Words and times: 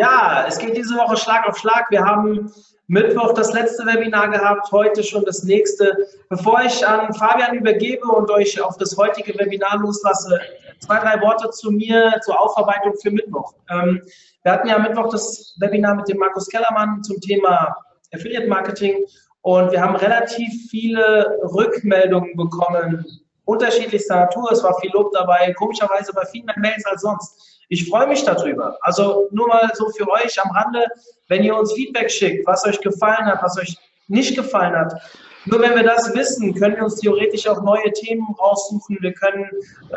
Ja, 0.00 0.46
es 0.48 0.58
geht 0.58 0.78
diese 0.78 0.94
Woche 0.96 1.14
Schlag 1.18 1.46
auf 1.46 1.58
Schlag. 1.58 1.90
Wir 1.90 2.02
haben 2.02 2.50
Mittwoch 2.86 3.34
das 3.34 3.52
letzte 3.52 3.84
Webinar 3.84 4.30
gehabt, 4.30 4.72
heute 4.72 5.02
schon 5.02 5.26
das 5.26 5.44
nächste. 5.44 5.94
Bevor 6.30 6.62
ich 6.62 6.88
an 6.88 7.12
Fabian 7.12 7.54
übergebe 7.54 8.06
und 8.06 8.30
euch 8.30 8.58
auf 8.62 8.78
das 8.78 8.96
heutige 8.96 9.38
Webinar 9.38 9.76
loslasse, 9.76 10.40
zwei, 10.78 11.00
drei 11.00 11.20
Worte 11.20 11.50
zu 11.50 11.70
mir 11.70 12.18
zur 12.24 12.40
Aufarbeitung 12.40 12.94
für 13.02 13.10
Mittwoch. 13.10 13.52
Ähm, 13.68 14.00
wir 14.42 14.52
hatten 14.52 14.68
ja 14.68 14.78
Mittwoch 14.78 15.10
das 15.10 15.54
Webinar 15.60 15.96
mit 15.96 16.08
dem 16.08 16.16
Markus 16.16 16.48
Kellermann 16.48 17.02
zum 17.02 17.20
Thema 17.20 17.76
Affiliate 18.14 18.48
Marketing 18.48 19.04
und 19.42 19.70
wir 19.70 19.82
haben 19.82 19.96
relativ 19.96 20.70
viele 20.70 21.38
Rückmeldungen 21.42 22.34
bekommen, 22.38 23.04
unterschiedlichster 23.44 24.16
Natur. 24.16 24.50
Es 24.50 24.62
war 24.62 24.80
viel 24.80 24.92
Lob 24.92 25.12
dabei, 25.12 25.52
komischerweise 25.58 26.14
bei 26.14 26.24
viel 26.24 26.42
mehr 26.44 26.58
Mails 26.58 26.86
als 26.86 27.02
sonst. 27.02 27.49
Ich 27.70 27.88
freue 27.88 28.08
mich 28.08 28.24
darüber. 28.24 28.76
Also 28.82 29.28
nur 29.30 29.46
mal 29.46 29.70
so 29.74 29.88
für 29.90 30.10
euch 30.10 30.42
am 30.44 30.50
Rande, 30.50 30.84
wenn 31.28 31.44
ihr 31.44 31.56
uns 31.56 31.72
Feedback 31.72 32.10
schickt, 32.10 32.44
was 32.44 32.66
euch 32.66 32.80
gefallen 32.80 33.26
hat, 33.26 33.42
was 33.44 33.56
euch 33.58 33.78
nicht 34.08 34.34
gefallen 34.34 34.74
hat. 34.74 35.00
Nur 35.46 35.60
wenn 35.60 35.76
wir 35.76 35.84
das 35.84 36.12
wissen, 36.14 36.52
können 36.54 36.74
wir 36.74 36.82
uns 36.82 36.96
theoretisch 36.96 37.46
auch 37.46 37.62
neue 37.62 37.92
Themen 37.92 38.26
raussuchen. 38.40 38.98
Wir 39.00 39.14
können 39.14 39.48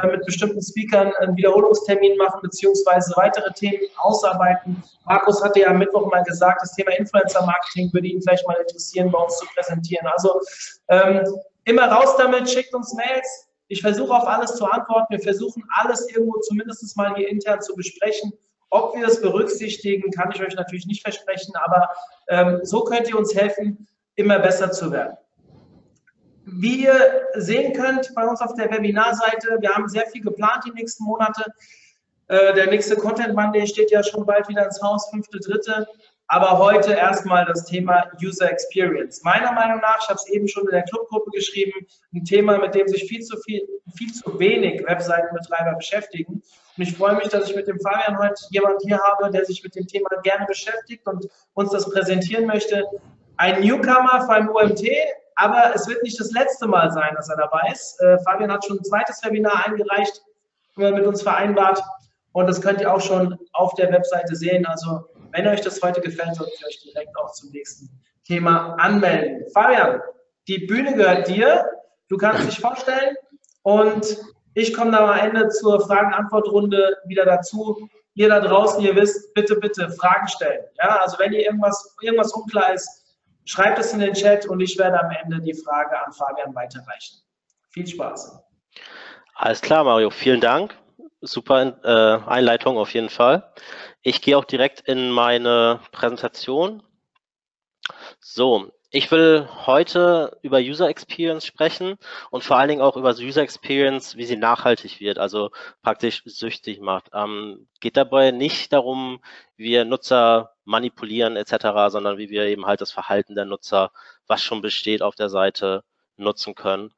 äh, 0.01 0.07
mit 0.07 0.23
bestimmten 0.23 0.61
Speakern 0.61 1.11
einen 1.19 1.35
Wiederholungstermin 1.35 2.15
machen, 2.15 2.41
beziehungsweise 2.43 3.11
weitere 3.17 3.51
Themen 3.53 3.81
ausarbeiten. 3.97 4.81
Markus 5.05 5.43
hatte 5.43 5.61
ja 5.61 5.69
am 5.69 5.79
Mittwoch 5.79 6.09
mal 6.11 6.23
gesagt, 6.23 6.61
das 6.61 6.73
Thema 6.75 6.91
Influencer-Marketing 6.91 7.91
würde 7.91 8.07
ihn 8.07 8.21
vielleicht 8.21 8.47
mal 8.47 8.57
interessieren, 8.61 9.11
bei 9.11 9.17
uns 9.17 9.35
zu 9.37 9.47
präsentieren. 9.55 10.05
Also 10.07 10.39
ähm, 10.89 11.23
immer 11.65 11.87
raus 11.87 12.15
damit, 12.17 12.47
schickt 12.49 12.73
uns 12.75 12.93
Mails, 12.93 13.47
ich 13.73 13.81
versuche 13.81 14.13
auf 14.13 14.27
alles 14.27 14.53
zu 14.55 14.65
antworten. 14.65 15.07
Wir 15.09 15.19
versuchen 15.19 15.63
alles 15.69 16.07
irgendwo 16.07 16.39
zumindest 16.41 16.95
mal 16.95 17.15
hier 17.15 17.27
intern 17.27 17.59
zu 17.59 17.75
besprechen. 17.75 18.31
Ob 18.69 18.95
wir 18.95 19.07
es 19.07 19.19
berücksichtigen, 19.19 20.11
kann 20.11 20.31
ich 20.31 20.41
euch 20.41 20.53
natürlich 20.55 20.85
nicht 20.85 21.01
versprechen, 21.01 21.55
aber 21.55 21.89
ähm, 22.27 22.59
so 22.61 22.83
könnt 22.83 23.09
ihr 23.09 23.17
uns 23.17 23.33
helfen, 23.33 23.87
immer 24.15 24.37
besser 24.37 24.71
zu 24.71 24.91
werden. 24.91 25.17
Wie 26.45 26.83
ihr 26.83 27.23
sehen 27.33 27.73
könnt 27.73 28.13
bei 28.13 28.27
uns 28.27 28.41
auf 28.41 28.53
der 28.53 28.69
Webinarseite, 28.69 29.57
wir 29.59 29.69
haben 29.69 29.87
sehr 29.87 30.05
viel 30.05 30.21
geplant 30.21 30.65
die 30.67 30.71
nächsten 30.71 31.03
Monate. 31.05 31.43
Äh, 32.27 32.53
der 32.53 32.67
nächste 32.67 32.95
Content 32.95 33.33
Monday 33.33 33.65
steht 33.65 33.89
ja 33.89 34.03
schon 34.03 34.23
bald 34.23 34.47
wieder 34.49 34.65
ins 34.65 34.81
Haus, 34.83 35.09
fünfte, 35.09 35.39
dritte. 35.39 35.87
Aber 36.33 36.57
heute 36.57 36.93
erstmal 36.93 37.45
das 37.45 37.63
Thema 37.65 38.09
User 38.19 38.49
Experience. 38.49 39.21
Meiner 39.23 39.51
Meinung 39.51 39.81
nach, 39.81 39.99
ich 40.01 40.09
habe 40.09 40.15
es 40.15 40.27
eben 40.29 40.47
schon 40.47 40.63
in 40.63 40.71
der 40.71 40.81
Clubgruppe 40.81 41.29
geschrieben, 41.29 41.85
ein 42.11 42.25
Thema, 42.25 42.57
mit 42.57 42.73
dem 42.73 42.87
sich 42.87 43.03
viel 43.03 43.21
zu 43.21 43.37
viel, 43.37 43.61
viel 43.95 44.11
zu 44.11 44.39
wenig 44.39 44.83
Webseitenbetreiber 44.83 45.75
beschäftigen. 45.75 46.41
Und 46.75 46.83
ich 46.83 46.97
freue 46.97 47.17
mich, 47.17 47.27
dass 47.27 47.51
ich 47.51 47.55
mit 47.55 47.67
dem 47.67 47.79
Fabian 47.79 48.17
heute 48.17 48.33
jemand 48.49 48.81
hier 48.81 48.97
habe, 48.97 49.29
der 49.29 49.45
sich 49.45 49.63
mit 49.63 49.75
dem 49.75 49.85
Thema 49.85 50.09
gerne 50.23 50.47
beschäftigt 50.47 51.05
und 51.05 51.27
uns 51.53 51.69
das 51.69 51.87
präsentieren 51.87 52.47
möchte. 52.47 52.83
Ein 53.37 53.61
Newcomer 53.61 54.25
beim 54.27 54.49
OMT, 54.49 54.87
aber 55.35 55.75
es 55.75 55.87
wird 55.87 56.01
nicht 56.01 56.19
das 56.19 56.31
letzte 56.31 56.65
Mal 56.65 56.89
sein, 56.89 57.13
dass 57.15 57.29
er 57.29 57.37
dabei 57.37 57.69
ist. 57.71 58.01
Äh, 58.01 58.17
Fabian 58.23 58.51
hat 58.51 58.65
schon 58.65 58.79
ein 58.79 58.83
zweites 58.83 59.23
Webinar 59.23 59.67
eingereicht, 59.67 60.23
äh, 60.79 60.89
mit 60.89 61.05
uns 61.05 61.21
vereinbart. 61.21 61.79
Und 62.31 62.47
das 62.47 62.59
könnt 62.59 62.81
ihr 62.81 62.91
auch 62.91 63.01
schon 63.01 63.37
auf 63.51 63.75
der 63.75 63.91
Webseite 63.91 64.35
sehen. 64.35 64.65
Also 64.65 65.05
wenn 65.33 65.47
euch 65.47 65.61
das 65.61 65.81
heute 65.81 65.99
gefällt, 65.99 66.35
solltet 66.35 66.59
ihr 66.61 66.67
euch 66.67 66.79
direkt 66.81 67.17
auch 67.17 67.31
zum 67.33 67.49
nächsten 67.51 67.89
Thema 68.23 68.75
anmelden. 68.75 69.43
Fabian, 69.53 70.01
die 70.47 70.59
Bühne 70.59 70.95
gehört 70.95 71.27
dir. 71.27 71.65
Du 72.07 72.17
kannst 72.17 72.47
dich 72.47 72.59
vorstellen 72.59 73.15
und 73.63 74.17
ich 74.53 74.73
komme 74.73 74.91
dann 74.91 75.09
am 75.09 75.17
Ende 75.17 75.49
zur 75.49 75.81
Fragen-Antwort-Runde 75.85 76.97
wieder 77.05 77.25
dazu. 77.25 77.89
Ihr 78.13 78.29
da 78.29 78.39
draußen, 78.39 78.81
ihr 78.83 78.95
wisst, 78.95 79.33
bitte, 79.33 79.55
bitte 79.55 79.89
Fragen 79.89 80.27
stellen. 80.27 80.63
Ja, 80.77 80.99
also 80.99 81.17
wenn 81.17 81.33
ihr 81.33 81.41
irgendwas, 81.41 81.95
irgendwas 82.01 82.31
unklar 82.33 82.73
ist, 82.73 83.15
schreibt 83.45 83.79
es 83.79 83.91
in 83.91 83.99
den 83.99 84.13
Chat 84.13 84.45
und 84.45 84.59
ich 84.59 84.77
werde 84.77 84.99
am 84.99 85.11
Ende 85.23 85.41
die 85.41 85.55
Frage 85.55 85.99
an 86.05 86.13
Fabian 86.13 86.53
weiterreichen. 86.53 87.17
Viel 87.71 87.87
Spaß. 87.87 88.39
Alles 89.35 89.61
klar, 89.61 89.83
Mario. 89.83 90.11
Vielen 90.11 90.41
Dank. 90.41 90.75
Super 91.25 91.79
äh, 91.83 92.29
Einleitung 92.29 92.77
auf 92.77 92.93
jeden 92.93 93.09
Fall. 93.09 93.51
Ich 94.01 94.21
gehe 94.21 94.37
auch 94.37 94.45
direkt 94.45 94.81
in 94.81 95.09
meine 95.09 95.79
Präsentation. 95.91 96.83
So, 98.19 98.71
ich 98.91 99.09
will 99.09 99.47
heute 99.65 100.37
über 100.43 100.59
User 100.59 100.87
Experience 100.89 101.45
sprechen 101.45 101.97
und 102.29 102.43
vor 102.43 102.57
allen 102.57 102.69
Dingen 102.69 102.81
auch 102.81 102.97
über 102.97 103.09
User 103.11 103.41
Experience, 103.41 104.17
wie 104.17 104.25
sie 104.25 104.37
nachhaltig 104.37 104.99
wird, 104.99 105.17
also 105.17 105.49
praktisch 105.81 106.21
süchtig 106.25 106.79
macht. 106.79 107.09
Ähm, 107.13 107.67
geht 107.79 107.97
dabei 107.97 108.31
nicht 108.31 108.71
darum, 108.71 109.19
wie 109.55 109.63
wir 109.63 109.85
Nutzer 109.85 110.51
manipulieren 110.65 111.37
etc., 111.37 111.89
sondern 111.89 112.17
wie 112.17 112.29
wir 112.29 112.43
eben 112.45 112.65
halt 112.65 112.81
das 112.81 112.91
Verhalten 112.91 113.33
der 113.33 113.45
Nutzer, 113.45 113.91
was 114.27 114.43
schon 114.43 114.61
besteht 114.61 115.01
auf 115.01 115.15
der 115.15 115.29
Seite, 115.29 115.83
nutzen 116.17 116.53
können. 116.53 116.93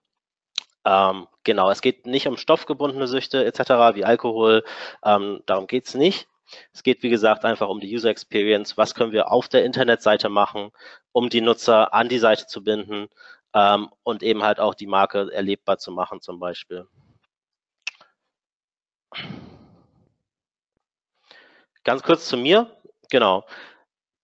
Ähm, 0.86 1.28
genau, 1.44 1.70
es 1.72 1.82
geht 1.82 2.06
nicht 2.06 2.28
um 2.28 2.38
stoffgebundene 2.38 3.08
Süchte 3.08 3.44
etc. 3.46 3.96
wie 3.96 4.06
Alkohol, 4.06 4.64
ähm, 5.04 5.42
darum 5.46 5.68
geht's 5.68 5.96
nicht. 5.96 6.28
Es 6.74 6.84
geht, 6.84 7.02
wie 7.04 7.10
gesagt, 7.10 7.44
einfach 7.44 7.70
um 7.70 7.80
die 7.80 7.94
User 7.94 8.10
Experience. 8.10 8.78
Was 8.78 8.94
können 8.94 9.12
wir 9.12 9.32
auf 9.32 9.48
der 9.50 9.66
Internetseite 9.66 10.30
machen, 10.30 10.72
um 11.12 11.30
die 11.30 11.42
Nutzer 11.42 11.94
an 11.94 12.08
die 12.10 12.20
Seite 12.20 12.46
zu 12.48 12.64
binden 12.64 13.08
ähm, 13.54 13.90
und 14.04 14.22
eben 14.24 14.44
halt 14.44 14.60
auch 14.60 14.76
die 14.76 14.88
Marke 14.88 15.32
erlebbar 15.34 15.78
zu 15.80 15.92
machen 15.92 16.22
zum 16.22 16.40
Beispiel. 16.40 16.88
Ganz 21.84 22.04
kurz 22.04 22.28
zu 22.28 22.38
mir. 22.38 22.70
Genau. 23.10 23.46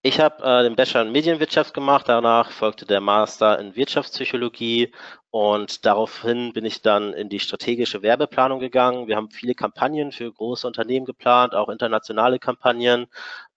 Ich 0.03 0.19
habe 0.19 0.44
äh, 0.44 0.63
den 0.63 0.75
Bachelor 0.75 1.03
in 1.03 1.12
Medienwirtschaft 1.12 1.73
gemacht, 1.75 2.09
danach 2.09 2.51
folgte 2.51 2.85
der 2.88 3.01
Master 3.01 3.59
in 3.59 3.75
Wirtschaftspsychologie 3.75 4.91
und 5.29 5.85
daraufhin 5.85 6.53
bin 6.53 6.66
ich 6.66 6.81
dann 6.81 7.13
in 7.13 7.29
die 7.29 7.39
strategische 7.39 8.01
Werbeplanung 8.01 8.59
gegangen. 8.59 9.07
Wir 9.07 9.16
haben 9.16 9.29
viele 9.29 9.53
Kampagnen 9.53 10.11
für 10.11 10.31
große 10.31 10.66
Unternehmen 10.66 11.06
geplant, 11.06 11.53
auch 11.53 11.69
internationale 11.69 12.40
Kampagnen. 12.40 13.07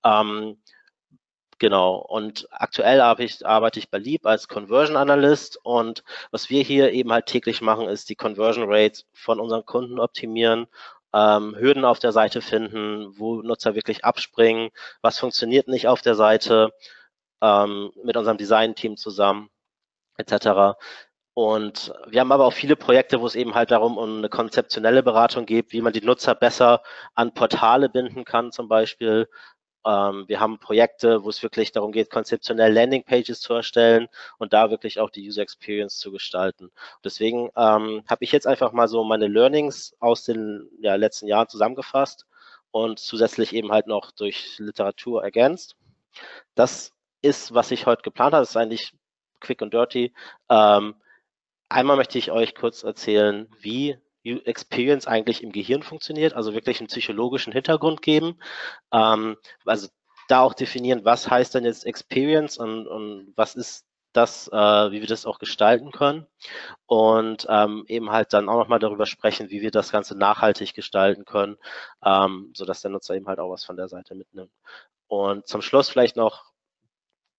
Ähm, 0.04 0.58
Genau. 1.60 1.96
Und 1.96 2.48
aktuell 2.50 3.00
arbeite 3.00 3.78
ich, 3.78 3.90
bei 3.90 3.98
Leap 3.98 4.26
als 4.26 4.48
Conversion 4.48 4.96
Analyst. 4.96 5.58
Und 5.62 6.02
was 6.30 6.50
wir 6.50 6.62
hier 6.62 6.92
eben 6.92 7.12
halt 7.12 7.26
täglich 7.26 7.60
machen, 7.62 7.88
ist 7.88 8.08
die 8.10 8.16
Conversion 8.16 8.66
Rates 8.68 9.06
von 9.12 9.40
unseren 9.40 9.64
Kunden 9.64 10.00
optimieren 10.00 10.66
ähm, 11.14 11.56
Hürden 11.56 11.84
auf 11.84 12.00
der 12.00 12.12
Seite 12.12 12.42
finden, 12.42 13.18
wo 13.18 13.40
Nutzer 13.42 13.74
wirklich 13.76 14.04
abspringen, 14.04 14.70
was 15.02 15.18
funktioniert 15.18 15.68
nicht 15.68 15.88
auf 15.88 16.02
der 16.02 16.16
Seite, 16.16 16.72
ähm, 17.42 17.92
mit 18.02 18.16
unserem 18.16 18.38
Design-Team 18.38 18.96
zusammen, 18.96 19.50
etc. 20.18 20.76
Und 21.34 21.92
wir 22.08 22.20
haben 22.20 22.32
aber 22.32 22.46
auch 22.46 22.52
viele 22.52 22.76
Projekte, 22.76 23.20
wo 23.20 23.26
es 23.26 23.34
eben 23.36 23.54
halt 23.54 23.70
darum 23.70 23.98
um 23.98 24.18
eine 24.18 24.28
konzeptionelle 24.28 25.02
Beratung 25.02 25.46
geht, 25.46 25.72
wie 25.72 25.82
man 25.82 25.92
die 25.92 26.00
Nutzer 26.00 26.34
besser 26.34 26.82
an 27.14 27.34
Portale 27.34 27.88
binden 27.88 28.24
kann, 28.24 28.52
zum 28.52 28.68
Beispiel, 28.68 29.28
ähm, 29.86 30.24
wir 30.28 30.40
haben 30.40 30.58
Projekte, 30.58 31.24
wo 31.24 31.28
es 31.30 31.42
wirklich 31.42 31.72
darum 31.72 31.92
geht, 31.92 32.10
konzeptionell 32.10 32.72
Landingpages 32.72 33.40
zu 33.40 33.54
erstellen 33.54 34.08
und 34.38 34.52
da 34.52 34.70
wirklich 34.70 35.00
auch 35.00 35.10
die 35.10 35.26
User 35.26 35.42
Experience 35.42 35.98
zu 35.98 36.10
gestalten. 36.10 36.70
Deswegen 37.04 37.50
ähm, 37.56 38.02
habe 38.06 38.24
ich 38.24 38.32
jetzt 38.32 38.46
einfach 38.46 38.72
mal 38.72 38.88
so 38.88 39.04
meine 39.04 39.28
Learnings 39.28 39.94
aus 40.00 40.24
den 40.24 40.68
ja, 40.80 40.94
letzten 40.94 41.26
Jahren 41.26 41.48
zusammengefasst 41.48 42.26
und 42.70 42.98
zusätzlich 42.98 43.52
eben 43.52 43.72
halt 43.72 43.86
noch 43.86 44.10
durch 44.10 44.58
Literatur 44.58 45.22
ergänzt. 45.22 45.76
Das 46.54 46.92
ist, 47.22 47.54
was 47.54 47.70
ich 47.70 47.86
heute 47.86 48.02
geplant 48.02 48.34
habe. 48.34 48.42
Das 48.42 48.50
ist 48.50 48.56
eigentlich 48.56 48.92
quick 49.40 49.62
und 49.62 49.74
dirty. 49.74 50.12
Ähm, 50.48 50.94
einmal 51.68 51.96
möchte 51.96 52.18
ich 52.18 52.30
euch 52.30 52.54
kurz 52.54 52.82
erzählen, 52.82 53.48
wie 53.60 53.98
Experience 54.24 55.06
eigentlich 55.06 55.42
im 55.42 55.52
Gehirn 55.52 55.82
funktioniert, 55.82 56.34
also 56.34 56.54
wirklich 56.54 56.80
einen 56.80 56.88
psychologischen 56.88 57.52
Hintergrund 57.52 58.02
geben. 58.02 58.38
Ähm, 58.92 59.36
also 59.64 59.88
da 60.28 60.40
auch 60.40 60.54
definieren, 60.54 61.04
was 61.04 61.30
heißt 61.30 61.54
denn 61.54 61.64
jetzt 61.64 61.84
Experience 61.86 62.58
und, 62.58 62.86
und 62.86 63.32
was 63.36 63.54
ist 63.54 63.86
das, 64.14 64.48
äh, 64.48 64.92
wie 64.92 65.00
wir 65.00 65.08
das 65.08 65.26
auch 65.26 65.38
gestalten 65.38 65.90
können 65.90 66.26
und 66.86 67.46
ähm, 67.50 67.84
eben 67.88 68.10
halt 68.10 68.32
dann 68.32 68.48
auch 68.48 68.58
nochmal 68.58 68.78
darüber 68.78 69.06
sprechen, 69.06 69.50
wie 69.50 69.60
wir 69.60 69.70
das 69.72 69.90
Ganze 69.90 70.16
nachhaltig 70.16 70.72
gestalten 70.74 71.24
können, 71.24 71.56
ähm, 72.04 72.52
sodass 72.54 72.80
der 72.80 72.92
Nutzer 72.92 73.14
eben 73.16 73.26
halt 73.26 73.40
auch 73.40 73.50
was 73.50 73.64
von 73.64 73.76
der 73.76 73.88
Seite 73.88 74.14
mitnimmt. 74.14 74.52
Und 75.08 75.46
zum 75.46 75.62
Schluss 75.62 75.88
vielleicht 75.88 76.16
noch 76.16 76.54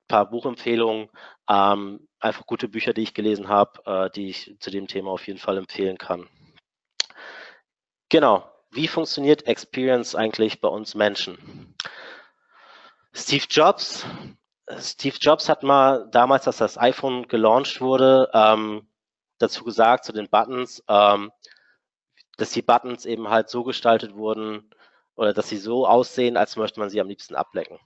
paar 0.08 0.30
Buchempfehlungen, 0.30 1.10
ähm, 1.50 2.08
einfach 2.20 2.46
gute 2.46 2.68
Bücher, 2.68 2.94
die 2.94 3.04
ich 3.04 3.14
gelesen 3.14 3.48
habe, 3.50 3.82
äh, 3.86 4.10
die 4.12 4.30
ich 4.30 4.56
zu 4.60 4.70
dem 4.70 4.88
Thema 4.88 5.12
auf 5.12 5.26
jeden 5.28 5.40
Fall 5.40 5.58
empfehlen 5.58 5.98
kann. 5.98 6.28
Genau, 8.10 8.50
wie 8.72 8.88
funktioniert 8.88 9.48
Experience 9.48 10.16
eigentlich 10.16 10.62
bei 10.62 10.68
uns 10.68 10.96
Menschen? 10.96 11.76
Steve 13.14 13.46
Jobs, 13.50 14.06
Steve 14.80 15.18
Jobs 15.20 15.50
hat 15.50 15.64
mal 15.64 16.08
damals, 16.12 16.48
als 16.48 16.58
das 16.58 16.78
iPhone 16.78 17.28
gelauncht 17.28 17.82
wurde, 17.82 18.30
ähm, 18.34 18.88
dazu 19.40 19.64
gesagt, 19.64 20.06
zu 20.06 20.12
den 20.14 20.30
Buttons, 20.30 20.84
ähm, 20.88 21.32
dass 22.38 22.52
die 22.52 22.62
Buttons 22.62 23.06
eben 23.06 23.30
halt 23.30 23.50
so 23.50 23.64
gestaltet 23.64 24.16
wurden 24.16 24.70
oder 25.16 25.34
dass 25.34 25.50
sie 25.50 25.58
so 25.58 25.88
aussehen, 25.88 26.38
als 26.38 26.58
möchte 26.58 26.80
man 26.80 26.90
sie 26.90 27.00
am 27.00 27.08
liebsten 27.08 27.36
ablecken. 27.36 27.80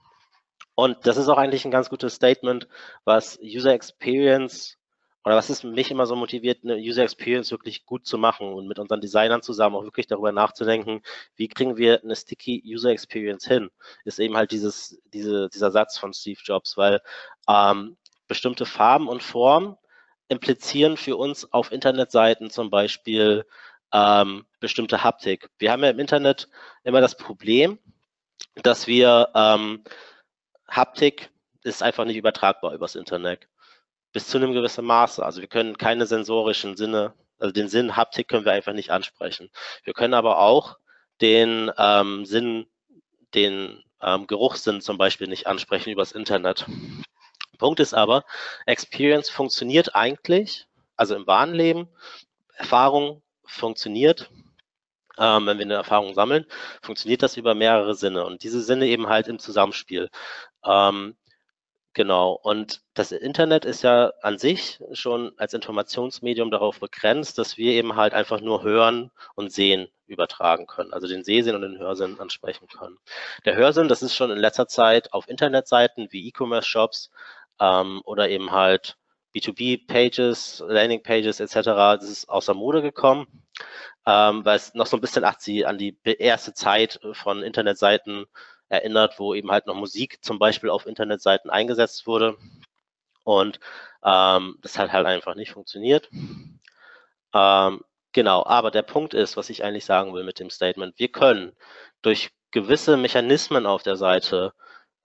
Und 0.74 1.06
das 1.06 1.16
ist 1.16 1.28
auch 1.28 1.38
eigentlich 1.38 1.64
ein 1.64 1.70
ganz 1.70 1.90
gutes 1.90 2.14
Statement, 2.14 2.66
was 3.04 3.38
User 3.42 3.72
Experience 3.72 4.79
oder 5.24 5.36
was 5.36 5.50
ist 5.50 5.64
mich 5.64 5.90
immer 5.90 6.06
so 6.06 6.16
motiviert, 6.16 6.64
eine 6.64 6.76
User 6.76 7.02
Experience 7.02 7.50
wirklich 7.50 7.84
gut 7.84 8.06
zu 8.06 8.16
machen 8.16 8.52
und 8.52 8.66
mit 8.66 8.78
unseren 8.78 9.00
Designern 9.00 9.42
zusammen 9.42 9.76
auch 9.76 9.84
wirklich 9.84 10.06
darüber 10.06 10.32
nachzudenken, 10.32 11.02
wie 11.36 11.48
kriegen 11.48 11.76
wir 11.76 12.02
eine 12.02 12.16
sticky 12.16 12.62
User 12.64 12.90
Experience 12.90 13.46
hin, 13.46 13.70
ist 14.04 14.18
eben 14.18 14.36
halt 14.36 14.50
dieses, 14.50 15.00
diese, 15.12 15.48
dieser 15.50 15.70
Satz 15.70 15.98
von 15.98 16.14
Steve 16.14 16.40
Jobs, 16.42 16.76
weil 16.76 17.00
ähm, 17.48 17.96
bestimmte 18.28 18.64
Farben 18.64 19.08
und 19.08 19.22
Formen 19.22 19.76
implizieren 20.28 20.96
für 20.96 21.16
uns 21.16 21.52
auf 21.52 21.72
Internetseiten 21.72 22.48
zum 22.50 22.70
Beispiel 22.70 23.44
ähm, 23.92 24.46
bestimmte 24.60 25.02
Haptik. 25.02 25.50
Wir 25.58 25.72
haben 25.72 25.82
ja 25.82 25.90
im 25.90 25.98
Internet 25.98 26.48
immer 26.84 27.00
das 27.00 27.16
Problem, 27.16 27.78
dass 28.54 28.86
wir 28.86 29.28
ähm, 29.34 29.84
Haptik 30.68 31.30
ist 31.62 31.82
einfach 31.82 32.04
nicht 32.04 32.16
übertragbar 32.16 32.72
übers 32.72 32.94
Internet. 32.94 33.48
Bis 34.12 34.26
zu 34.26 34.38
einem 34.38 34.52
gewissen 34.52 34.84
Maße. 34.84 35.24
Also 35.24 35.40
wir 35.40 35.48
können 35.48 35.78
keine 35.78 36.06
sensorischen 36.06 36.76
Sinne, 36.76 37.14
also 37.38 37.52
den 37.52 37.68
Sinn 37.68 37.96
Haptik 37.96 38.28
können 38.28 38.44
wir 38.44 38.52
einfach 38.52 38.72
nicht 38.72 38.90
ansprechen. 38.90 39.50
Wir 39.84 39.94
können 39.94 40.14
aber 40.14 40.38
auch 40.38 40.76
den 41.20 41.70
ähm, 41.78 42.24
Sinn, 42.24 42.66
den 43.34 43.82
ähm, 44.02 44.26
Geruchssinn 44.26 44.80
zum 44.80 44.98
Beispiel 44.98 45.28
nicht 45.28 45.46
ansprechen 45.46 45.90
übers 45.90 46.12
Internet. 46.12 46.66
Punkt 47.58 47.80
ist 47.80 47.94
aber, 47.94 48.24
Experience 48.66 49.28
funktioniert 49.28 49.94
eigentlich, 49.94 50.66
also 50.96 51.14
im 51.14 51.26
wahren 51.26 51.54
Leben, 51.54 51.88
Erfahrung 52.54 53.22
funktioniert, 53.44 54.30
ähm, 55.18 55.46
wenn 55.46 55.58
wir 55.58 55.66
eine 55.66 55.74
Erfahrung 55.74 56.14
sammeln, 56.14 56.46
funktioniert 56.82 57.22
das 57.22 57.36
über 57.36 57.54
mehrere 57.54 57.94
Sinne 57.94 58.24
und 58.24 58.42
diese 58.42 58.62
Sinne 58.62 58.86
eben 58.86 59.08
halt 59.08 59.28
im 59.28 59.38
Zusammenspiel. 59.38 60.08
Ähm, 60.64 61.16
genau, 61.94 62.32
und 62.32 62.82
das 62.94 63.12
Internet 63.12 63.64
ist 63.64 63.82
ja 63.82 64.12
an 64.22 64.38
sich 64.38 64.80
schon 64.92 65.32
als 65.36 65.54
Informationsmedium 65.54 66.50
darauf 66.50 66.80
begrenzt, 66.80 67.38
dass 67.38 67.56
wir 67.56 67.72
eben 67.72 67.96
halt 67.96 68.14
einfach 68.14 68.40
nur 68.40 68.62
hören 68.62 69.10
und 69.34 69.52
sehen 69.52 69.88
übertragen 70.06 70.66
können, 70.66 70.92
also 70.92 71.06
den 71.06 71.24
Sehsinn 71.24 71.54
und 71.54 71.62
den 71.62 71.78
Hörsinn 71.78 72.18
ansprechen 72.20 72.66
können. 72.68 72.98
Der 73.44 73.56
Hörsinn, 73.56 73.88
das 73.88 74.02
ist 74.02 74.14
schon 74.14 74.30
in 74.30 74.38
letzter 74.38 74.66
Zeit 74.66 75.12
auf 75.12 75.28
Internetseiten 75.28 76.08
wie 76.10 76.26
E-Commerce-Shops 76.28 77.10
ähm, 77.60 78.02
oder 78.04 78.28
eben 78.28 78.50
halt 78.50 78.96
B2B-Pages, 79.34 80.64
Landing-Pages 80.66 81.40
etc., 81.40 81.54
das 81.64 82.04
ist 82.04 82.28
außer 82.28 82.54
Mode 82.54 82.82
gekommen, 82.82 83.26
ähm, 84.06 84.44
weil 84.44 84.56
es 84.56 84.74
noch 84.74 84.86
so 84.86 84.96
ein 84.96 85.00
bisschen 85.00 85.24
an 85.24 85.78
die 85.78 85.96
erste 86.04 86.52
Zeit 86.52 87.00
von 87.12 87.42
Internetseiten 87.42 88.26
erinnert, 88.70 89.18
wo 89.18 89.34
eben 89.34 89.50
halt 89.50 89.66
noch 89.66 89.74
Musik 89.74 90.24
zum 90.24 90.38
Beispiel 90.38 90.70
auf 90.70 90.86
Internetseiten 90.86 91.50
eingesetzt 91.50 92.06
wurde. 92.06 92.36
Und 93.24 93.60
ähm, 94.02 94.56
das 94.62 94.78
hat 94.78 94.92
halt 94.92 95.06
einfach 95.06 95.34
nicht 95.34 95.50
funktioniert. 95.50 96.08
Ähm, 97.34 97.84
genau, 98.12 98.44
aber 98.46 98.70
der 98.70 98.82
Punkt 98.82 99.12
ist, 99.12 99.36
was 99.36 99.50
ich 99.50 99.62
eigentlich 99.62 99.84
sagen 99.84 100.14
will 100.14 100.24
mit 100.24 100.40
dem 100.40 100.50
Statement, 100.50 100.98
wir 100.98 101.08
können 101.08 101.52
durch 102.00 102.30
gewisse 102.52 102.96
Mechanismen 102.96 103.66
auf 103.66 103.82
der 103.82 103.96
Seite 103.96 104.54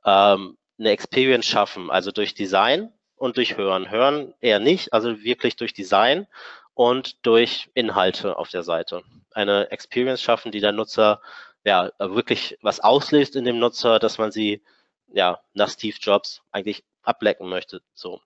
ähm, 0.05 0.57
eine 0.79 0.89
Experience 0.91 1.45
schaffen, 1.45 1.91
also 1.91 2.11
durch 2.11 2.33
Design 2.33 2.91
und 3.15 3.37
durch 3.37 3.57
Hören. 3.57 3.89
Hören 3.89 4.33
eher 4.41 4.59
nicht, 4.59 4.93
also 4.93 5.23
wirklich 5.23 5.55
durch 5.55 5.73
Design 5.73 6.27
und 6.73 7.25
durch 7.25 7.69
Inhalte 7.73 8.37
auf 8.37 8.49
der 8.49 8.63
Seite. 8.63 9.03
Eine 9.33 9.71
Experience 9.71 10.21
schaffen, 10.21 10.51
die 10.51 10.59
der 10.59 10.71
Nutzer 10.71 11.21
ja 11.65 11.91
wirklich 11.99 12.57
was 12.61 12.79
auslöst 12.79 13.35
in 13.35 13.45
dem 13.45 13.59
Nutzer, 13.59 13.99
dass 13.99 14.17
man 14.17 14.31
sie 14.31 14.63
ja 15.07 15.39
nach 15.53 15.69
Steve 15.69 15.97
Jobs 15.99 16.41
eigentlich 16.51 16.83
ablecken 17.03 17.49
möchte. 17.49 17.81
So. 17.93 18.21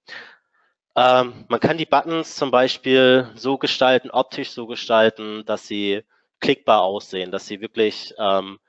Ähm, 0.95 1.45
man 1.47 1.59
kann 1.59 1.77
die 1.77 1.85
Buttons 1.85 2.35
zum 2.35 2.51
Beispiel 2.51 3.29
so 3.35 3.57
gestalten, 3.57 4.11
optisch 4.11 4.51
so 4.51 4.67
gestalten, 4.67 5.45
dass 5.45 5.67
sie 5.67 6.03
klickbar 6.39 6.81
aussehen, 6.81 7.31
dass 7.31 7.47
sie 7.47 7.61
wirklich 7.61 8.13
ähm, 8.17 8.59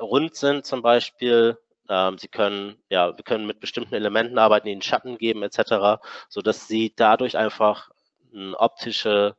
rund 0.00 0.34
sind 0.34 0.64
zum 0.64 0.82
Beispiel, 0.82 1.58
ähm, 1.88 2.18
sie 2.18 2.28
können, 2.28 2.82
ja, 2.88 3.16
wir 3.16 3.24
können 3.24 3.46
mit 3.46 3.60
bestimmten 3.60 3.94
Elementen 3.94 4.38
arbeiten, 4.38 4.68
ihnen 4.68 4.82
Schatten 4.82 5.18
geben 5.18 5.42
etc., 5.42 6.00
so 6.28 6.40
dass 6.40 6.68
sie 6.68 6.92
dadurch 6.96 7.36
einfach 7.36 7.90
eine 8.32 8.58
optische 8.58 9.36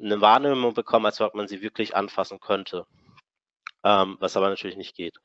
eine 0.00 0.20
Wahrnehmung 0.20 0.74
bekommen, 0.74 1.06
als 1.06 1.20
ob 1.20 1.34
man 1.34 1.48
sie 1.48 1.60
wirklich 1.60 1.96
anfassen 1.96 2.40
könnte. 2.40 2.86
Ähm, 3.84 4.16
was 4.20 4.36
aber 4.36 4.48
natürlich 4.48 4.76
nicht 4.76 4.96
geht. 4.96 5.18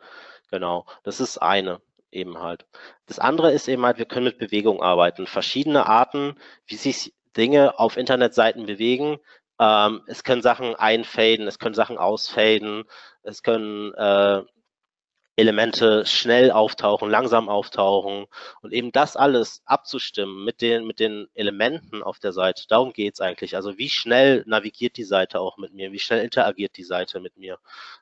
Genau. 0.52 0.86
Das 1.04 1.20
ist 1.20 1.38
eine 1.40 1.82
eben 2.12 2.40
halt. 2.40 2.66
Das 3.08 3.20
andere 3.20 3.52
ist 3.52 3.68
eben 3.68 3.86
halt, 3.86 3.98
wir 3.98 4.06
können 4.06 4.26
mit 4.26 4.38
Bewegung 4.38 4.82
arbeiten. 4.82 5.28
Verschiedene 5.28 5.88
Arten, 5.88 6.36
wie 6.68 6.76
sich 6.76 7.14
Dinge 7.36 7.80
auf 7.80 7.98
Internetseiten 7.98 8.66
bewegen. 8.66 9.18
Ähm, 9.60 10.04
es 10.08 10.24
können 10.24 10.42
Sachen 10.42 10.76
einfaden, 10.76 11.48
es 11.48 11.60
können 11.60 11.76
Sachen 11.76 11.98
ausfaden, 11.98 12.84
es 13.24 13.44
können 13.44 13.94
äh, 13.94 14.44
Elemente 15.36 16.06
schnell 16.06 16.52
auftauchen, 16.52 17.10
langsam 17.10 17.50
auftauchen 17.50 18.28
und 18.62 18.72
eben 18.72 18.92
das 18.92 19.16
alles 19.16 19.64
abzustimmen 19.66 20.44
mit 20.46 20.62
den, 20.62 20.86
mit 20.86 21.00
den 21.00 21.28
Elementen 21.34 22.04
auf 22.04 22.20
der 22.20 22.34
Seite. 22.34 22.66
Darum 22.68 22.94
geht's 22.94 23.20
eigentlich. 23.20 23.56
Also 23.56 23.78
wie 23.78 23.90
schnell 23.90 24.44
navigiert 24.46 24.96
die 24.98 25.04
Seite 25.04 25.40
auch 25.40 25.58
mit 25.58 25.74
mir? 25.74 25.92
Wie 25.92 26.00
schnell 26.00 26.24
interagiert 26.24 26.78
die 26.78 26.84
Seite 26.84 27.20
mit 27.20 27.36
mir? 27.38 27.58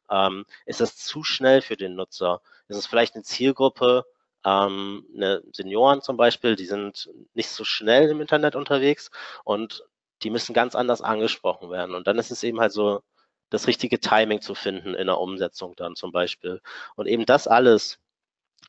Ähm, 0.10 0.46
ist 0.66 0.82
das 0.82 0.98
zu 0.98 1.24
schnell 1.24 1.62
für 1.62 1.78
den 1.78 1.96
Nutzer? 1.96 2.42
Ist 2.68 2.78
es 2.78 2.88
vielleicht 2.88 3.16
eine 3.16 3.24
Zielgruppe, 3.24 4.06
ähm, 4.46 5.06
eine 5.16 5.42
Senioren 5.54 6.02
zum 6.02 6.18
Beispiel, 6.18 6.56
die 6.56 6.66
sind 6.66 7.10
nicht 7.34 7.50
so 7.50 7.64
schnell 7.64 8.10
im 8.10 8.22
Internet 8.22 8.56
unterwegs 8.56 9.10
und 9.46 9.86
die 10.24 10.30
müssen 10.30 10.54
ganz 10.54 10.76
anders 10.76 11.02
angesprochen 11.02 11.70
werden. 11.72 11.96
Und 11.96 12.08
dann 12.08 12.20
ist 12.20 12.32
es 12.32 12.44
eben 12.44 12.60
halt 12.60 12.72
so 12.74 13.02
das 13.52 13.68
richtige 13.68 14.00
Timing 14.00 14.42
zu 14.42 14.56
finden 14.56 14.96
in 14.96 15.06
der 15.06 15.20
Umsetzung 15.20 15.76
dann 15.76 15.96
zum 15.96 16.12
Beispiel. 16.12 16.62
Und 16.96 17.06
eben 17.06 17.26
das 17.26 17.48
alles, 17.48 18.00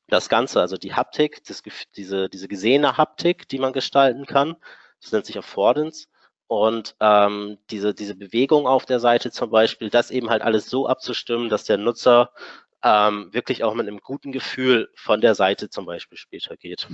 das 0.09 0.29
Ganze, 0.29 0.61
also 0.61 0.77
die 0.77 0.93
Haptik, 0.95 1.43
das, 1.45 1.63
diese, 1.97 2.29
diese 2.29 2.49
gesehene 2.49 2.99
Haptik, 2.99 3.49
die 3.49 3.59
man 3.59 3.73
gestalten 3.73 4.27
kann, 4.27 4.57
das 5.01 5.13
nennt 5.13 5.25
sich 5.25 5.39
Affordance. 5.39 6.09
Und 6.49 6.97
ähm, 7.01 7.59
diese, 7.71 7.95
diese 7.95 8.15
Bewegung 8.15 8.67
auf 8.67 8.85
der 8.85 9.01
Seite 9.01 9.31
zum 9.31 9.51
Beispiel, 9.51 9.89
das 9.89 10.11
eben 10.11 10.29
halt 10.29 10.43
alles 10.43 10.69
so 10.69 10.87
abzustimmen, 10.87 11.49
dass 11.49 11.65
der 11.65 11.79
Nutzer 11.79 12.31
ähm, 12.83 13.33
wirklich 13.33 13.65
auch 13.65 13.75
mit 13.75 13.87
einem 13.87 14.01
guten 14.01 14.33
Gefühl 14.33 14.91
von 14.95 15.21
der 15.21 15.35
Seite 15.35 15.71
zum 15.71 15.87
Beispiel 15.87 16.19
später 16.19 16.57
geht. 16.57 16.89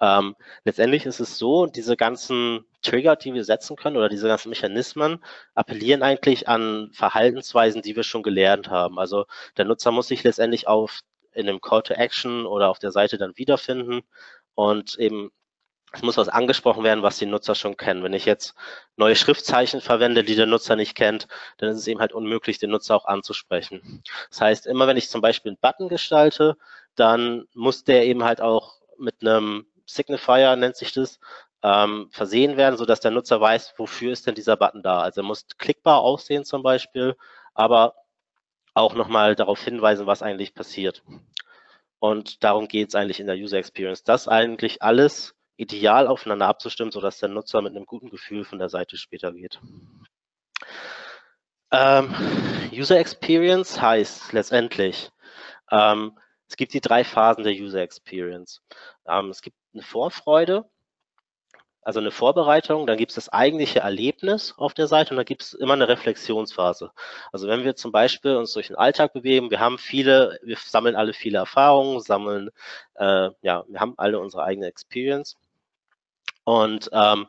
Ähm, 0.00 0.34
letztendlich 0.64 1.06
ist 1.06 1.20
es 1.20 1.38
so, 1.38 1.66
diese 1.66 1.96
ganzen 1.96 2.64
Trigger, 2.82 3.16
die 3.16 3.34
wir 3.34 3.44
setzen 3.44 3.76
können 3.76 3.96
oder 3.96 4.08
diese 4.08 4.28
ganzen 4.28 4.48
Mechanismen 4.48 5.22
appellieren 5.54 6.02
eigentlich 6.02 6.48
an 6.48 6.90
Verhaltensweisen, 6.92 7.82
die 7.82 7.96
wir 7.96 8.02
schon 8.02 8.22
gelernt 8.22 8.70
haben. 8.70 8.98
Also 8.98 9.26
der 9.56 9.66
Nutzer 9.66 9.90
muss 9.90 10.08
sich 10.08 10.24
letztendlich 10.24 10.66
auf 10.68 11.00
in 11.32 11.48
einem 11.48 11.60
Call 11.60 11.82
to 11.82 11.94
Action 11.94 12.46
oder 12.46 12.70
auf 12.70 12.78
der 12.78 12.92
Seite 12.92 13.18
dann 13.18 13.36
wiederfinden 13.36 14.02
und 14.54 14.98
eben 14.98 15.30
es 15.92 16.02
muss 16.02 16.16
was 16.16 16.28
angesprochen 16.28 16.84
werden, 16.84 17.02
was 17.02 17.18
die 17.18 17.26
Nutzer 17.26 17.54
schon 17.54 17.76
kennen. 17.76 18.04
Wenn 18.04 18.12
ich 18.12 18.24
jetzt 18.24 18.54
neue 18.96 19.16
Schriftzeichen 19.16 19.80
verwende, 19.80 20.22
die 20.22 20.36
der 20.36 20.46
Nutzer 20.46 20.76
nicht 20.76 20.94
kennt, 20.94 21.26
dann 21.58 21.70
ist 21.70 21.78
es 21.78 21.88
eben 21.88 22.00
halt 22.00 22.12
unmöglich, 22.12 22.58
den 22.58 22.70
Nutzer 22.70 22.94
auch 22.94 23.06
anzusprechen. 23.06 24.02
Das 24.30 24.40
heißt, 24.40 24.66
immer 24.66 24.86
wenn 24.86 24.96
ich 24.96 25.08
zum 25.10 25.20
Beispiel 25.20 25.50
einen 25.50 25.58
Button 25.60 25.88
gestalte, 25.88 26.56
dann 26.94 27.46
muss 27.54 27.82
der 27.84 28.06
eben 28.06 28.22
halt 28.24 28.40
auch 28.40 28.80
mit 28.98 29.22
einem 29.22 29.66
Signifier 29.94 30.56
nennt 30.56 30.76
sich 30.76 30.92
das, 30.92 31.18
ähm, 31.62 32.08
versehen 32.10 32.56
werden, 32.56 32.76
sodass 32.76 33.00
der 33.00 33.10
Nutzer 33.10 33.40
weiß, 33.40 33.74
wofür 33.76 34.12
ist 34.12 34.26
denn 34.26 34.34
dieser 34.34 34.56
Button 34.56 34.82
da. 34.82 35.00
Also 35.00 35.20
er 35.20 35.24
muss 35.24 35.46
klickbar 35.58 36.00
aussehen 36.00 36.44
zum 36.44 36.62
Beispiel, 36.62 37.16
aber 37.54 37.94
auch 38.74 38.94
nochmal 38.94 39.34
darauf 39.34 39.62
hinweisen, 39.62 40.06
was 40.06 40.22
eigentlich 40.22 40.54
passiert. 40.54 41.02
Und 41.98 42.42
darum 42.42 42.66
geht 42.68 42.88
es 42.88 42.94
eigentlich 42.94 43.20
in 43.20 43.26
der 43.26 43.36
User 43.36 43.58
Experience, 43.58 44.04
das 44.04 44.26
eigentlich 44.26 44.82
alles 44.82 45.34
ideal 45.56 46.06
aufeinander 46.06 46.46
abzustimmen, 46.46 46.90
sodass 46.90 47.18
der 47.18 47.28
Nutzer 47.28 47.60
mit 47.60 47.76
einem 47.76 47.84
guten 47.84 48.08
Gefühl 48.08 48.44
von 48.44 48.58
der 48.58 48.70
Seite 48.70 48.96
später 48.96 49.32
geht. 49.32 49.60
Ähm, 51.70 52.14
User 52.72 52.98
Experience 52.98 53.80
heißt 53.80 54.32
letztendlich, 54.32 55.10
ähm, 55.70 56.18
es 56.48 56.56
gibt 56.56 56.72
die 56.72 56.80
drei 56.80 57.04
Phasen 57.04 57.44
der 57.44 57.52
User 57.52 57.80
Experience. 57.80 58.62
Ähm, 59.06 59.28
es 59.28 59.42
gibt 59.42 59.56
eine 59.72 59.82
Vorfreude, 59.82 60.68
also 61.82 61.98
eine 62.00 62.10
Vorbereitung, 62.10 62.86
dann 62.86 62.98
gibt 62.98 63.10
es 63.10 63.14
das 63.14 63.30
eigentliche 63.30 63.80
Erlebnis 63.80 64.54
auf 64.58 64.74
der 64.74 64.86
Seite 64.86 65.10
und 65.10 65.16
dann 65.16 65.24
gibt 65.24 65.42
es 65.42 65.54
immer 65.54 65.72
eine 65.72 65.88
Reflexionsphase. 65.88 66.92
Also 67.32 67.48
wenn 67.48 67.64
wir 67.64 67.74
zum 67.74 67.90
Beispiel 67.90 68.36
uns 68.36 68.52
durch 68.52 68.66
den 68.68 68.76
Alltag 68.76 69.12
bewegen, 69.14 69.50
wir 69.50 69.60
haben 69.60 69.78
viele, 69.78 70.38
wir 70.42 70.56
sammeln 70.58 70.94
alle 70.94 71.14
viele 71.14 71.38
Erfahrungen, 71.38 72.00
sammeln, 72.00 72.50
äh, 72.94 73.30
ja, 73.42 73.64
wir 73.68 73.80
haben 73.80 73.94
alle 73.96 74.20
unsere 74.20 74.44
eigene 74.44 74.66
Experience. 74.66 75.36
Und 76.44 76.90
ähm, 76.92 77.28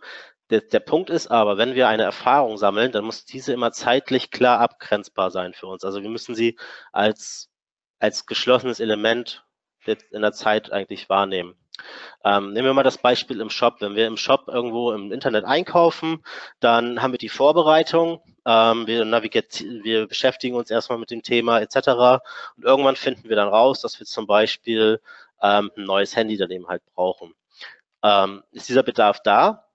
der, 0.49 0.61
der 0.61 0.81
Punkt 0.81 1.09
ist 1.09 1.27
aber, 1.27 1.57
wenn 1.57 1.75
wir 1.75 1.87
eine 1.87 2.03
Erfahrung 2.03 2.57
sammeln, 2.57 2.91
dann 2.91 3.05
muss 3.05 3.23
diese 3.25 3.53
immer 3.53 3.71
zeitlich 3.71 4.31
klar 4.31 4.59
abgrenzbar 4.59 5.31
sein 5.31 5.53
für 5.53 5.67
uns. 5.67 5.85
Also 5.85 6.01
wir 6.03 6.09
müssen 6.09 6.35
sie 6.35 6.57
als, 6.91 7.49
als 7.99 8.25
geschlossenes 8.25 8.81
Element 8.81 9.45
in 9.85 10.21
der 10.21 10.33
Zeit 10.33 10.71
eigentlich 10.71 11.09
wahrnehmen. 11.09 11.55
Ähm, 12.23 12.53
nehmen 12.53 12.67
wir 12.67 12.73
mal 12.73 12.83
das 12.83 12.97
Beispiel 12.97 13.41
im 13.41 13.49
Shop. 13.49 13.77
Wenn 13.79 13.95
wir 13.95 14.07
im 14.07 14.17
Shop 14.17 14.47
irgendwo 14.47 14.91
im 14.91 15.11
Internet 15.11 15.45
einkaufen, 15.45 16.23
dann 16.59 17.01
haben 17.01 17.11
wir 17.11 17.17
die 17.17 17.29
Vorbereitung. 17.29 18.21
Ähm, 18.45 18.87
wir, 18.87 19.05
wir 19.05 20.07
beschäftigen 20.07 20.55
uns 20.55 20.71
erstmal 20.71 20.99
mit 20.99 21.11
dem 21.11 21.23
Thema 21.23 21.59
etc. 21.59 22.21
Und 22.57 22.63
irgendwann 22.63 22.95
finden 22.95 23.29
wir 23.29 23.35
dann 23.35 23.49
raus, 23.49 23.81
dass 23.81 23.99
wir 23.99 24.05
zum 24.07 24.27
Beispiel 24.27 25.01
ähm, 25.41 25.71
ein 25.75 25.83
neues 25.83 26.15
Handy 26.15 26.37
daneben 26.37 26.67
halt 26.67 26.83
brauchen. 26.93 27.33
Ähm, 28.03 28.43
ist 28.51 28.69
dieser 28.69 28.83
Bedarf 28.83 29.21
da? 29.23 29.65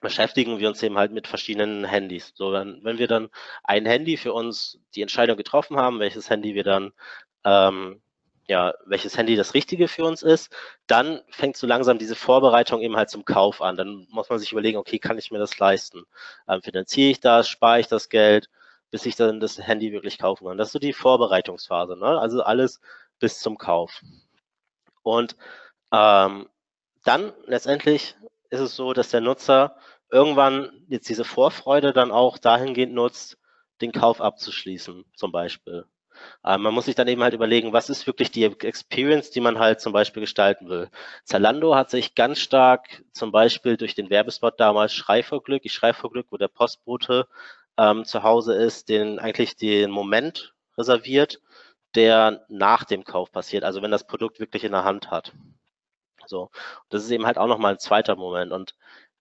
beschäftigen 0.00 0.58
wir 0.58 0.68
uns 0.68 0.82
eben 0.82 0.98
halt 0.98 1.12
mit 1.12 1.26
verschiedenen 1.26 1.84
Handys. 1.84 2.32
So, 2.34 2.52
wenn, 2.52 2.82
wenn 2.82 2.98
wir 2.98 3.06
dann 3.06 3.28
ein 3.62 3.86
Handy 3.86 4.16
für 4.16 4.32
uns 4.32 4.80
die 4.94 5.02
Entscheidung 5.02 5.36
getroffen 5.36 5.76
haben, 5.76 6.00
welches 6.00 6.30
Handy 6.30 6.54
wir 6.54 6.64
dann 6.64 6.92
ähm, 7.44 8.00
ja, 8.50 8.74
welches 8.84 9.16
Handy 9.16 9.36
das 9.36 9.54
Richtige 9.54 9.86
für 9.86 10.04
uns 10.04 10.24
ist, 10.24 10.52
dann 10.88 11.22
fängt 11.30 11.56
so 11.56 11.68
langsam 11.68 11.98
diese 11.98 12.16
Vorbereitung 12.16 12.80
eben 12.82 12.96
halt 12.96 13.08
zum 13.08 13.24
Kauf 13.24 13.62
an. 13.62 13.76
Dann 13.76 14.08
muss 14.10 14.28
man 14.28 14.40
sich 14.40 14.50
überlegen, 14.50 14.76
okay, 14.76 14.98
kann 14.98 15.18
ich 15.18 15.30
mir 15.30 15.38
das 15.38 15.56
leisten? 15.60 16.02
Ähm, 16.48 16.60
finanziere 16.60 17.10
ich 17.12 17.20
das, 17.20 17.48
spare 17.48 17.78
ich 17.78 17.86
das 17.86 18.08
Geld, 18.08 18.50
bis 18.90 19.06
ich 19.06 19.14
dann 19.14 19.38
das 19.38 19.58
Handy 19.58 19.92
wirklich 19.92 20.18
kaufen 20.18 20.48
kann? 20.48 20.58
Das 20.58 20.68
ist 20.68 20.72
so 20.72 20.80
die 20.80 20.92
Vorbereitungsphase, 20.92 21.96
ne? 21.96 22.18
also 22.18 22.42
alles 22.42 22.80
bis 23.20 23.38
zum 23.38 23.56
Kauf. 23.56 24.02
Und 25.02 25.36
ähm, 25.92 26.48
dann 27.04 27.32
letztendlich 27.46 28.16
ist 28.50 28.60
es 28.60 28.74
so, 28.74 28.92
dass 28.94 29.10
der 29.10 29.20
Nutzer 29.20 29.76
irgendwann 30.10 30.84
jetzt 30.88 31.08
diese 31.08 31.24
Vorfreude 31.24 31.92
dann 31.92 32.10
auch 32.10 32.36
dahingehend 32.36 32.94
nutzt, 32.94 33.38
den 33.80 33.92
Kauf 33.92 34.20
abzuschließen, 34.20 35.04
zum 35.14 35.30
Beispiel. 35.30 35.86
Äh, 36.44 36.58
man 36.58 36.74
muss 36.74 36.86
sich 36.86 36.94
dann 36.94 37.08
eben 37.08 37.22
halt 37.22 37.34
überlegen, 37.34 37.72
was 37.72 37.90
ist 37.90 38.06
wirklich 38.06 38.30
die 38.30 38.44
Experience, 38.44 39.30
die 39.30 39.40
man 39.40 39.58
halt 39.58 39.80
zum 39.80 39.92
Beispiel 39.92 40.20
gestalten 40.20 40.68
will. 40.68 40.90
Zalando 41.24 41.74
hat 41.74 41.90
sich 41.90 42.14
ganz 42.14 42.38
stark 42.40 43.02
zum 43.12 43.32
Beispiel 43.32 43.76
durch 43.76 43.94
den 43.94 44.10
Werbespot 44.10 44.58
damals 44.58 44.92
Schrei 44.94 45.22
vor 45.22 45.42
Glück, 45.42 45.64
ich 45.64 45.72
schrei 45.72 45.92
vor 45.92 46.10
Glück, 46.10 46.26
wo 46.30 46.36
der 46.36 46.48
Postbote 46.48 47.26
ähm, 47.78 48.04
zu 48.04 48.22
Hause 48.22 48.54
ist, 48.54 48.88
den 48.88 49.18
eigentlich 49.18 49.56
den 49.56 49.90
Moment 49.90 50.54
reserviert, 50.78 51.40
der 51.94 52.44
nach 52.48 52.84
dem 52.84 53.04
Kauf 53.04 53.32
passiert, 53.32 53.64
also 53.64 53.82
wenn 53.82 53.90
das 53.90 54.06
Produkt 54.06 54.40
wirklich 54.40 54.64
in 54.64 54.72
der 54.72 54.84
Hand 54.84 55.10
hat. 55.10 55.32
So, 56.26 56.50
das 56.90 57.02
ist 57.04 57.10
eben 57.10 57.26
halt 57.26 57.38
auch 57.38 57.48
nochmal 57.48 57.72
ein 57.72 57.78
zweiter 57.78 58.16
Moment. 58.16 58.52
Und 58.52 58.74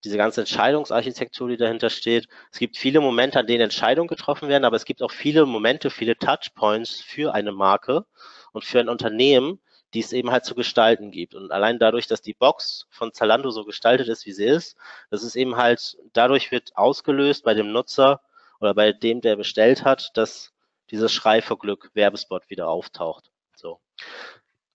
diese 0.03 0.17
ganze 0.17 0.41
Entscheidungsarchitektur, 0.41 1.49
die 1.49 1.57
dahinter 1.57 1.89
steht. 1.89 2.27
Es 2.51 2.59
gibt 2.59 2.77
viele 2.77 3.01
Momente, 3.01 3.39
an 3.39 3.47
denen 3.47 3.63
Entscheidungen 3.63 4.07
getroffen 4.07 4.49
werden, 4.49 4.65
aber 4.65 4.75
es 4.75 4.85
gibt 4.85 5.01
auch 5.01 5.11
viele 5.11 5.45
Momente, 5.45 5.89
viele 5.89 6.17
Touchpoints 6.17 7.01
für 7.01 7.33
eine 7.33 7.51
Marke 7.51 8.05
und 8.53 8.63
für 8.63 8.79
ein 8.79 8.89
Unternehmen, 8.89 9.59
die 9.93 9.99
es 9.99 10.13
eben 10.13 10.31
halt 10.31 10.45
zu 10.45 10.55
gestalten 10.55 11.11
gibt. 11.11 11.35
Und 11.35 11.51
allein 11.51 11.79
dadurch, 11.79 12.07
dass 12.07 12.21
die 12.21 12.33
Box 12.33 12.85
von 12.89 13.13
Zalando 13.13 13.49
so 13.49 13.65
gestaltet 13.65 14.07
ist, 14.07 14.25
wie 14.25 14.31
sie 14.31 14.45
ist, 14.45 14.77
das 15.09 15.23
ist 15.23 15.35
eben 15.35 15.57
halt, 15.57 15.97
dadurch 16.13 16.51
wird 16.51 16.75
ausgelöst 16.75 17.43
bei 17.43 17.53
dem 17.53 17.71
Nutzer 17.71 18.21
oder 18.59 18.73
bei 18.73 18.93
dem, 18.93 19.21
der 19.21 19.35
bestellt 19.35 19.83
hat, 19.83 20.11
dass 20.15 20.51
dieses 20.91 21.11
Schrei 21.11 21.41
vor 21.41 21.57
Glück 21.59 21.91
Werbespot 21.93 22.49
wieder 22.49 22.67
auftaucht. 22.67 23.31
So. 23.55 23.79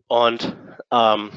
Und 0.07 0.57
ähm, 0.91 1.31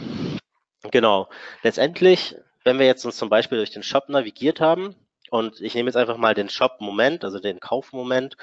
genau, 0.92 1.30
letztendlich 1.64 2.36
wenn 2.68 2.80
wir 2.80 2.86
jetzt 2.86 3.06
uns 3.06 3.16
zum 3.16 3.30
Beispiel 3.30 3.58
durch 3.58 3.72
den 3.72 3.82
Shop 3.82 4.10
navigiert 4.10 4.60
haben 4.60 4.94
und 5.30 5.62
ich 5.62 5.74
nehme 5.74 5.88
jetzt 5.88 5.96
einfach 5.96 6.18
mal 6.18 6.34
den 6.34 6.50
Shop-Moment, 6.50 7.24
also 7.24 7.40
den 7.40 7.62
Kaufmoment, 7.62 8.36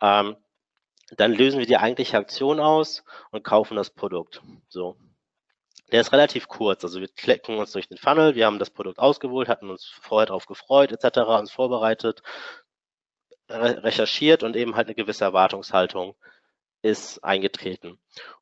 ähm, 0.00 0.36
dann 1.16 1.32
lösen 1.32 1.58
wir 1.58 1.66
die 1.66 1.76
eigentliche 1.76 2.16
Aktion 2.16 2.60
aus 2.60 3.02
und 3.32 3.42
kaufen 3.42 3.76
das 3.76 3.90
Produkt. 3.90 4.40
So. 4.68 4.96
Der 5.90 6.00
ist 6.00 6.12
relativ 6.12 6.46
kurz, 6.46 6.84
also 6.84 7.00
wir 7.00 7.08
klicken 7.08 7.58
uns 7.58 7.72
durch 7.72 7.88
den 7.88 7.98
Funnel, 7.98 8.36
wir 8.36 8.46
haben 8.46 8.60
das 8.60 8.70
Produkt 8.70 9.00
ausgewählt, 9.00 9.48
hatten 9.48 9.68
uns 9.68 9.84
vorher 9.84 10.26
darauf 10.26 10.46
gefreut, 10.46 10.92
etc., 10.92 11.18
uns 11.26 11.50
vorbereitet, 11.50 12.22
re 13.48 13.82
recherchiert 13.82 14.44
und 14.44 14.54
eben 14.54 14.76
halt 14.76 14.86
eine 14.86 14.94
gewisse 14.94 15.24
Erwartungshaltung 15.24 16.14
ist 16.82 17.22
eingetreten. 17.24 17.98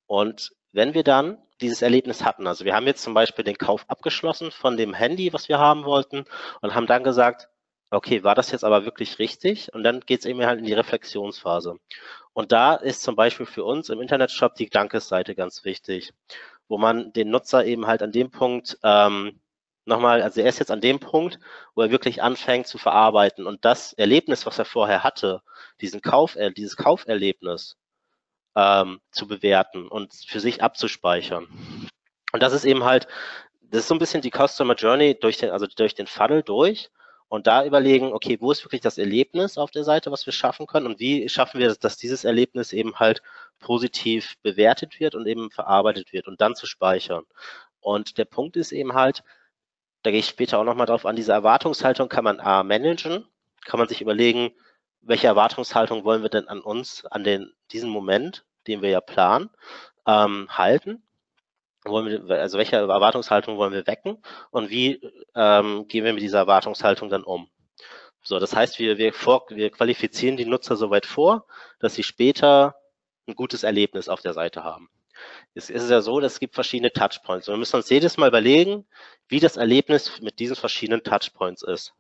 Und 0.06 0.52
wenn 0.72 0.92
wir 0.92 1.02
dann 1.02 1.38
dieses 1.60 1.82
Erlebnis 1.82 2.24
hatten, 2.24 2.46
also 2.46 2.64
wir 2.64 2.74
haben 2.74 2.86
jetzt 2.86 3.02
zum 3.02 3.14
Beispiel 3.14 3.44
den 3.44 3.58
Kauf 3.58 3.84
abgeschlossen 3.88 4.50
von 4.50 4.76
dem 4.76 4.94
Handy, 4.94 5.32
was 5.32 5.48
wir 5.48 5.58
haben 5.58 5.84
wollten 5.84 6.24
und 6.60 6.74
haben 6.74 6.86
dann 6.86 7.04
gesagt, 7.04 7.48
okay, 7.90 8.22
war 8.22 8.34
das 8.34 8.52
jetzt 8.52 8.64
aber 8.64 8.84
wirklich 8.84 9.18
richtig? 9.18 9.72
Und 9.74 9.82
dann 9.82 10.00
geht 10.00 10.20
es 10.20 10.26
eben 10.26 10.44
halt 10.44 10.60
in 10.60 10.64
die 10.64 10.72
Reflexionsphase. 10.72 11.76
Und 12.32 12.52
da 12.52 12.74
ist 12.74 13.02
zum 13.02 13.16
Beispiel 13.16 13.46
für 13.46 13.64
uns 13.64 13.88
im 13.88 14.00
Internetshop 14.00 14.54
die 14.54 14.70
Dankesseite 14.70 15.34
ganz 15.34 15.64
wichtig, 15.64 16.12
wo 16.68 16.78
man 16.78 17.12
den 17.12 17.30
Nutzer 17.30 17.64
eben 17.64 17.86
halt 17.86 18.02
an 18.02 18.12
dem 18.12 18.30
Punkt 18.30 18.78
ähm, 18.84 19.40
nochmal, 19.84 20.22
also 20.22 20.40
er 20.40 20.48
ist 20.48 20.60
jetzt 20.60 20.70
an 20.70 20.80
dem 20.80 21.00
Punkt, 21.00 21.38
wo 21.74 21.82
er 21.82 21.90
wirklich 21.90 22.22
anfängt 22.22 22.68
zu 22.68 22.78
verarbeiten 22.78 23.46
und 23.46 23.64
das 23.64 23.92
Erlebnis, 23.92 24.46
was 24.46 24.58
er 24.58 24.64
vorher 24.64 25.02
hatte, 25.02 25.42
diesen 25.80 26.00
Kauf, 26.00 26.36
äh, 26.36 26.52
dieses 26.52 26.76
Kauferlebnis, 26.76 27.76
ähm, 28.56 29.00
zu 29.10 29.26
bewerten 29.26 29.88
und 29.88 30.12
für 30.14 30.40
sich 30.40 30.62
abzuspeichern. 30.62 31.46
Und 32.32 32.42
das 32.42 32.52
ist 32.52 32.64
eben 32.64 32.84
halt, 32.84 33.06
das 33.62 33.80
ist 33.82 33.88
so 33.88 33.94
ein 33.94 33.98
bisschen 33.98 34.22
die 34.22 34.30
Customer 34.30 34.74
Journey 34.74 35.18
durch 35.18 35.38
den, 35.38 35.50
also 35.50 35.66
durch 35.66 35.94
den 35.94 36.06
Funnel 36.06 36.42
durch 36.42 36.90
und 37.28 37.46
da 37.46 37.64
überlegen, 37.64 38.12
okay, 38.12 38.38
wo 38.40 38.50
ist 38.50 38.64
wirklich 38.64 38.80
das 38.80 38.98
Erlebnis 38.98 39.56
auf 39.56 39.70
der 39.70 39.84
Seite, 39.84 40.10
was 40.10 40.26
wir 40.26 40.32
schaffen 40.32 40.66
können 40.66 40.86
und 40.86 40.98
wie 40.98 41.28
schaffen 41.28 41.60
wir, 41.60 41.72
dass 41.74 41.96
dieses 41.96 42.24
Erlebnis 42.24 42.72
eben 42.72 42.96
halt 42.96 43.22
positiv 43.60 44.34
bewertet 44.42 44.98
wird 44.98 45.14
und 45.14 45.26
eben 45.26 45.50
verarbeitet 45.50 46.12
wird 46.12 46.26
und 46.26 46.40
dann 46.40 46.56
zu 46.56 46.66
speichern. 46.66 47.24
Und 47.80 48.18
der 48.18 48.24
Punkt 48.24 48.56
ist 48.56 48.72
eben 48.72 48.94
halt, 48.94 49.22
da 50.02 50.10
gehe 50.10 50.20
ich 50.20 50.26
später 50.26 50.58
auch 50.58 50.64
nochmal 50.64 50.86
drauf 50.86 51.06
an, 51.06 51.14
diese 51.14 51.32
Erwartungshaltung 51.32 52.08
kann 52.08 52.24
man 52.24 52.40
A 52.40 52.64
managen, 52.64 53.24
kann 53.64 53.78
man 53.78 53.88
sich 53.88 54.00
überlegen, 54.00 54.52
welche 55.02 55.26
Erwartungshaltung 55.26 56.04
wollen 56.04 56.22
wir 56.22 56.28
denn 56.28 56.48
an 56.48 56.60
uns, 56.60 57.04
an 57.06 57.24
den, 57.24 57.52
diesen 57.72 57.90
Moment, 57.90 58.44
den 58.66 58.82
wir 58.82 58.90
ja 58.90 59.00
planen, 59.00 59.50
ähm, 60.06 60.46
halten? 60.50 61.02
Wollen 61.84 62.28
wir, 62.28 62.40
also 62.40 62.58
welche 62.58 62.76
Erwartungshaltung 62.76 63.56
wollen 63.56 63.72
wir 63.72 63.86
wecken 63.86 64.22
und 64.50 64.68
wie 64.70 65.00
ähm, 65.34 65.86
gehen 65.88 66.04
wir 66.04 66.12
mit 66.12 66.22
dieser 66.22 66.38
Erwartungshaltung 66.38 67.08
dann 67.08 67.24
um? 67.24 67.48
So, 68.22 68.38
das 68.38 68.54
heißt, 68.54 68.78
wir, 68.78 68.98
wir, 68.98 69.14
vor, 69.14 69.46
wir 69.48 69.70
qualifizieren 69.70 70.36
die 70.36 70.44
Nutzer 70.44 70.76
so 70.76 70.90
weit 70.90 71.06
vor, 71.06 71.46
dass 71.78 71.94
sie 71.94 72.02
später 72.02 72.76
ein 73.26 73.34
gutes 73.34 73.62
Erlebnis 73.62 74.08
auf 74.08 74.20
der 74.20 74.34
Seite 74.34 74.62
haben. 74.62 74.90
Es 75.54 75.70
ist 75.70 75.90
ja 75.90 76.00
so, 76.00 76.20
dass 76.20 76.34
es 76.34 76.40
gibt 76.40 76.54
verschiedene 76.54 76.92
Touchpoints. 76.92 77.48
Wir 77.48 77.56
müssen 77.56 77.76
uns 77.76 77.88
jedes 77.88 78.16
Mal 78.16 78.28
überlegen, 78.28 78.86
wie 79.28 79.40
das 79.40 79.56
Erlebnis 79.56 80.20
mit 80.20 80.38
diesen 80.38 80.56
verschiedenen 80.56 81.02
Touchpoints 81.02 81.62
ist. 81.62 81.94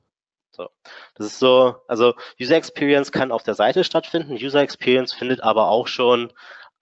So. 0.52 0.68
Das 1.14 1.26
ist 1.26 1.38
so, 1.38 1.76
also 1.88 2.14
User 2.40 2.56
Experience 2.56 3.12
kann 3.12 3.32
auf 3.32 3.42
der 3.42 3.54
Seite 3.54 3.84
stattfinden, 3.84 4.34
User 4.34 4.60
Experience 4.60 5.12
findet 5.12 5.42
aber 5.42 5.68
auch 5.68 5.86
schon 5.86 6.32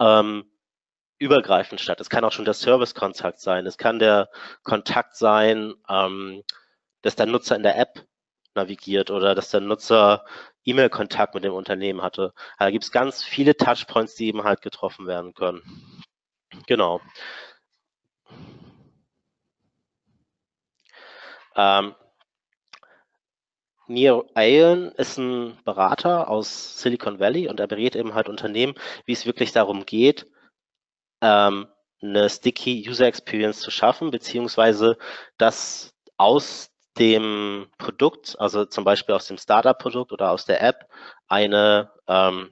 ähm, 0.01 0.51
übergreifend 1.19 1.81
statt. 1.81 2.01
Es 2.01 2.11
kann 2.11 2.25
auch 2.25 2.33
schon 2.33 2.45
der 2.45 2.55
Service-Kontakt 2.55 3.41
sein, 3.41 3.67
es 3.67 3.79
kann 3.79 3.99
der 3.99 4.31
Kontakt 4.63 5.17
sein, 5.17 5.75
ähm, 5.89 6.43
dass 7.03 7.17
der 7.17 7.27
Nutzer 7.27 7.57
in 7.57 7.63
der 7.63 7.79
App 7.79 8.07
navigiert 8.55 9.11
oder 9.11 9.35
dass 9.35 9.51
der 9.51 9.61
Nutzer 9.61 10.25
E-Mail-Kontakt 10.65 11.35
mit 11.35 11.45
dem 11.45 11.55
Unternehmen 11.55 12.03
hatte. 12.03 12.33
Da 12.59 12.71
gibt 12.71 12.85
es 12.85 12.93
ganz 12.93 13.23
viele 13.25 13.57
Touchpoints, 13.57 14.15
die 14.17 14.27
eben 14.27 14.45
halt 14.45 14.63
getroffen 14.63 15.07
werden 15.07 15.35
können. 15.35 15.63
Genau. 16.67 17.01
Ähm, 21.57 21.95
Neil 23.89 24.25
Ayen 24.35 24.93
ist 24.93 25.19
ein 25.19 25.59
Berater 25.65 26.29
aus 26.29 26.81
Silicon 26.81 27.19
Valley 27.19 27.49
und 27.49 27.59
er 27.61 27.67
berät 27.67 27.97
eben 27.97 28.15
halt 28.15 28.29
Unternehmen, 28.29 28.75
wie 29.07 29.13
es 29.13 29.27
wirklich 29.27 29.53
darum 29.53 29.87
geht, 29.87 30.27
ähm, 31.23 31.69
eine 32.01 32.31
sticky 32.31 32.89
User 32.89 33.07
Experience 33.07 33.61
zu 33.61 33.71
schaffen, 33.71 34.11
beziehungsweise 34.11 34.99
das 35.37 35.95
aus 36.17 36.71
dem 36.99 37.69
Produkt, 37.79 38.37
also 38.39 38.65
zum 38.65 38.85
Beispiel 38.85 39.15
aus 39.15 39.27
dem 39.27 39.39
Startup-Produkt 39.39 40.13
oder 40.13 40.31
aus 40.33 40.45
der 40.45 40.63
App, 40.63 40.89
eine, 41.29 41.91
ähm, 42.07 42.51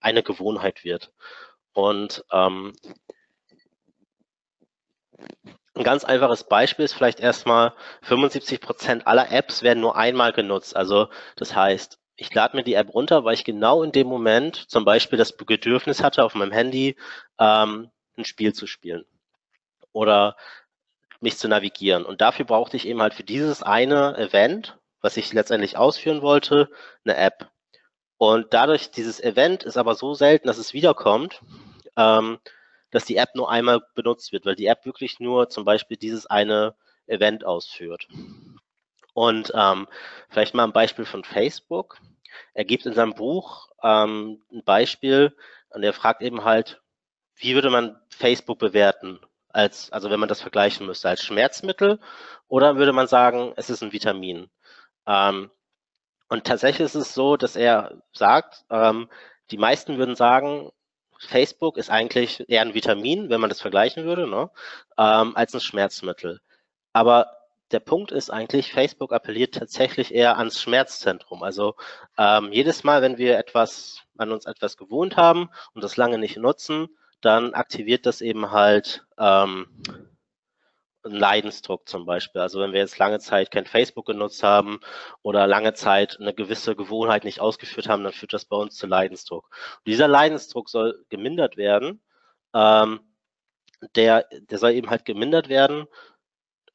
eine 0.00 0.22
Gewohnheit 0.22 0.84
wird. 0.84 1.12
Und 1.72 2.24
ähm, 2.32 2.72
Ein 5.74 5.84
ganz 5.84 6.04
einfaches 6.04 6.44
Beispiel 6.44 6.84
ist 6.84 6.92
vielleicht 6.92 7.20
erstmal, 7.20 7.72
75 8.02 8.60
Prozent 8.60 9.06
aller 9.06 9.30
Apps 9.32 9.62
werden 9.62 9.80
nur 9.80 9.96
einmal 9.96 10.32
genutzt. 10.32 10.76
Also 10.76 11.08
das 11.36 11.54
heißt, 11.54 11.98
ich 12.16 12.32
lade 12.34 12.56
mir 12.56 12.62
die 12.62 12.74
App 12.74 12.94
runter, 12.94 13.24
weil 13.24 13.34
ich 13.34 13.44
genau 13.44 13.82
in 13.82 13.92
dem 13.92 14.06
Moment 14.06 14.70
zum 14.70 14.84
Beispiel 14.84 15.18
das 15.18 15.36
Bedürfnis 15.36 16.02
hatte, 16.02 16.24
auf 16.24 16.34
meinem 16.34 16.52
Handy 16.52 16.96
ähm, 17.38 17.90
ein 18.16 18.24
Spiel 18.24 18.52
zu 18.52 18.66
spielen 18.66 19.06
oder 19.92 20.36
mich 21.20 21.38
zu 21.38 21.48
navigieren. 21.48 22.04
Und 22.04 22.20
dafür 22.20 22.44
brauchte 22.44 22.76
ich 22.76 22.86
eben 22.86 23.00
halt 23.00 23.14
für 23.14 23.22
dieses 23.24 23.62
eine 23.62 24.16
Event, 24.18 24.78
was 25.00 25.16
ich 25.16 25.32
letztendlich 25.32 25.76
ausführen 25.76 26.20
wollte, 26.20 26.68
eine 27.04 27.16
App. 27.16 27.48
Und 28.18 28.52
dadurch, 28.52 28.90
dieses 28.90 29.20
Event 29.20 29.64
ist 29.64 29.76
aber 29.76 29.94
so 29.94 30.14
selten, 30.14 30.46
dass 30.48 30.58
es 30.58 30.74
wiederkommt, 30.74 31.40
ähm, 31.96 32.38
dass 32.92 33.04
die 33.04 33.16
App 33.16 33.34
nur 33.34 33.50
einmal 33.50 33.82
benutzt 33.94 34.32
wird, 34.32 34.46
weil 34.46 34.54
die 34.54 34.66
App 34.66 34.86
wirklich 34.86 35.18
nur 35.18 35.48
zum 35.48 35.64
Beispiel 35.64 35.96
dieses 35.96 36.26
eine 36.26 36.76
Event 37.06 37.44
ausführt. 37.44 38.06
Und 39.14 39.52
ähm, 39.54 39.88
vielleicht 40.28 40.54
mal 40.54 40.64
ein 40.64 40.72
Beispiel 40.72 41.04
von 41.04 41.24
Facebook. 41.24 41.98
Er 42.54 42.64
gibt 42.64 42.86
in 42.86 42.94
seinem 42.94 43.14
Buch 43.14 43.68
ähm, 43.82 44.42
ein 44.52 44.62
Beispiel 44.64 45.36
und 45.70 45.82
er 45.82 45.92
fragt 45.92 46.22
eben 46.22 46.44
halt, 46.44 46.80
wie 47.36 47.54
würde 47.54 47.70
man 47.70 48.00
Facebook 48.08 48.58
bewerten? 48.58 49.18
Als, 49.48 49.92
also 49.92 50.10
wenn 50.10 50.20
man 50.20 50.30
das 50.30 50.40
vergleichen 50.40 50.86
müsste, 50.86 51.08
als 51.10 51.22
Schmerzmittel 51.22 51.98
oder 52.48 52.76
würde 52.76 52.92
man 52.92 53.06
sagen, 53.06 53.52
es 53.56 53.68
ist 53.68 53.82
ein 53.82 53.92
Vitamin? 53.92 54.48
Ähm, 55.06 55.50
und 56.28 56.44
tatsächlich 56.44 56.86
ist 56.86 56.94
es 56.94 57.12
so, 57.12 57.36
dass 57.36 57.56
er 57.56 58.02
sagt, 58.14 58.64
ähm, 58.70 59.10
die 59.50 59.58
meisten 59.58 59.98
würden 59.98 60.16
sagen, 60.16 60.70
Facebook 61.26 61.76
ist 61.78 61.90
eigentlich 61.90 62.48
eher 62.48 62.62
ein 62.62 62.74
Vitamin, 62.74 63.30
wenn 63.30 63.40
man 63.40 63.50
das 63.50 63.60
vergleichen 63.60 64.04
würde, 64.04 64.26
ne, 64.26 64.50
ähm, 64.98 65.36
als 65.36 65.54
ein 65.54 65.60
Schmerzmittel. 65.60 66.40
Aber 66.92 67.38
der 67.70 67.80
Punkt 67.80 68.12
ist 68.12 68.30
eigentlich, 68.30 68.72
Facebook 68.72 69.12
appelliert 69.12 69.54
tatsächlich 69.54 70.14
eher 70.14 70.36
ans 70.38 70.60
Schmerzzentrum. 70.60 71.42
Also 71.42 71.74
ähm, 72.18 72.52
jedes 72.52 72.84
Mal, 72.84 73.02
wenn 73.02 73.18
wir 73.18 73.38
etwas 73.38 74.02
an 74.18 74.30
uns 74.30 74.46
etwas 74.46 74.76
gewohnt 74.76 75.16
haben 75.16 75.48
und 75.74 75.82
das 75.82 75.96
lange 75.96 76.18
nicht 76.18 76.36
nutzen, 76.36 76.88
dann 77.20 77.54
aktiviert 77.54 78.04
das 78.04 78.20
eben 78.20 78.50
halt 78.50 79.04
ähm, 79.18 79.68
einen 81.04 81.14
Leidensdruck 81.14 81.88
zum 81.88 82.06
Beispiel. 82.06 82.40
Also 82.40 82.60
wenn 82.60 82.72
wir 82.72 82.80
jetzt 82.80 82.98
lange 82.98 83.18
Zeit 83.18 83.50
kein 83.50 83.66
Facebook 83.66 84.06
genutzt 84.06 84.42
haben 84.42 84.80
oder 85.22 85.46
lange 85.46 85.74
Zeit 85.74 86.18
eine 86.20 86.34
gewisse 86.34 86.76
Gewohnheit 86.76 87.24
nicht 87.24 87.40
ausgeführt 87.40 87.88
haben, 87.88 88.04
dann 88.04 88.12
führt 88.12 88.32
das 88.32 88.44
bei 88.44 88.56
uns 88.56 88.76
zu 88.76 88.86
Leidensdruck. 88.86 89.50
Und 89.78 89.86
dieser 89.86 90.08
Leidensdruck 90.08 90.68
soll 90.68 91.04
gemindert 91.08 91.56
werden. 91.56 92.02
Ähm, 92.54 93.00
der, 93.96 94.26
der 94.30 94.58
soll 94.58 94.72
eben 94.72 94.90
halt 94.90 95.04
gemindert 95.04 95.48
werden, 95.48 95.86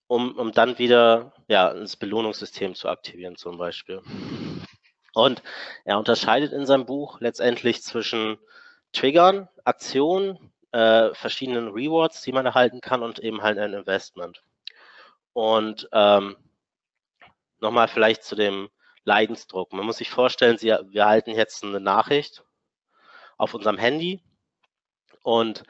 um, 0.07 0.37
um 0.37 0.51
dann 0.51 0.77
wieder 0.77 1.33
ja, 1.47 1.73
das 1.73 1.95
Belohnungssystem 1.95 2.75
zu 2.75 2.89
aktivieren 2.89 3.37
zum 3.37 3.57
Beispiel. 3.57 4.01
Und 5.13 5.41
er 5.85 5.97
unterscheidet 5.97 6.51
in 6.51 6.65
seinem 6.65 6.85
Buch 6.85 7.19
letztendlich 7.21 7.81
zwischen 7.81 8.37
Triggern, 8.93 9.47
Aktionen, 9.63 10.51
äh, 10.71 11.13
verschiedenen 11.13 11.69
Rewards, 11.69 12.21
die 12.21 12.31
man 12.31 12.45
erhalten 12.45 12.81
kann 12.81 13.03
und 13.03 13.19
eben 13.19 13.41
halt 13.41 13.57
ein 13.57 13.73
Investment. 13.73 14.43
Und 15.33 15.87
ähm, 15.91 16.35
nochmal 17.59 17.87
vielleicht 17.87 18.23
zu 18.23 18.35
dem 18.35 18.69
Leidensdruck. 19.03 19.73
Man 19.73 19.85
muss 19.85 19.97
sich 19.97 20.09
vorstellen, 20.09 20.57
Sie, 20.57 20.67
wir 20.67 21.01
erhalten 21.01 21.31
jetzt 21.31 21.63
eine 21.63 21.79
Nachricht 21.79 22.43
auf 23.37 23.53
unserem 23.53 23.77
Handy 23.77 24.21
und 25.23 25.63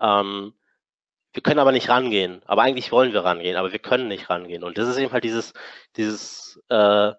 ähm, 0.00 0.54
wir 1.32 1.42
können 1.42 1.60
aber 1.60 1.72
nicht 1.72 1.88
rangehen. 1.88 2.42
Aber 2.46 2.62
eigentlich 2.62 2.90
wollen 2.92 3.12
wir 3.12 3.24
rangehen, 3.24 3.56
aber 3.56 3.72
wir 3.72 3.78
können 3.78 4.08
nicht 4.08 4.30
rangehen. 4.30 4.64
Und 4.64 4.78
das 4.78 4.88
ist 4.88 4.96
eben 4.98 5.12
halt 5.12 5.24
dieses, 5.24 5.52
dieses, 5.96 6.60
äh, 6.68 7.12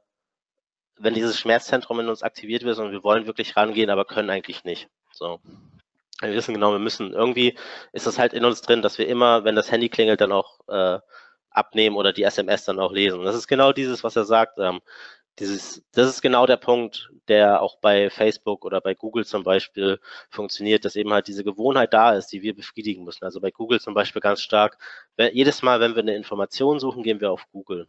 wenn 0.98 1.14
dieses 1.14 1.40
Schmerzzentrum 1.40 2.00
in 2.02 2.10
uns 2.10 2.24
aktiviert 2.24 2.64
wird 2.64 2.78
und 2.80 2.92
wir 2.92 3.04
wollen 3.04 3.26
wirklich 3.26 3.56
rangehen, 3.56 3.90
aber 3.90 4.06
können 4.06 4.30
eigentlich 4.30 4.64
nicht. 4.64 4.90
So. 5.12 5.40
Wir 6.22 6.34
wissen 6.34 6.54
genau, 6.54 6.72
wir 6.72 6.80
müssen 6.80 7.14
irgendwie, 7.14 7.58
ist 7.94 8.08
das 8.08 8.20
halt 8.20 8.34
in 8.34 8.46
uns 8.46 8.62
drin, 8.62 8.82
dass 8.82 8.98
wir 8.98 9.08
immer, 9.08 9.44
wenn 9.44 9.56
das 9.56 9.72
Handy 9.72 9.90
klingelt, 9.90 10.22
dann 10.22 10.32
auch 10.32 10.60
äh, 10.68 11.00
abnehmen 11.50 11.96
oder 11.96 12.14
die 12.14 12.24
SMS 12.24 12.66
dann 12.66 12.80
auch 12.80 12.92
lesen. 12.92 13.20
Und 13.20 13.26
das 13.26 13.36
ist 13.36 13.48
genau 13.48 13.74
dieses, 13.74 14.04
was 14.04 14.16
er 14.16 14.26
sagt. 14.26 14.60
Ähm, 14.60 14.82
dieses, 15.40 15.84
das 15.94 16.08
ist 16.08 16.22
genau 16.22 16.46
der 16.46 16.58
Punkt, 16.58 17.10
der 17.28 17.62
auch 17.62 17.78
bei 17.80 18.10
Facebook 18.10 18.66
oder 18.66 18.82
bei 18.82 18.94
Google 18.94 19.26
zum 19.26 19.44
Beispiel 19.44 20.00
funktioniert, 20.30 20.86
dass 20.86 20.96
eben 20.96 21.14
halt 21.14 21.28
diese 21.28 21.44
Gewohnheit 21.44 21.94
da 21.94 22.14
ist, 22.14 22.28
die 22.28 22.42
wir 22.42 22.56
befriedigen 22.56 23.04
müssen. 23.04 23.24
Also 23.24 23.40
bei 23.40 23.52
Google 23.52 23.80
zum 23.80 23.94
Beispiel 23.94 24.22
ganz 24.22 24.42
stark, 24.42 24.78
wenn, 25.16 25.34
jedes 25.34 25.62
Mal, 25.62 25.80
wenn 25.80 25.96
wir 25.96 26.02
eine 26.02 26.16
Information 26.16 26.80
suchen, 26.80 27.04
gehen 27.04 27.22
wir 27.22 27.32
auf 27.32 27.46
Google. 27.52 27.88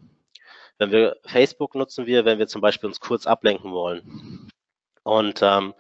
Wenn 0.79 0.92
wir 0.92 1.16
Facebook 1.25 1.75
nutzen 1.75 2.07
wir, 2.07 2.25
wenn 2.25 2.38
wir 2.38 2.47
zum 2.47 2.61
Beispiel 2.61 2.88
uns 2.88 3.01
kurz 3.01 3.27
ablenken 3.27 3.73
wollen. 3.73 4.49
Und 5.03 5.40
ähm, 5.42 5.75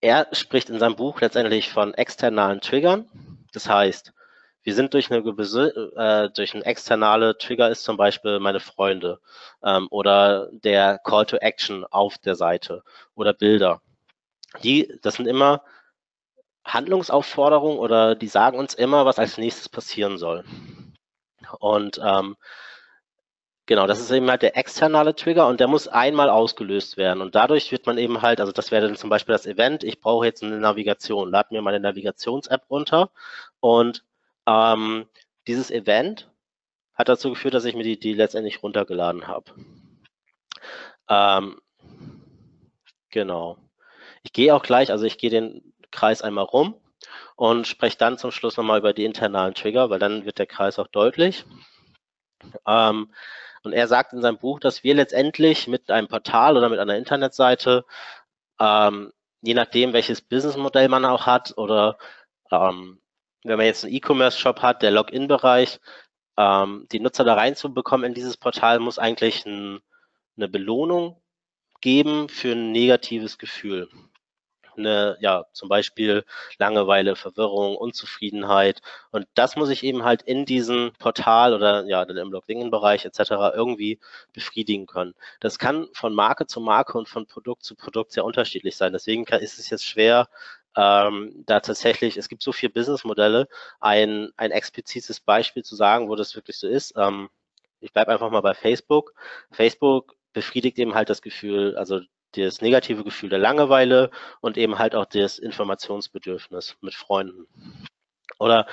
er 0.00 0.28
spricht 0.32 0.70
in 0.70 0.78
seinem 0.78 0.96
Buch 0.96 1.20
letztendlich 1.20 1.70
von 1.70 1.94
externalen 1.94 2.60
Triggern. 2.60 3.08
Das 3.52 3.68
heißt, 3.68 4.12
wir 4.62 4.74
sind 4.74 4.92
durch 4.94 5.10
eine 5.10 5.20
äh, 5.20 6.30
durch 6.30 6.54
ein 6.54 6.62
externale 6.62 7.36
Trigger 7.38 7.70
ist 7.70 7.84
zum 7.84 7.96
Beispiel 7.96 8.40
meine 8.40 8.60
Freunde 8.60 9.20
ähm, 9.64 9.88
oder 9.90 10.48
der 10.52 10.98
Call 10.98 11.26
to 11.26 11.36
Action 11.36 11.84
auf 11.86 12.18
der 12.18 12.34
Seite 12.34 12.82
oder 13.14 13.32
Bilder. 13.32 13.80
Die, 14.62 14.92
das 15.02 15.14
sind 15.14 15.26
immer 15.26 15.62
Handlungsaufforderungen 16.64 17.78
oder 17.78 18.14
die 18.14 18.28
sagen 18.28 18.58
uns 18.58 18.74
immer, 18.74 19.06
was 19.06 19.18
als 19.18 19.38
nächstes 19.38 19.68
passieren 19.68 20.18
soll. 20.18 20.44
Und 21.58 22.00
ähm, 22.04 22.36
Genau, 23.70 23.86
das 23.86 24.00
ist 24.00 24.10
eben 24.10 24.28
halt 24.28 24.42
der 24.42 24.56
externe 24.56 25.14
Trigger 25.14 25.46
und 25.46 25.60
der 25.60 25.68
muss 25.68 25.86
einmal 25.86 26.28
ausgelöst 26.28 26.96
werden. 26.96 27.22
Und 27.22 27.36
dadurch 27.36 27.70
wird 27.70 27.86
man 27.86 27.98
eben 27.98 28.20
halt, 28.20 28.40
also 28.40 28.50
das 28.50 28.72
wäre 28.72 28.88
dann 28.88 28.96
zum 28.96 29.10
Beispiel 29.10 29.32
das 29.32 29.46
Event, 29.46 29.84
ich 29.84 30.00
brauche 30.00 30.26
jetzt 30.26 30.42
eine 30.42 30.58
Navigation, 30.58 31.30
lade 31.30 31.54
mir 31.54 31.62
meine 31.62 31.78
Navigations-App 31.78 32.68
runter 32.68 33.12
und 33.60 34.02
ähm, 34.44 35.06
dieses 35.46 35.70
Event 35.70 36.32
hat 36.94 37.08
dazu 37.08 37.30
geführt, 37.30 37.54
dass 37.54 37.64
ich 37.64 37.76
mir 37.76 37.84
die, 37.84 37.96
die 37.96 38.12
letztendlich 38.12 38.60
runtergeladen 38.60 39.28
habe. 39.28 39.52
Ähm, 41.08 41.60
genau. 43.10 43.56
Ich 44.24 44.32
gehe 44.32 44.52
auch 44.52 44.64
gleich, 44.64 44.90
also 44.90 45.04
ich 45.04 45.16
gehe 45.16 45.30
den 45.30 45.72
Kreis 45.92 46.22
einmal 46.22 46.46
rum 46.46 46.74
und 47.36 47.68
spreche 47.68 47.98
dann 47.98 48.18
zum 48.18 48.32
Schluss 48.32 48.56
nochmal 48.56 48.80
über 48.80 48.92
die 48.92 49.04
internalen 49.04 49.54
Trigger, 49.54 49.90
weil 49.90 50.00
dann 50.00 50.24
wird 50.24 50.40
der 50.40 50.46
Kreis 50.46 50.80
auch 50.80 50.88
deutlich. 50.88 51.44
Ähm, 52.66 53.12
und 53.62 53.72
er 53.72 53.88
sagt 53.88 54.12
in 54.12 54.22
seinem 54.22 54.38
Buch, 54.38 54.60
dass 54.60 54.84
wir 54.84 54.94
letztendlich 54.94 55.68
mit 55.68 55.90
einem 55.90 56.08
Portal 56.08 56.56
oder 56.56 56.68
mit 56.68 56.78
einer 56.78 56.96
Internetseite, 56.96 57.84
ähm, 58.58 59.12
je 59.42 59.54
nachdem, 59.54 59.92
welches 59.92 60.22
Businessmodell 60.22 60.88
man 60.88 61.04
auch 61.04 61.26
hat 61.26 61.56
oder 61.56 61.98
ähm, 62.50 63.00
wenn 63.44 63.56
man 63.56 63.66
jetzt 63.66 63.84
einen 63.84 63.94
E-Commerce-Shop 63.94 64.60
hat, 64.62 64.82
der 64.82 64.90
Login-Bereich, 64.90 65.80
ähm, 66.36 66.86
die 66.92 67.00
Nutzer 67.00 67.24
da 67.24 67.34
reinzubekommen 67.34 68.06
in 68.06 68.14
dieses 68.14 68.36
Portal, 68.36 68.80
muss 68.80 68.98
eigentlich 68.98 69.46
ein, 69.46 69.80
eine 70.36 70.48
Belohnung 70.48 71.22
geben 71.80 72.28
für 72.28 72.52
ein 72.52 72.72
negatives 72.72 73.38
Gefühl 73.38 73.88
eine, 74.80 75.16
ja, 75.20 75.46
zum 75.52 75.68
Beispiel 75.68 76.24
Langeweile, 76.58 77.16
Verwirrung, 77.16 77.76
Unzufriedenheit. 77.76 78.80
Und 79.10 79.26
das 79.34 79.56
muss 79.56 79.70
ich 79.70 79.84
eben 79.84 80.04
halt 80.04 80.22
in 80.22 80.44
diesem 80.44 80.92
Portal 80.98 81.54
oder 81.54 81.84
ja, 81.86 82.02
im 82.02 82.32
Login-Bereich 82.32 83.04
etc. 83.04 83.30
irgendwie 83.54 84.00
befriedigen 84.32 84.86
können. 84.86 85.14
Das 85.40 85.58
kann 85.58 85.88
von 85.92 86.14
Marke 86.14 86.46
zu 86.46 86.60
Marke 86.60 86.98
und 86.98 87.08
von 87.08 87.26
Produkt 87.26 87.64
zu 87.64 87.74
Produkt 87.74 88.12
sehr 88.12 88.24
unterschiedlich 88.24 88.76
sein. 88.76 88.92
Deswegen 88.92 89.24
ist 89.24 89.58
es 89.58 89.70
jetzt 89.70 89.86
schwer, 89.86 90.28
ähm, 90.76 91.42
da 91.46 91.60
tatsächlich, 91.60 92.16
es 92.16 92.28
gibt 92.28 92.42
so 92.42 92.52
viele 92.52 92.70
Businessmodelle, 92.72 93.48
ein, 93.80 94.30
ein 94.36 94.50
explizites 94.50 95.20
Beispiel 95.20 95.64
zu 95.64 95.74
sagen, 95.76 96.08
wo 96.08 96.16
das 96.16 96.34
wirklich 96.36 96.58
so 96.58 96.68
ist. 96.68 96.94
Ähm, 96.96 97.28
ich 97.80 97.92
bleibe 97.92 98.12
einfach 98.12 98.30
mal 98.30 98.40
bei 98.40 98.54
Facebook. 98.54 99.14
Facebook 99.50 100.14
befriedigt 100.32 100.78
eben 100.78 100.94
halt 100.94 101.10
das 101.10 101.22
Gefühl, 101.22 101.76
also 101.76 102.00
das 102.32 102.60
negative 102.60 103.04
Gefühl 103.04 103.28
der 103.30 103.38
Langeweile 103.38 104.10
und 104.40 104.56
eben 104.56 104.78
halt 104.78 104.94
auch 104.94 105.06
das 105.06 105.38
Informationsbedürfnis 105.38 106.76
mit 106.80 106.94
Freunden. 106.94 107.46
Oder 108.38 108.66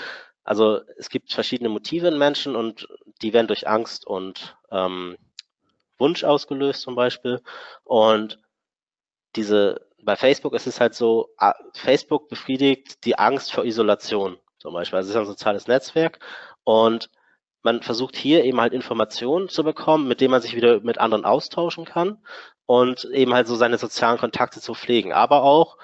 also 0.44 0.82
es 0.98 1.10
gibt 1.10 1.34
verschiedene 1.34 1.70
Motive 1.70 2.08
in 2.08 2.18
Menschen 2.18 2.56
und 2.56 2.88
die 3.22 3.34
werden 3.34 3.48
durch 3.48 3.68
Angst 3.68 4.08
und 4.08 4.58
ähm, 4.72 5.18
Wunsch 5.98 6.24
ausgelöst 6.24 6.82
zum 6.82 6.96
Beispiel. 6.96 7.42
Und 7.84 8.40
diese 9.36 9.88
bei 10.08 10.16
Facebook 10.16 10.54
ist 10.54 10.68
es 10.68 10.80
halt 10.80 10.96
so, 10.96 11.30
Facebook 11.74 12.30
befriedigt 12.30 13.04
die 13.04 13.18
Angst 13.18 13.52
vor 13.52 13.66
Isolation 13.66 14.38
zum 14.58 14.74
Beispiel. 14.74 14.98
Also 14.98 15.10
es 15.10 15.16
ist 15.16 15.20
ein 15.20 15.26
soziales 15.26 15.68
Netzwerk 15.68 16.20
und 16.64 17.10
man 17.68 17.82
versucht 17.82 18.16
hier 18.16 18.46
eben 18.46 18.62
halt 18.62 18.72
Informationen 18.72 19.50
zu 19.50 19.62
bekommen, 19.62 20.08
mit 20.08 20.22
denen 20.22 20.32
man 20.32 20.42
sich 20.42 20.56
wieder 20.56 20.80
mit 20.80 21.00
anderen 21.00 21.26
austauschen 21.26 21.84
kann 21.84 22.18
und 22.66 23.04
eben 23.04 23.34
halt 23.34 23.46
so 23.46 23.58
seine 23.58 23.78
sozialen 23.78 24.18
Kontakte 24.18 24.62
zu 24.62 24.74
pflegen, 24.74 25.12
aber 25.12 25.44
auch 25.44 25.78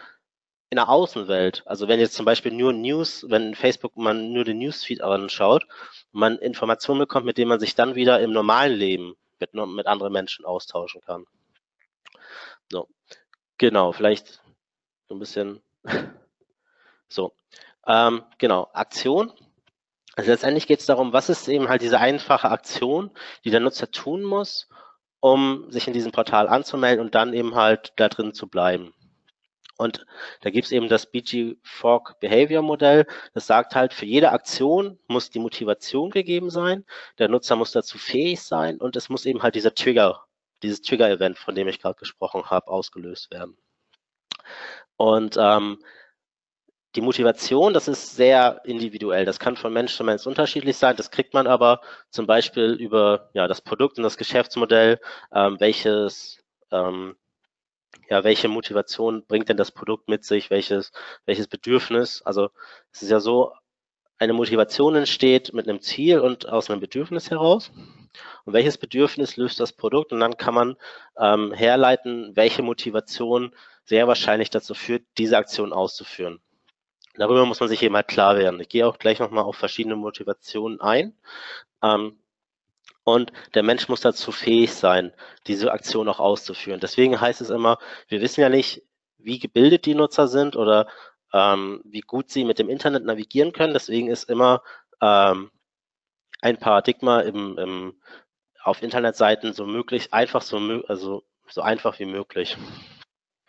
in 0.69 0.77
der 0.77 0.87
Außenwelt, 0.87 1.61
also 1.65 1.89
wenn 1.89 1.99
jetzt 1.99 2.13
zum 2.15 2.25
Beispiel 2.25 2.53
nur 2.53 2.71
News, 2.71 3.25
wenn 3.27 3.53
Facebook 3.53 3.97
man 3.97 4.31
nur 4.31 4.45
den 4.45 4.59
Newsfeed 4.59 5.01
anschaut, 5.01 5.67
man 6.13 6.37
Informationen 6.37 6.99
bekommt, 6.99 7.25
mit 7.25 7.37
denen 7.37 7.49
man 7.49 7.59
sich 7.59 7.75
dann 7.75 7.95
wieder 7.95 8.21
im 8.21 8.31
normalen 8.31 8.73
Leben 8.73 9.15
mit, 9.39 9.53
mit 9.53 9.85
anderen 9.85 10.13
Menschen 10.13 10.45
austauschen 10.45 11.01
kann. 11.01 11.25
So, 12.71 12.87
genau, 13.57 13.91
vielleicht 13.91 14.41
so 15.09 15.15
ein 15.15 15.19
bisschen 15.19 15.61
so. 17.09 17.33
Ähm, 17.85 18.23
genau, 18.37 18.69
Aktion. 18.71 19.33
Also 20.15 20.31
letztendlich 20.31 20.67
geht 20.67 20.79
es 20.79 20.85
darum, 20.85 21.11
was 21.13 21.29
ist 21.29 21.47
eben 21.47 21.69
halt 21.69 21.81
diese 21.81 21.99
einfache 21.99 22.49
Aktion, 22.51 23.11
die 23.43 23.51
der 23.51 23.59
Nutzer 23.59 23.89
tun 23.89 24.23
muss, 24.23 24.69
um 25.19 25.71
sich 25.71 25.87
in 25.87 25.93
diesem 25.93 26.11
Portal 26.11 26.47
anzumelden 26.47 27.03
und 27.03 27.15
dann 27.15 27.33
eben 27.33 27.55
halt 27.55 27.93
da 27.95 28.09
drin 28.09 28.33
zu 28.33 28.47
bleiben. 28.47 28.93
Und 29.77 30.05
da 30.41 30.51
gibt 30.51 30.65
es 30.65 30.71
eben 30.71 30.87
das 30.87 31.07
BG 31.09 31.55
Fork 31.63 32.19
Behavior 32.19 32.61
Modell. 32.61 33.07
Das 33.33 33.47
sagt 33.47 33.73
halt, 33.75 33.93
für 33.93 34.05
jede 34.05 34.31
Aktion 34.31 34.99
muss 35.07 35.31
die 35.31 35.39
Motivation 35.39 36.11
gegeben 36.11 36.51
sein, 36.51 36.85
der 37.17 37.27
Nutzer 37.27 37.55
muss 37.55 37.71
dazu 37.71 37.97
fähig 37.97 38.41
sein 38.41 38.77
und 38.77 38.95
es 38.95 39.09
muss 39.09 39.25
eben 39.25 39.41
halt 39.41 39.55
dieser 39.55 39.73
Trigger, 39.73 40.25
dieses 40.61 40.81
Trigger-Event, 40.81 41.39
von 41.39 41.55
dem 41.55 41.67
ich 41.67 41.79
gerade 41.79 41.97
gesprochen 41.97 42.49
habe, 42.51 42.67
ausgelöst 42.67 43.31
werden. 43.31 43.57
Und 44.95 45.37
ähm, 45.39 45.79
die 46.95 47.01
Motivation, 47.01 47.73
das 47.73 47.87
ist 47.87 48.15
sehr 48.15 48.61
individuell. 48.65 49.25
Das 49.25 49.39
kann 49.39 49.55
von 49.57 49.73
Mensch 49.73 49.95
zu 49.95 50.03
Mensch 50.03 50.27
unterschiedlich 50.27 50.77
sein. 50.77 50.95
Das 50.95 51.11
kriegt 51.11 51.33
man 51.33 51.47
aber 51.47 51.81
zum 52.09 52.27
Beispiel 52.27 52.73
über 52.73 53.29
ja, 53.33 53.47
das 53.47 53.61
Produkt 53.61 53.97
und 53.97 54.03
das 54.03 54.17
Geschäftsmodell, 54.17 54.99
ähm, 55.33 55.59
welches 55.59 56.43
ähm, 56.71 57.15
ja, 58.09 58.23
welche 58.23 58.47
Motivation 58.47 59.25
bringt 59.25 59.49
denn 59.49 59.57
das 59.57 59.71
Produkt 59.71 60.09
mit 60.09 60.23
sich, 60.23 60.49
welches, 60.49 60.91
welches 61.25 61.47
Bedürfnis. 61.47 62.21
Also 62.23 62.49
es 62.91 63.01
ist 63.01 63.11
ja 63.11 63.19
so, 63.19 63.53
eine 64.17 64.33
Motivation 64.33 64.95
entsteht 64.95 65.53
mit 65.53 65.67
einem 65.67 65.81
Ziel 65.81 66.19
und 66.19 66.47
aus 66.47 66.69
einem 66.69 66.79
Bedürfnis 66.79 67.29
heraus. 67.31 67.71
Und 68.45 68.53
welches 68.53 68.77
Bedürfnis 68.77 69.37
löst 69.37 69.59
das 69.59 69.73
Produkt? 69.73 70.13
Und 70.13 70.19
dann 70.19 70.37
kann 70.37 70.53
man 70.53 70.75
ähm, 71.17 71.51
herleiten, 71.51 72.35
welche 72.35 72.61
Motivation 72.61 73.53
sehr 73.83 74.07
wahrscheinlich 74.07 74.49
dazu 74.49 74.75
führt, 74.75 75.03
diese 75.17 75.37
Aktion 75.37 75.73
auszuführen. 75.73 76.39
Darüber 77.15 77.45
muss 77.45 77.59
man 77.59 77.69
sich 77.69 77.83
eben 77.83 77.95
halt 77.95 78.07
klar 78.07 78.37
werden. 78.37 78.59
Ich 78.59 78.69
gehe 78.69 78.87
auch 78.87 78.97
gleich 78.97 79.19
nochmal 79.19 79.43
auf 79.43 79.55
verschiedene 79.55 79.95
Motivationen 79.95 80.81
ein. 80.81 81.15
Ähm, 81.81 82.19
und 83.03 83.33
der 83.53 83.63
Mensch 83.63 83.89
muss 83.89 84.01
dazu 84.01 84.31
fähig 84.31 84.73
sein, 84.73 85.13
diese 85.47 85.71
Aktion 85.71 86.07
auch 86.07 86.19
auszuführen. 86.19 86.79
Deswegen 86.79 87.19
heißt 87.19 87.41
es 87.41 87.49
immer, 87.49 87.77
wir 88.07 88.21
wissen 88.21 88.41
ja 88.41 88.49
nicht, 88.49 88.83
wie 89.17 89.39
gebildet 89.39 89.85
die 89.85 89.95
Nutzer 89.95 90.27
sind 90.27 90.55
oder 90.55 90.87
ähm, 91.33 91.81
wie 91.85 92.01
gut 92.01 92.29
sie 92.29 92.45
mit 92.45 92.59
dem 92.59 92.69
Internet 92.69 93.03
navigieren 93.03 93.51
können. 93.51 93.73
Deswegen 93.73 94.07
ist 94.07 94.29
immer 94.29 94.61
ähm, 95.01 95.51
ein 96.41 96.57
Paradigma 96.57 97.21
im, 97.21 97.57
im, 97.57 98.01
auf 98.63 98.81
Internetseiten 98.81 99.53
so 99.53 99.65
möglich, 99.65 100.13
einfach 100.13 100.41
so, 100.41 100.57
also 100.87 101.23
so 101.49 101.61
einfach 101.61 101.99
wie 101.99 102.05
möglich. 102.05 102.57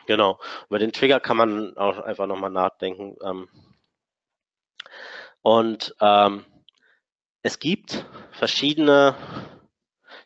Genau. 0.07 0.39
Über 0.69 0.79
den 0.79 0.93
Trigger 0.93 1.21
kann 1.21 1.37
man 1.37 1.77
auch 1.77 1.99
einfach 1.99 2.27
nochmal 2.27 2.51
nachdenken. 2.51 3.17
Ähm, 3.23 3.49
und 5.43 5.95
ähm, 6.01 6.45
es 7.43 7.59
gibt 7.59 8.07
verschiedene, 8.33 9.15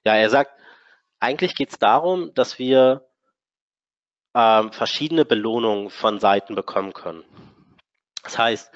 ja, 0.05 0.15
er 0.15 0.31
sagt, 0.31 0.53
eigentlich 1.21 1.57
geht 1.57 1.71
es 1.71 1.79
darum, 1.79 2.33
dass 2.35 2.59
wir 2.59 3.09
ähm, 4.35 4.73
verschiedene 4.73 5.25
Belohnungen 5.25 5.91
von 5.91 6.21
Seiten 6.21 6.55
bekommen 6.55 6.93
können. 6.93 7.25
Das 8.23 8.39
heißt, 8.39 8.71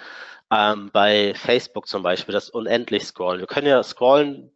ähm, 0.51 0.91
bei 0.93 1.35
Facebook 1.35 1.87
zum 1.87 2.03
Beispiel, 2.03 2.33
das 2.33 2.51
unendlich 2.51 3.05
scrollen. 3.05 3.41
Wir 3.41 3.47
können 3.47 3.69
ja 3.69 3.83
scrollen, 3.83 4.53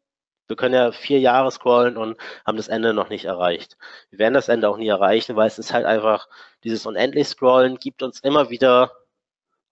wir 0.48 0.56
können 0.56 0.74
ja 0.74 0.92
vier 0.92 1.18
Jahre 1.20 1.50
scrollen 1.50 1.96
und 1.96 2.16
haben 2.44 2.56
das 2.56 2.68
Ende 2.68 2.94
noch 2.94 3.08
nicht 3.08 3.24
erreicht. 3.24 3.76
Wir 4.10 4.18
werden 4.18 4.34
das 4.34 4.48
Ende 4.48 4.68
auch 4.68 4.76
nie 4.76 4.88
erreichen, 4.88 5.36
weil 5.36 5.48
es 5.48 5.58
ist 5.58 5.72
halt 5.72 5.86
einfach, 5.86 6.28
dieses 6.64 6.86
unendlich 6.86 7.28
scrollen 7.28 7.78
gibt 7.78 8.02
uns 8.02 8.20
immer 8.20 8.50
wieder 8.50 8.92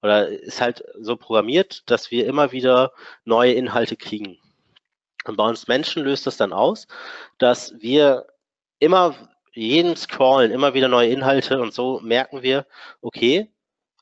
oder 0.02 0.28
ist 0.28 0.60
halt 0.60 0.84
so 1.00 1.16
programmiert, 1.16 1.82
dass 1.90 2.10
wir 2.10 2.26
immer 2.26 2.52
wieder 2.52 2.92
neue 3.24 3.54
Inhalte 3.54 3.96
kriegen. 3.96 4.38
Und 5.24 5.36
bei 5.36 5.48
uns 5.48 5.66
Menschen 5.66 6.04
löst 6.04 6.26
das 6.26 6.36
dann 6.36 6.52
aus, 6.52 6.86
dass 7.38 7.74
wir 7.80 8.26
immer 8.78 9.14
jeden 9.54 9.96
Scrollen 9.96 10.50
immer 10.50 10.74
wieder 10.74 10.88
neue 10.88 11.08
Inhalte 11.08 11.60
und 11.60 11.72
so 11.72 12.00
merken 12.00 12.42
wir, 12.42 12.66
okay, 13.00 13.50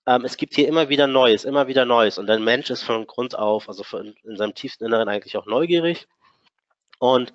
ähm, 0.07 0.25
es 0.25 0.37
gibt 0.37 0.55
hier 0.55 0.67
immer 0.67 0.89
wieder 0.89 1.07
Neues, 1.07 1.45
immer 1.45 1.69
wieder 1.69 1.85
Neues. 1.85 2.19
Und 2.19 2.27
der 2.27 2.39
Mensch 2.41 2.71
ist 2.71 2.83
von 2.83 3.07
Grund 3.07 3.39
auf, 3.39 3.69
also 3.69 3.85
von, 3.85 4.15
in 4.25 4.37
seinem 4.37 4.55
tiefsten 4.55 4.85
Inneren 4.85 5.09
eigentlich 5.09 5.37
auch 5.37 5.47
neugierig. 5.47 6.09
Und 7.03 7.33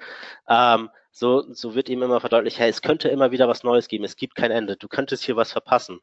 ähm, 0.48 0.90
so, 1.12 1.44
so 1.54 1.76
wird 1.76 1.90
ihm 1.90 2.02
immer 2.02 2.22
verdeutlicht, 2.22 2.58
hey, 2.58 2.70
es 2.70 2.82
könnte 2.82 3.10
immer 3.10 3.32
wieder 3.32 3.50
was 3.50 3.66
Neues 3.66 3.90
geben, 3.90 4.06
es 4.06 4.16
gibt 4.16 4.36
kein 4.36 4.50
Ende, 4.50 4.78
du 4.78 4.88
könntest 4.88 5.26
hier 5.26 5.36
was 5.36 5.52
verpassen. 5.52 6.00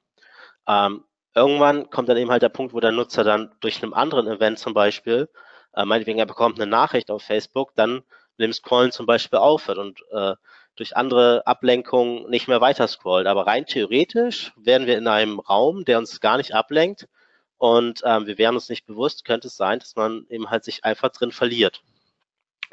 Ähm, 0.68 1.04
irgendwann 1.34 1.88
kommt 1.88 2.10
dann 2.10 2.18
eben 2.18 2.30
halt 2.30 2.42
der 2.42 2.50
Punkt, 2.50 2.74
wo 2.74 2.80
der 2.80 2.92
Nutzer 2.92 3.24
dann 3.24 3.54
durch 3.60 3.82
einem 3.82 3.94
anderen 3.94 4.28
Event 4.28 4.58
zum 4.58 4.74
Beispiel, 4.74 5.30
äh, 5.74 5.86
meinetwegen 5.86 6.18
er 6.18 6.26
bekommt 6.26 6.60
eine 6.60 6.70
Nachricht 6.70 7.10
auf 7.10 7.22
Facebook, 7.22 7.74
dann 7.74 8.02
mit 8.36 8.44
dem 8.48 8.52
Scrollen 8.52 8.92
zum 8.92 9.06
Beispiel 9.06 9.38
aufhört 9.38 9.78
und 9.78 9.98
äh, 10.12 10.34
durch 10.76 10.94
andere 10.98 11.46
Ablenkungen 11.46 12.28
nicht 12.28 12.48
mehr 12.48 12.60
weiter 12.60 12.86
scrollt. 12.86 13.26
Aber 13.26 13.46
rein 13.46 13.64
theoretisch 13.64 14.52
wären 14.56 14.84
wir 14.86 14.98
in 14.98 15.08
einem 15.08 15.40
Raum, 15.40 15.86
der 15.86 15.96
uns 15.96 16.20
gar 16.20 16.36
nicht 16.36 16.54
ablenkt 16.54 17.08
und 17.56 18.02
ähm, 18.04 18.26
wir 18.26 18.36
wären 18.36 18.56
uns 18.56 18.68
nicht 18.68 18.84
bewusst, 18.84 19.24
könnte 19.24 19.46
es 19.46 19.56
sein, 19.56 19.78
dass 19.78 19.96
man 19.96 20.26
eben 20.28 20.50
halt 20.50 20.64
sich 20.64 20.84
einfach 20.84 21.08
drin 21.08 21.32
verliert. 21.32 21.82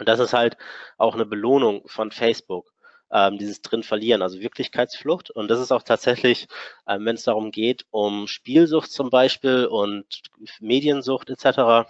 Und 0.01 0.09
das 0.09 0.19
ist 0.19 0.33
halt 0.33 0.57
auch 0.97 1.13
eine 1.13 1.27
Belohnung 1.27 1.87
von 1.87 2.09
Facebook 2.09 2.73
ähm, 3.11 3.37
dieses 3.37 3.61
drin 3.61 3.83
verlieren, 3.83 4.23
also 4.23 4.39
Wirklichkeitsflucht. 4.39 5.29
Und 5.29 5.47
das 5.47 5.59
ist 5.59 5.71
auch 5.71 5.83
tatsächlich, 5.83 6.47
ähm, 6.87 7.05
wenn 7.05 7.13
es 7.13 7.23
darum 7.23 7.51
geht, 7.51 7.85
um 7.91 8.25
Spielsucht 8.25 8.91
zum 8.91 9.11
Beispiel 9.11 9.67
und 9.67 10.23
Mediensucht 10.59 11.29
etc., 11.29 11.87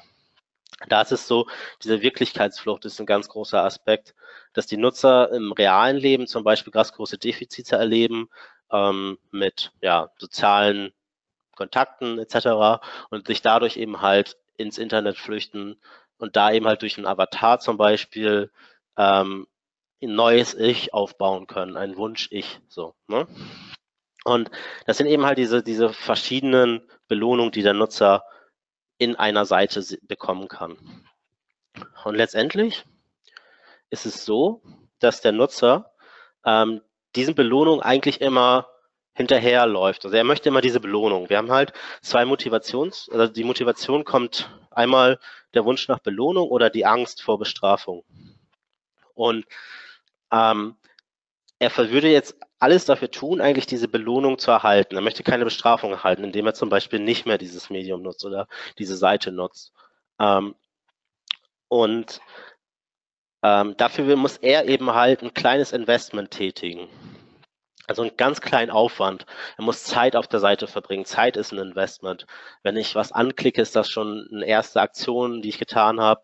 da 0.90 1.02
ist 1.02 1.14
es 1.14 1.26
so, 1.26 1.48
diese 1.86 2.02
Wirklichkeitsflucht 2.02 2.84
ist 2.84 3.00
ein 3.00 3.06
ganz 3.06 3.30
großer 3.30 3.64
Aspekt, 3.64 4.14
dass 4.52 4.68
die 4.68 4.76
Nutzer 4.76 5.32
im 5.32 5.54
realen 5.54 5.96
Leben 5.96 6.28
zum 6.28 6.44
Beispiel 6.44 6.74
ganz 6.74 6.92
große 6.92 7.18
Defizite 7.18 7.78
erleben 7.78 8.28
ähm, 8.74 9.20
mit 9.32 9.72
ja, 9.80 10.12
sozialen 10.18 10.92
Kontakten 11.56 12.20
etc. 12.20 12.84
und 13.10 13.28
sich 13.28 13.42
dadurch 13.42 13.78
eben 13.78 14.02
halt 14.02 14.36
ins 14.58 14.78
Internet 14.78 15.18
flüchten 15.18 15.80
und 16.22 16.36
da 16.36 16.52
eben 16.52 16.68
halt 16.68 16.84
durch 16.84 16.98
einen 16.98 17.08
Avatar 17.08 17.60
zum 17.60 17.78
Beispiel 17.78 18.52
ähm, 18.96 19.48
ein 20.02 20.16
neues 20.16 20.54
Ich 20.54 20.94
aufbauen 20.94 21.48
können, 21.48 21.78
ein 21.78 21.98
Wunsch-Ich, 21.98 22.60
so. 22.68 22.94
Ne? 23.08 23.28
Und 24.24 24.52
das 24.86 24.98
sind 24.98 25.08
eben 25.08 25.26
halt 25.26 25.40
diese, 25.40 25.64
diese 25.64 25.92
verschiedenen 25.92 26.88
Belohnungen, 27.08 27.52
die 27.52 27.64
der 27.64 27.74
Nutzer 27.74 28.24
in 29.00 29.16
einer 29.16 29.46
Seite 29.46 29.84
bekommen 30.04 30.48
kann. 30.48 30.78
Und 32.04 32.16
letztendlich 32.16 32.86
ist 33.90 34.06
es 34.06 34.24
so, 34.24 34.62
dass 35.00 35.22
der 35.22 35.32
Nutzer 35.32 35.92
ähm, 36.46 36.82
diesen 37.16 37.34
Belohnungen 37.34 37.82
eigentlich 37.82 38.22
immer 38.22 38.68
hinterherläuft. 39.14 40.06
Also 40.06 40.16
er 40.16 40.24
möchte 40.24 40.50
immer 40.50 40.62
diese 40.62 40.80
Belohnung. 40.80 41.30
Wir 41.30 41.38
haben 41.38 41.52
halt 41.52 41.74
zwei 42.02 42.26
Motivations, 42.26 43.10
also 43.12 43.28
die 43.28 43.44
Motivation 43.44 44.04
kommt 44.04 44.50
einmal 44.72 45.20
der 45.54 45.66
Wunsch 45.66 45.88
nach 45.88 46.00
Belohnung 46.00 46.48
oder 46.50 46.70
die 46.70 46.86
Angst 46.86 47.22
vor 47.22 47.38
Bestrafung. 47.38 48.04
Und 49.14 49.46
ähm, 50.32 50.76
er 51.60 51.78
würde 51.78 52.10
jetzt 52.10 52.36
alles 52.60 52.86
dafür 52.86 53.12
tun, 53.12 53.42
eigentlich 53.42 53.66
diese 53.66 53.88
Belohnung 53.88 54.38
zu 54.38 54.52
erhalten. 54.52 54.96
Er 54.96 55.02
möchte 55.02 55.24
keine 55.24 55.44
Bestrafung 55.44 55.92
erhalten, 55.92 56.24
indem 56.24 56.46
er 56.46 56.54
zum 56.54 56.70
Beispiel 56.70 57.00
nicht 57.00 57.26
mehr 57.26 57.38
dieses 57.38 57.70
Medium 57.70 58.02
nutzt 58.02 58.24
oder 58.24 58.48
diese 58.78 58.96
Seite 58.96 59.32
nutzt. 59.32 59.74
Ähm, 60.20 60.56
und 61.68 62.22
ähm, 63.44 63.76
dafür 63.78 64.16
muss 64.16 64.38
er 64.38 64.68
eben 64.68 64.94
halt 64.94 65.24
ein 65.24 65.34
kleines 65.34 65.72
Investment 65.72 66.32
tätigen. 66.32 66.88
Also 67.92 68.04
einen 68.04 68.16
ganz 68.16 68.40
kleinen 68.40 68.72
Aufwand. 68.72 69.26
Er 69.58 69.66
muss 69.66 69.84
Zeit 69.84 70.16
auf 70.16 70.26
der 70.26 70.40
Seite 70.40 70.66
verbringen. 70.66 71.04
Zeit 71.04 71.36
ist 71.36 71.52
ein 71.52 71.60
Investment. 71.60 72.26
Wenn 72.64 72.78
ich 72.78 72.96
was 72.96 73.12
anklicke, 73.12 73.62
ist 73.62 73.76
das 73.76 73.90
schon 73.90 74.30
eine 74.32 74.46
erste 74.46 74.80
Aktion, 74.80 75.42
die 75.42 75.50
ich 75.50 75.60
getan 75.60 76.00
habe, 76.00 76.22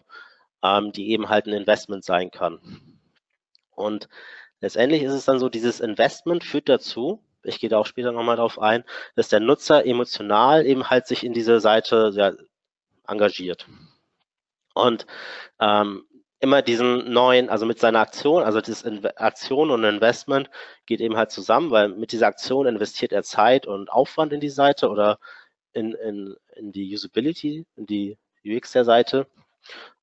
ähm, 0.64 0.94
die 0.94 1.10
eben 1.10 1.28
halt 1.28 1.46
ein 1.46 1.52
Investment 1.52 2.06
sein 2.06 2.32
kann. 2.32 2.62
Und 3.76 4.08
letztendlich 4.62 5.04
ist 5.04 5.12
es 5.12 5.26
dann 5.26 5.40
so, 5.40 5.50
dieses 5.50 5.82
Investment 5.82 6.46
führt 6.46 6.70
dazu, 6.70 7.22
ich 7.44 7.60
gehe 7.60 7.70
da 7.70 7.80
auch 7.80 7.86
später 7.86 8.14
nochmal 8.14 8.38
drauf 8.38 8.60
ein, 8.60 8.86
dass 9.16 9.28
der 9.28 9.42
Nutzer 9.42 9.86
emotional 9.86 10.66
eben 10.66 10.90
halt 10.90 11.06
sich 11.06 11.26
in 11.26 11.34
diese 11.34 11.60
Seite 11.60 12.12
ja, 12.14 12.32
engagiert. 13.06 13.68
Und 14.74 15.06
ähm, 15.60 16.06
immer 16.39 16.62
diesen 16.62 17.12
neuen, 17.12 17.50
also 17.50 17.65
mit 17.65 17.80
seiner 17.80 18.00
Aktion, 18.00 18.43
also 18.43 18.62
das 18.62 18.86
Aktion 19.17 19.71
und 19.71 19.84
Investment 19.84 20.50
geht 20.86 21.02
eben 21.02 21.17
halt 21.17 21.32
zusammen, 21.32 21.71
weil 21.71 21.89
mit 21.89 22.12
dieser 22.12 22.28
Aktion 22.28 22.67
investiert 22.67 23.12
er 23.12 23.23
Zeit 23.23 23.65
und 23.65 23.89
Aufwand 23.89 24.34
in 24.34 24.39
die 24.39 24.50
Seite 24.50 24.89
oder 24.89 25.19
in, 25.73 25.93
in, 25.93 26.36
in 26.56 26.71
die 26.71 26.93
Usability, 26.93 27.65
in 27.76 27.86
die 27.86 28.17
UX 28.45 28.71
der 28.71 28.86
Seite 28.86 29.28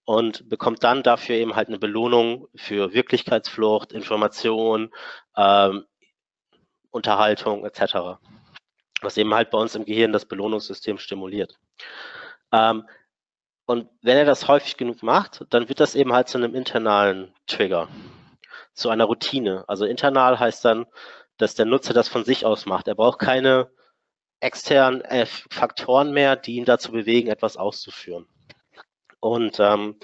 und 0.05 0.49
bekommt 0.49 0.85
dann 0.85 1.03
dafür 1.03 1.37
eben 1.37 1.57
halt 1.57 1.69
eine 1.69 1.79
Belohnung 1.79 2.49
für 2.55 2.93
Wirklichkeitsflucht, 2.93 3.93
Information, 3.93 4.93
ähm, 5.37 5.85
Unterhaltung 6.91 7.65
etc. 7.65 8.19
Was 9.01 9.17
eben 9.17 9.35
halt 9.35 9.51
bei 9.51 9.59
uns 9.59 9.75
im 9.75 9.85
Gehirn 9.85 10.13
das 10.13 10.27
Belohnungssystem 10.27 10.99
stimuliert. 10.99 11.59
Ähm, 12.53 12.87
und 13.67 13.89
wenn 14.03 14.19
er 14.19 14.25
das 14.25 14.49
häufig 14.49 14.77
genug 14.77 15.03
macht, 15.03 15.45
dann 15.51 15.69
wird 15.69 15.81
das 15.81 15.95
eben 15.95 16.13
halt 16.13 16.29
zu 16.29 16.39
einem 16.39 16.55
internalen 16.55 17.35
Trigger, 17.47 17.89
zu 18.75 18.91
einer 18.91 19.05
Routine. 19.05 19.65
Also 19.69 19.87
internal 19.87 20.39
heißt 20.39 20.65
dann, 20.65 20.87
dass 21.39 21.55
der 21.55 21.67
Nutzer 21.67 21.95
das 21.95 22.09
von 22.09 22.25
sich 22.25 22.45
aus 22.45 22.67
macht. 22.67 22.89
Er 22.89 22.95
braucht 22.95 23.19
keine 23.19 23.71
externen 24.41 25.01
äh, 25.03 25.27
Faktoren 25.27 26.13
mehr, 26.13 26.37
die 26.37 26.57
ihn 26.57 26.67
dazu 26.67 26.93
bewegen, 26.93 27.29
etwas 27.29 27.57
auszuführen. 27.57 28.27
Und 29.21 29.59
ähm, 29.59 29.99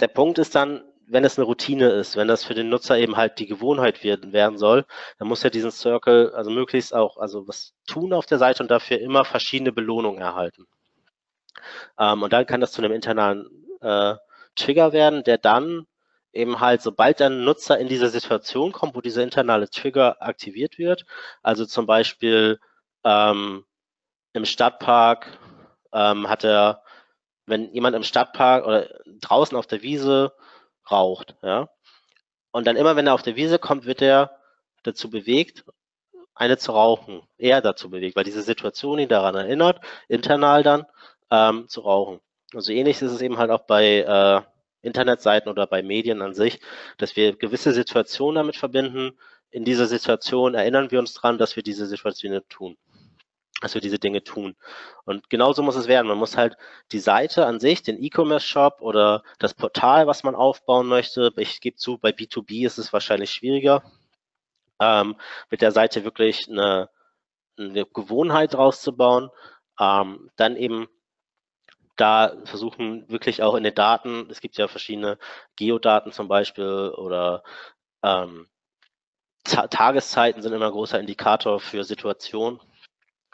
der 0.00 0.08
Punkt 0.08 0.38
ist 0.38 0.54
dann, 0.54 0.82
wenn 1.06 1.24
es 1.24 1.38
eine 1.38 1.44
Routine 1.46 1.90
ist, 1.90 2.16
wenn 2.16 2.26
das 2.26 2.44
für 2.44 2.54
den 2.54 2.70
Nutzer 2.70 2.98
eben 2.98 3.16
halt 3.16 3.38
die 3.38 3.46
Gewohnheit 3.46 4.02
werden, 4.02 4.32
werden 4.32 4.58
soll, 4.58 4.86
dann 5.18 5.28
muss 5.28 5.44
er 5.44 5.50
diesen 5.50 5.70
Circle 5.70 6.32
also 6.34 6.50
möglichst 6.50 6.94
auch 6.94 7.18
also 7.18 7.46
was 7.46 7.74
tun 7.86 8.12
auf 8.12 8.26
der 8.26 8.38
Seite 8.38 8.62
und 8.62 8.70
dafür 8.70 8.98
immer 8.98 9.24
verschiedene 9.24 9.72
Belohnungen 9.72 10.20
erhalten. 10.20 10.66
Ähm, 11.98 12.22
und 12.22 12.32
dann 12.32 12.46
kann 12.46 12.60
das 12.60 12.72
zu 12.72 12.82
einem 12.82 12.92
internalen 12.92 13.48
äh, 13.80 14.14
Trigger 14.54 14.92
werden, 14.92 15.24
der 15.24 15.38
dann 15.38 15.86
eben 16.32 16.60
halt, 16.60 16.82
sobald 16.82 17.20
ein 17.22 17.44
Nutzer 17.44 17.78
in 17.78 17.88
diese 17.88 18.08
Situation 18.08 18.72
kommt, 18.72 18.94
wo 18.94 19.00
dieser 19.00 19.22
internale 19.22 19.68
Trigger 19.70 20.16
aktiviert 20.20 20.78
wird, 20.78 21.06
also 21.42 21.64
zum 21.66 21.86
Beispiel 21.86 22.60
ähm, 23.04 23.64
im 24.32 24.44
Stadtpark 24.44 25.38
ähm, 25.92 26.28
hat 26.28 26.44
er, 26.44 26.82
wenn 27.46 27.72
jemand 27.72 27.96
im 27.96 28.02
Stadtpark 28.02 28.66
oder 28.66 28.88
draußen 29.20 29.56
auf 29.56 29.66
der 29.66 29.82
Wiese 29.82 30.32
raucht, 30.90 31.36
ja, 31.42 31.68
und 32.52 32.66
dann 32.66 32.76
immer, 32.76 32.96
wenn 32.96 33.06
er 33.06 33.14
auf 33.14 33.22
der 33.22 33.36
Wiese 33.36 33.58
kommt, 33.58 33.84
wird 33.86 34.02
er 34.02 34.38
dazu 34.82 35.10
bewegt, 35.10 35.64
eine 36.34 36.58
zu 36.58 36.72
rauchen, 36.72 37.22
eher 37.38 37.60
dazu 37.60 37.90
bewegt, 37.90 38.16
weil 38.16 38.24
diese 38.24 38.42
Situation 38.42 38.98
ihn 38.98 39.08
daran 39.08 39.34
erinnert, 39.34 39.80
internal 40.08 40.62
dann, 40.62 40.86
ähm, 41.30 41.68
zu 41.68 41.80
rauchen. 41.80 42.20
Also 42.54 42.72
ähnlich 42.72 43.02
ist 43.02 43.12
es 43.12 43.22
eben 43.22 43.38
halt 43.38 43.50
auch 43.50 43.66
bei 43.66 44.00
äh, 44.00 44.42
Internetseiten 44.82 45.50
oder 45.50 45.66
bei 45.66 45.82
Medien 45.82 46.22
an 46.22 46.34
sich, 46.34 46.60
dass 46.98 47.16
wir 47.16 47.36
gewisse 47.36 47.72
Situationen 47.72 48.36
damit 48.36 48.56
verbinden. 48.56 49.18
In 49.50 49.64
dieser 49.64 49.86
Situation 49.86 50.54
erinnern 50.54 50.90
wir 50.90 50.98
uns 50.98 51.14
dran, 51.14 51.38
dass 51.38 51.56
wir 51.56 51.62
diese 51.62 51.86
Situationen 51.86 52.42
tun 52.48 52.76
dass 53.60 53.74
wir 53.74 53.80
diese 53.80 53.98
Dinge 53.98 54.22
tun. 54.22 54.54
Und 55.04 55.30
genauso 55.30 55.62
muss 55.62 55.76
es 55.76 55.88
werden. 55.88 56.08
Man 56.08 56.18
muss 56.18 56.36
halt 56.36 56.56
die 56.92 56.98
Seite 56.98 57.46
an 57.46 57.58
sich, 57.58 57.82
den 57.82 58.02
E-Commerce-Shop 58.02 58.80
oder 58.80 59.22
das 59.38 59.54
Portal, 59.54 60.06
was 60.06 60.24
man 60.24 60.34
aufbauen 60.34 60.86
möchte, 60.86 61.32
ich 61.36 61.60
gebe 61.60 61.76
zu, 61.76 61.98
bei 61.98 62.10
B2B 62.10 62.66
ist 62.66 62.78
es 62.78 62.92
wahrscheinlich 62.92 63.30
schwieriger, 63.30 63.82
ähm, 64.80 65.16
mit 65.50 65.62
der 65.62 65.72
Seite 65.72 66.04
wirklich 66.04 66.48
eine, 66.50 66.90
eine 67.58 67.86
Gewohnheit 67.86 68.54
rauszubauen, 68.54 69.30
ähm, 69.80 70.30
dann 70.36 70.56
eben 70.56 70.86
da 71.96 72.36
versuchen 72.44 73.08
wirklich 73.08 73.42
auch 73.42 73.54
in 73.54 73.64
den 73.64 73.74
Daten, 73.74 74.28
es 74.30 74.40
gibt 74.40 74.56
ja 74.58 74.68
verschiedene 74.68 75.18
Geodaten 75.56 76.12
zum 76.12 76.28
Beispiel 76.28 76.92
oder 76.96 77.42
ähm, 78.02 78.48
Tageszeiten 79.44 80.42
sind 80.42 80.52
immer 80.52 80.66
ein 80.66 80.72
großer 80.72 80.98
Indikator 81.00 81.60
für 81.60 81.84
Situationen. 81.84 82.60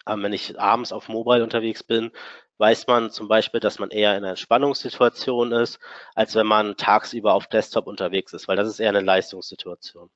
Ähm, 0.07 0.23
wenn 0.23 0.33
ich 0.33 0.59
abends 0.61 0.93
auf 0.93 1.09
Mobile 1.09 1.43
unterwegs 1.43 1.83
bin, 1.83 2.11
weiß 2.59 2.87
man 2.87 3.11
zum 3.11 3.29
Beispiel, 3.29 3.61
dass 3.61 3.79
man 3.79 3.91
eher 3.91 4.13
in 4.13 4.19
einer 4.19 4.31
Entspannungssituation 4.31 5.53
ist, 5.53 5.79
als 6.15 6.35
wenn 6.35 6.47
man 6.47 6.77
tagsüber 6.77 7.35
auf 7.35 7.47
Desktop 7.49 7.87
unterwegs 7.87 8.33
ist, 8.33 8.47
weil 8.49 8.57
das 8.57 8.69
ist 8.69 8.81
eher 8.81 8.91
eine 8.91 9.01
Leistungssituation. 9.01 10.11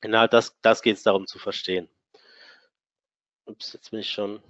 Genau 0.00 0.26
das, 0.26 0.56
das 0.60 0.82
geht 0.82 0.96
es 0.96 1.02
darum 1.02 1.26
zu 1.26 1.38
verstehen. 1.38 1.88
Ups, 3.46 3.72
jetzt 3.72 3.90
bin 3.90 4.00
ich 4.00 4.10
schon 4.10 4.42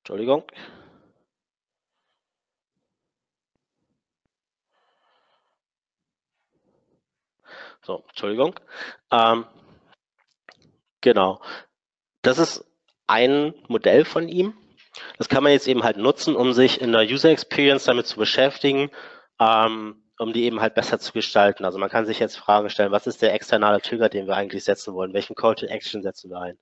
Entschuldigung. 0.00 0.44
So, 7.82 8.04
Entschuldigung. 8.08 8.58
Ähm, 9.10 9.46
genau. 11.00 11.40
Das 12.22 12.38
ist 12.38 12.64
ein 13.06 13.54
Modell 13.68 14.04
von 14.04 14.28
ihm. 14.28 14.54
Das 15.18 15.28
kann 15.28 15.42
man 15.42 15.52
jetzt 15.52 15.68
eben 15.68 15.82
halt 15.82 15.96
nutzen, 15.96 16.36
um 16.36 16.52
sich 16.52 16.80
in 16.80 16.92
der 16.92 17.02
User 17.02 17.30
Experience 17.30 17.84
damit 17.84 18.06
zu 18.06 18.16
beschäftigen, 18.16 18.90
ähm, 19.38 20.02
um 20.20 20.34
die 20.34 20.44
eben 20.44 20.60
halt 20.60 20.74
besser 20.74 20.98
zu 20.98 21.12
gestalten. 21.12 21.64
Also 21.64 21.78
man 21.78 21.88
kann 21.88 22.04
sich 22.04 22.18
jetzt 22.18 22.36
Fragen 22.36 22.68
stellen, 22.68 22.92
was 22.92 23.06
ist 23.06 23.22
der 23.22 23.32
externe 23.32 23.80
Trigger, 23.80 24.10
den 24.10 24.26
wir 24.26 24.36
eigentlich 24.36 24.64
setzen 24.64 24.92
wollen? 24.92 25.14
Welchen 25.14 25.34
Call 25.34 25.54
to 25.54 25.64
Action 25.64 26.02
setzen 26.02 26.30
wir 26.30 26.40
ein? 26.40 26.58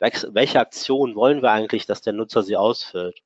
Welche 0.00 0.58
Aktion 0.58 1.14
wollen 1.14 1.40
wir 1.40 1.52
eigentlich, 1.52 1.86
dass 1.86 2.02
der 2.02 2.14
Nutzer 2.14 2.42
sie 2.42 2.56
ausfüllt? 2.56 3.20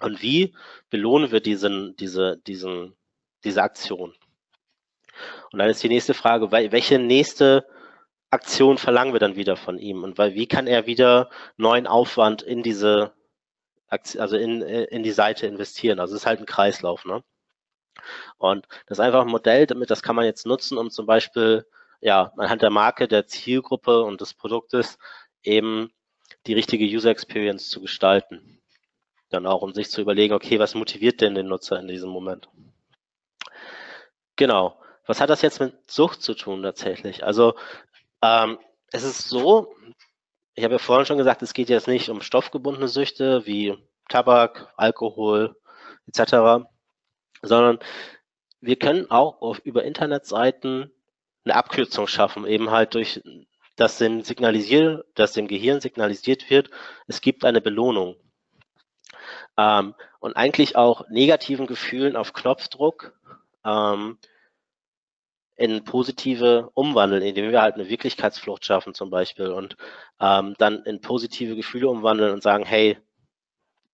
Und 0.00 0.20
wie 0.20 0.54
belohnen 0.90 1.32
wir 1.32 1.40
diesen, 1.40 1.96
diese, 1.96 2.36
diesen, 2.46 2.98
diese 3.44 3.62
Aktion? 3.62 4.14
Und 5.52 5.58
dann 5.58 5.70
ist 5.70 5.82
die 5.82 5.88
nächste 5.88 6.12
Frage, 6.12 6.52
welche 6.52 6.98
nächste 6.98 7.66
Aktion 8.28 8.76
verlangen 8.76 9.14
wir 9.14 9.20
dann 9.20 9.36
wieder 9.36 9.56
von 9.56 9.78
ihm? 9.78 10.04
Und 10.04 10.18
weil, 10.18 10.34
wie 10.34 10.46
kann 10.46 10.66
er 10.66 10.86
wieder 10.86 11.30
neuen 11.56 11.86
Aufwand 11.86 12.42
in 12.42 12.62
diese, 12.62 13.14
also 13.88 14.36
in, 14.36 14.60
in 14.60 15.02
die 15.02 15.12
Seite 15.12 15.46
investieren? 15.46 15.98
Also 15.98 16.14
es 16.14 16.22
ist 16.22 16.26
halt 16.26 16.40
ein 16.40 16.46
Kreislauf, 16.46 17.06
ne? 17.06 17.24
Und 18.38 18.66
das 18.86 18.98
ist 18.98 19.04
einfach 19.04 19.22
ein 19.22 19.30
Modell, 19.30 19.66
damit 19.66 19.90
das 19.90 20.02
kann 20.02 20.16
man 20.16 20.24
jetzt 20.24 20.46
nutzen, 20.46 20.78
um 20.78 20.90
zum 20.90 21.06
Beispiel 21.06 21.66
ja 22.00 22.32
anhand 22.36 22.62
der 22.62 22.70
Marke, 22.70 23.08
der 23.08 23.26
Zielgruppe 23.26 24.02
und 24.02 24.20
des 24.20 24.34
Produktes 24.34 24.98
eben 25.42 25.92
die 26.46 26.54
richtige 26.54 26.84
User 26.84 27.10
Experience 27.10 27.68
zu 27.68 27.80
gestalten. 27.80 28.60
Dann 29.30 29.46
auch, 29.46 29.62
um 29.62 29.74
sich 29.74 29.90
zu 29.90 30.00
überlegen, 30.00 30.34
okay, 30.34 30.58
was 30.58 30.74
motiviert 30.74 31.20
denn 31.20 31.34
den 31.34 31.48
Nutzer 31.48 31.78
in 31.78 31.88
diesem 31.88 32.10
Moment? 32.10 32.48
Genau. 34.36 34.80
Was 35.06 35.20
hat 35.20 35.30
das 35.30 35.42
jetzt 35.42 35.60
mit 35.60 35.90
Sucht 35.90 36.22
zu 36.22 36.34
tun 36.34 36.62
tatsächlich? 36.62 37.24
Also 37.24 37.54
ähm, 38.22 38.58
es 38.90 39.04
ist 39.04 39.28
so, 39.28 39.74
ich 40.54 40.64
habe 40.64 40.74
ja 40.74 40.78
vorhin 40.78 41.06
schon 41.06 41.18
gesagt, 41.18 41.42
es 41.42 41.54
geht 41.54 41.68
jetzt 41.68 41.88
nicht 41.88 42.08
um 42.08 42.20
stoffgebundene 42.20 42.88
Süchte 42.88 43.46
wie 43.46 43.76
Tabak, 44.08 44.72
Alkohol 44.76 45.56
etc., 46.06 46.66
sondern 47.42 47.78
wir 48.60 48.76
können 48.76 49.10
auch 49.10 49.40
auf, 49.40 49.60
über 49.60 49.84
Internetseiten 49.84 50.90
eine 51.44 51.54
Abkürzung 51.54 52.06
schaffen, 52.06 52.46
eben 52.46 52.70
halt 52.70 52.94
durch 52.94 53.20
das 53.76 53.98
dem 53.98 54.22
signalisiert, 54.22 55.06
dass 55.14 55.32
dem 55.32 55.46
Gehirn 55.46 55.80
signalisiert 55.80 56.50
wird, 56.50 56.70
es 57.06 57.20
gibt 57.20 57.44
eine 57.44 57.60
Belohnung. 57.60 58.16
Ähm, 59.56 59.94
und 60.20 60.36
eigentlich 60.36 60.76
auch 60.76 61.08
negativen 61.08 61.66
Gefühlen 61.66 62.16
auf 62.16 62.32
Knopfdruck 62.32 63.14
ähm, 63.64 64.18
in 65.56 65.84
positive 65.84 66.70
umwandeln, 66.74 67.22
indem 67.22 67.50
wir 67.50 67.62
halt 67.62 67.74
eine 67.74 67.88
Wirklichkeitsflucht 67.88 68.64
schaffen 68.64 68.94
zum 68.94 69.10
Beispiel 69.10 69.48
und 69.48 69.76
ähm, 70.20 70.54
dann 70.58 70.84
in 70.84 71.00
positive 71.00 71.56
Gefühle 71.56 71.88
umwandeln 71.88 72.32
und 72.32 72.42
sagen, 72.42 72.64
hey, 72.64 72.98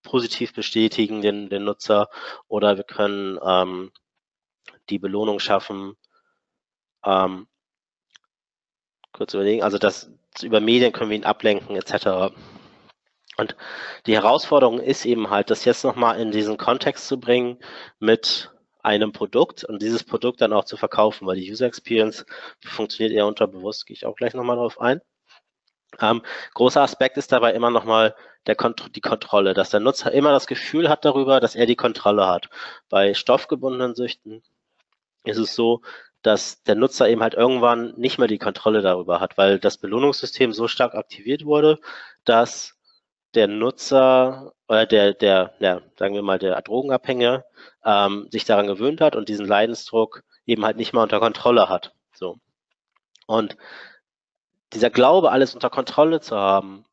positiv 0.05 0.53
bestätigen 0.53 1.21
den, 1.23 1.49
den 1.49 1.65
Nutzer 1.65 2.09
oder 2.47 2.77
wir 2.77 2.85
können 2.85 3.39
ähm, 3.45 3.91
die 4.89 5.01
Belohnung 5.01 5.41
schaffen. 5.41 5.97
Ähm, 7.05 7.49
kurz 9.13 9.35
überlegen, 9.35 9.63
also 9.63 9.79
das 9.79 10.11
über 10.43 10.61
Medien 10.61 10.93
können 10.93 11.11
wir 11.11 11.17
ihn 11.17 11.25
ablenken 11.25 11.77
etc. 11.77 12.35
Und 13.37 13.57
die 14.07 14.15
Herausforderung 14.15 14.81
ist 14.81 15.05
eben 15.05 15.31
halt, 15.31 15.51
das 15.51 15.65
jetzt 15.65 15.85
nochmal 15.85 16.21
in 16.21 16.31
diesen 16.31 16.57
Kontext 16.57 17.09
zu 17.09 17.19
bringen 17.19 17.59
mit 17.99 18.53
einem 18.83 19.13
Produkt 19.13 19.65
und 19.65 19.81
dieses 19.81 20.05
Produkt 20.05 20.41
dann 20.41 20.53
auch 20.53 20.65
zu 20.65 20.77
verkaufen, 20.77 21.27
weil 21.27 21.37
die 21.37 21.51
User 21.51 21.67
Experience 21.67 22.27
funktioniert 22.65 23.15
eher 23.15 23.27
unterbewusst, 23.27 23.87
gehe 23.87 23.95
ich 23.95 24.07
auch 24.07 24.15
gleich 24.15 24.35
nochmal 24.35 24.57
drauf 24.57 24.81
ein. 24.81 25.01
Ähm, 26.01 26.23
großer 26.55 26.83
Aspekt 26.83 27.17
ist 27.17 27.33
dabei 27.33 27.53
immer 27.53 27.71
nochmal 27.71 28.15
der 28.47 28.57
Kont 28.57 28.95
die 28.95 29.01
Kontrolle, 29.01 29.55
dass 29.55 29.71
der 29.71 29.81
Nutzer 29.81 30.13
immer 30.13 30.33
das 30.33 30.47
Gefühl 30.47 30.89
hat 30.89 31.05
darüber, 31.05 31.41
dass 31.41 31.55
er 31.55 31.67
die 31.67 31.77
Kontrolle 31.77 32.27
hat. 32.27 32.49
Bei 32.89 33.15
stoffgebundenen 33.15 33.95
Süchten 33.95 34.43
ist 35.25 35.39
es 35.39 35.55
so, 35.55 35.81
dass 36.23 36.63
der 36.63 36.75
Nutzer 36.75 37.09
eben 37.09 37.23
halt 37.23 37.35
irgendwann 37.35 37.95
nicht 37.97 38.19
mehr 38.19 38.29
die 38.29 38.39
Kontrolle 38.39 38.83
darüber 38.83 39.21
hat, 39.21 39.37
weil 39.39 39.59
das 39.59 39.79
Belohnungssystem 39.79 40.53
so 40.53 40.69
stark 40.69 40.95
aktiviert 40.95 41.45
wurde, 41.45 41.79
dass 42.25 42.75
der 43.35 43.49
Nutzer 43.49 44.53
oder 44.69 44.87
der, 44.87 45.13
der, 45.13 45.55
ja, 45.61 45.83
sagen 45.97 46.15
wir 46.15 46.23
mal, 46.23 46.39
der 46.39 46.61
Drogenabhängige 46.63 47.45
ähm, 47.85 48.29
sich 48.31 48.45
daran 48.45 48.67
gewöhnt 48.67 49.01
hat 49.01 49.17
und 49.17 49.29
diesen 49.29 49.47
Leidensdruck 49.47 50.23
eben 50.47 50.65
halt 50.65 50.77
nicht 50.77 50.93
mehr 50.93 51.03
unter 51.03 51.21
Kontrolle 51.21 51.69
hat. 51.69 51.93
So. 52.15 52.39
Und 53.27 53.57
dieser 54.75 54.91
Glaube, 54.91 55.31
alles 55.31 55.55
unter 55.55 55.71
Kontrolle 55.71 56.21
zu 56.21 56.37
haben, 56.37 56.85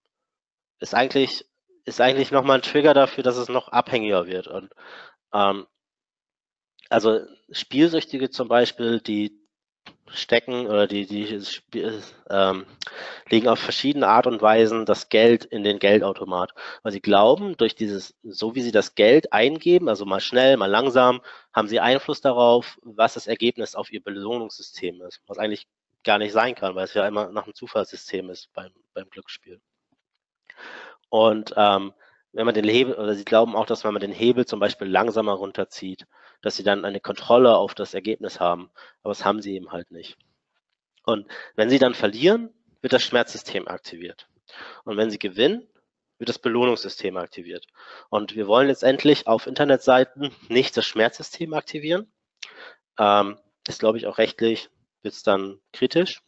ist 0.79 0.95
eigentlich, 0.95 1.45
ist 1.85 2.01
eigentlich 2.01 2.31
nochmal 2.31 2.57
ein 2.59 2.63
Trigger 2.63 2.93
dafür, 2.93 3.23
dass 3.23 3.37
es 3.37 3.49
noch 3.49 3.69
abhängiger 3.69 4.27
wird. 4.27 4.47
Und 4.47 4.71
ähm, 5.33 5.67
also 6.89 7.21
Spielsüchtige 7.51 8.29
zum 8.29 8.47
Beispiel, 8.47 8.99
die 8.99 9.41
stecken 10.13 10.67
oder 10.67 10.87
die, 10.87 11.05
die 11.05 11.41
ähm, 12.29 12.65
legen 13.29 13.47
auf 13.47 13.59
verschiedene 13.59 14.07
Art 14.07 14.27
und 14.27 14.41
Weisen 14.41 14.85
das 14.85 15.09
Geld 15.09 15.45
in 15.45 15.63
den 15.63 15.79
Geldautomat. 15.79 16.51
Weil 16.83 16.91
sie 16.91 17.01
glauben, 17.01 17.55
durch 17.57 17.75
dieses, 17.75 18.15
so 18.23 18.55
wie 18.55 18.61
sie 18.61 18.71
das 18.71 18.95
Geld 18.95 19.31
eingeben, 19.33 19.89
also 19.89 20.05
mal 20.05 20.19
schnell, 20.19 20.57
mal 20.57 20.69
langsam, 20.69 21.21
haben 21.53 21.67
sie 21.67 21.79
Einfluss 21.79 22.21
darauf, 22.21 22.77
was 22.83 23.13
das 23.13 23.27
Ergebnis 23.27 23.75
auf 23.75 23.91
ihr 23.91 24.03
Belohnungssystem 24.03 25.01
ist. 25.01 25.21
Was 25.27 25.37
eigentlich 25.37 25.67
gar 26.03 26.17
nicht 26.17 26.33
sein 26.33 26.55
kann, 26.55 26.75
weil 26.75 26.85
es 26.85 26.93
ja 26.93 27.07
immer 27.07 27.31
nach 27.31 27.43
einem 27.43 27.55
Zufallssystem 27.55 28.29
ist 28.29 28.51
beim, 28.53 28.71
beim 28.93 29.09
Glücksspiel. 29.09 29.61
Und 31.09 31.53
ähm, 31.57 31.93
wenn 32.33 32.45
man 32.45 32.55
den 32.55 32.67
Hebel, 32.67 32.95
oder 32.95 33.13
sie 33.13 33.25
glauben 33.25 33.55
auch, 33.55 33.65
dass 33.65 33.83
wenn 33.83 33.93
man 33.93 34.01
den 34.01 34.13
Hebel 34.13 34.45
zum 34.45 34.59
Beispiel 34.59 34.87
langsamer 34.87 35.33
runterzieht, 35.33 36.07
dass 36.41 36.55
sie 36.55 36.63
dann 36.63 36.85
eine 36.85 36.99
Kontrolle 36.99 37.55
auf 37.55 37.75
das 37.75 37.93
Ergebnis 37.93 38.39
haben. 38.39 38.71
Aber 39.03 39.11
das 39.11 39.25
haben 39.25 39.41
sie 39.41 39.53
eben 39.55 39.71
halt 39.71 39.91
nicht. 39.91 40.17
Und 41.03 41.27
wenn 41.55 41.69
sie 41.69 41.79
dann 41.79 41.93
verlieren, 41.93 42.53
wird 42.81 42.93
das 42.93 43.03
Schmerzsystem 43.03 43.67
aktiviert. 43.67 44.27
Und 44.85 44.97
wenn 44.97 45.09
sie 45.09 45.19
gewinnen, 45.19 45.67
wird 46.17 46.29
das 46.29 46.39
Belohnungssystem 46.39 47.17
aktiviert. 47.17 47.67
Und 48.09 48.35
wir 48.35 48.47
wollen 48.47 48.67
letztendlich 48.67 49.27
auf 49.27 49.47
Internetseiten 49.47 50.31
nicht 50.49 50.77
das 50.77 50.85
Schmerzsystem 50.85 51.53
aktivieren. 51.53 52.11
Ähm, 52.97 53.37
ist, 53.67 53.79
glaube 53.79 53.97
ich, 53.97 54.07
auch 54.07 54.17
rechtlich, 54.17 54.69
wird 55.03 55.13
es 55.13 55.23
dann 55.23 55.59
kritisch 55.73 56.21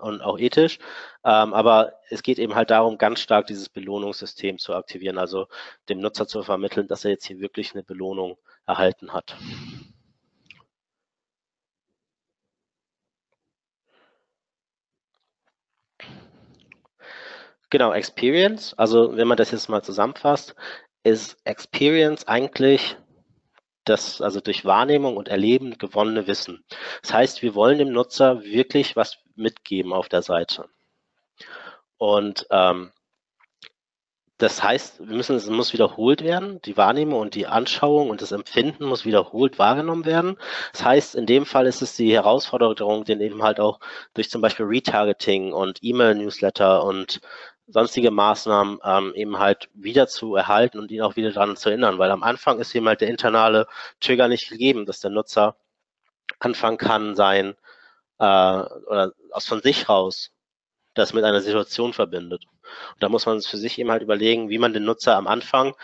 und 0.00 0.22
auch 0.22 0.38
ethisch. 0.38 0.78
Ähm, 1.24 1.54
aber 1.54 1.92
es 2.10 2.22
geht 2.22 2.38
eben 2.38 2.54
halt 2.54 2.70
darum, 2.70 2.98
ganz 2.98 3.20
stark 3.20 3.46
dieses 3.46 3.68
Belohnungssystem 3.68 4.58
zu 4.58 4.74
aktivieren, 4.74 5.18
also 5.18 5.46
dem 5.88 6.00
Nutzer 6.00 6.26
zu 6.26 6.42
vermitteln, 6.42 6.88
dass 6.88 7.04
er 7.04 7.12
jetzt 7.12 7.26
hier 7.26 7.40
wirklich 7.40 7.72
eine 7.74 7.82
Belohnung 7.82 8.38
erhalten 8.66 9.12
hat. 9.12 9.36
Genau, 17.70 17.92
Experience, 17.92 18.74
also 18.74 19.16
wenn 19.16 19.26
man 19.26 19.36
das 19.36 19.50
jetzt 19.50 19.68
mal 19.68 19.82
zusammenfasst, 19.82 20.54
ist 21.02 21.36
Experience 21.44 22.26
eigentlich 22.28 22.96
das, 23.88 24.20
also 24.20 24.40
durch 24.40 24.64
Wahrnehmung 24.64 25.16
und 25.16 25.28
Erleben 25.28 25.78
gewonnene 25.78 26.26
Wissen. 26.26 26.64
Das 27.02 27.12
heißt, 27.12 27.42
wir 27.42 27.54
wollen 27.54 27.78
dem 27.78 27.92
Nutzer 27.92 28.42
wirklich 28.42 28.96
was 28.96 29.18
mitgeben 29.34 29.92
auf 29.92 30.08
der 30.08 30.22
Seite. 30.22 30.68
Und 31.98 32.46
ähm, 32.50 32.92
das 34.38 34.62
heißt, 34.62 35.00
wir 35.08 35.16
müssen, 35.16 35.36
es 35.36 35.48
muss 35.48 35.72
wiederholt 35.72 36.22
werden. 36.22 36.60
Die 36.62 36.76
Wahrnehmung 36.76 37.20
und 37.20 37.34
die 37.34 37.46
Anschauung 37.46 38.10
und 38.10 38.20
das 38.20 38.32
Empfinden 38.32 38.84
muss 38.84 39.06
wiederholt 39.06 39.58
wahrgenommen 39.58 40.04
werden. 40.04 40.36
Das 40.72 40.84
heißt, 40.84 41.14
in 41.14 41.24
dem 41.24 41.46
Fall 41.46 41.66
ist 41.66 41.80
es 41.80 41.96
die 41.96 42.12
Herausforderung, 42.12 43.04
den 43.04 43.22
eben 43.22 43.42
halt 43.42 43.60
auch 43.60 43.80
durch 44.12 44.28
zum 44.28 44.42
Beispiel 44.42 44.66
Retargeting 44.66 45.54
und 45.54 45.78
E-Mail-Newsletter 45.82 46.84
und 46.84 47.20
sonstige 47.68 48.10
Maßnahmen 48.10 48.78
ähm, 48.84 49.12
eben 49.14 49.38
halt 49.38 49.68
wieder 49.74 50.06
zu 50.06 50.36
erhalten 50.36 50.78
und 50.78 50.90
ihn 50.90 51.02
auch 51.02 51.16
wieder 51.16 51.32
daran 51.32 51.56
zu 51.56 51.68
erinnern, 51.68 51.98
weil 51.98 52.10
am 52.10 52.22
Anfang 52.22 52.60
ist 52.60 52.74
eben 52.74 52.86
halt 52.86 53.00
der 53.00 53.08
internale 53.08 53.66
Trigger 54.00 54.28
nicht 54.28 54.48
gegeben, 54.48 54.86
dass 54.86 55.00
der 55.00 55.10
Nutzer 55.10 55.56
anfangen 56.38 56.78
kann, 56.78 57.16
sein 57.16 57.56
äh, 58.18 58.24
oder 58.24 59.12
aus 59.32 59.46
von 59.46 59.62
sich 59.62 59.88
raus 59.88 60.32
das 60.94 61.12
mit 61.12 61.24
einer 61.24 61.40
Situation 61.40 61.92
verbindet. 61.92 62.44
Und 62.94 63.02
da 63.02 63.08
muss 63.08 63.26
man 63.26 63.40
für 63.42 63.58
sich 63.58 63.78
eben 63.78 63.90
halt 63.90 64.02
überlegen, 64.02 64.48
wie 64.48 64.58
man 64.58 64.72
den 64.72 64.84
Nutzer 64.84 65.16
am 65.16 65.26
Anfang 65.26 65.74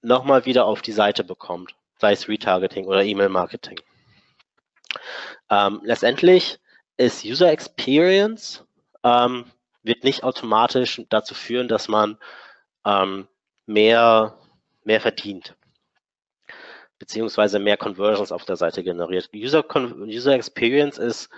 nochmal 0.00 0.46
wieder 0.46 0.64
auf 0.64 0.80
die 0.80 0.92
Seite 0.92 1.24
bekommt, 1.24 1.74
sei 1.98 2.12
es 2.12 2.28
Retargeting 2.28 2.86
oder 2.86 3.02
E-Mail-Marketing. 3.02 3.80
Ähm, 5.50 5.80
letztendlich 5.82 6.60
ist 6.96 7.24
User 7.24 7.50
Experience 7.50 8.64
ähm, 9.02 9.44
wird 9.88 10.04
nicht 10.04 10.22
automatisch 10.22 11.02
dazu 11.08 11.34
führen, 11.34 11.66
dass 11.66 11.88
man 11.88 12.18
ähm, 12.84 13.26
mehr, 13.66 14.38
mehr 14.84 15.00
verdient 15.00 15.56
beziehungsweise 17.00 17.60
mehr 17.60 17.76
Conversions 17.76 18.32
auf 18.32 18.44
der 18.44 18.56
Seite 18.56 18.82
generiert. 18.82 19.30
User, 19.32 19.64
User 19.72 20.32
Experience 20.32 20.98
ist 20.98 21.30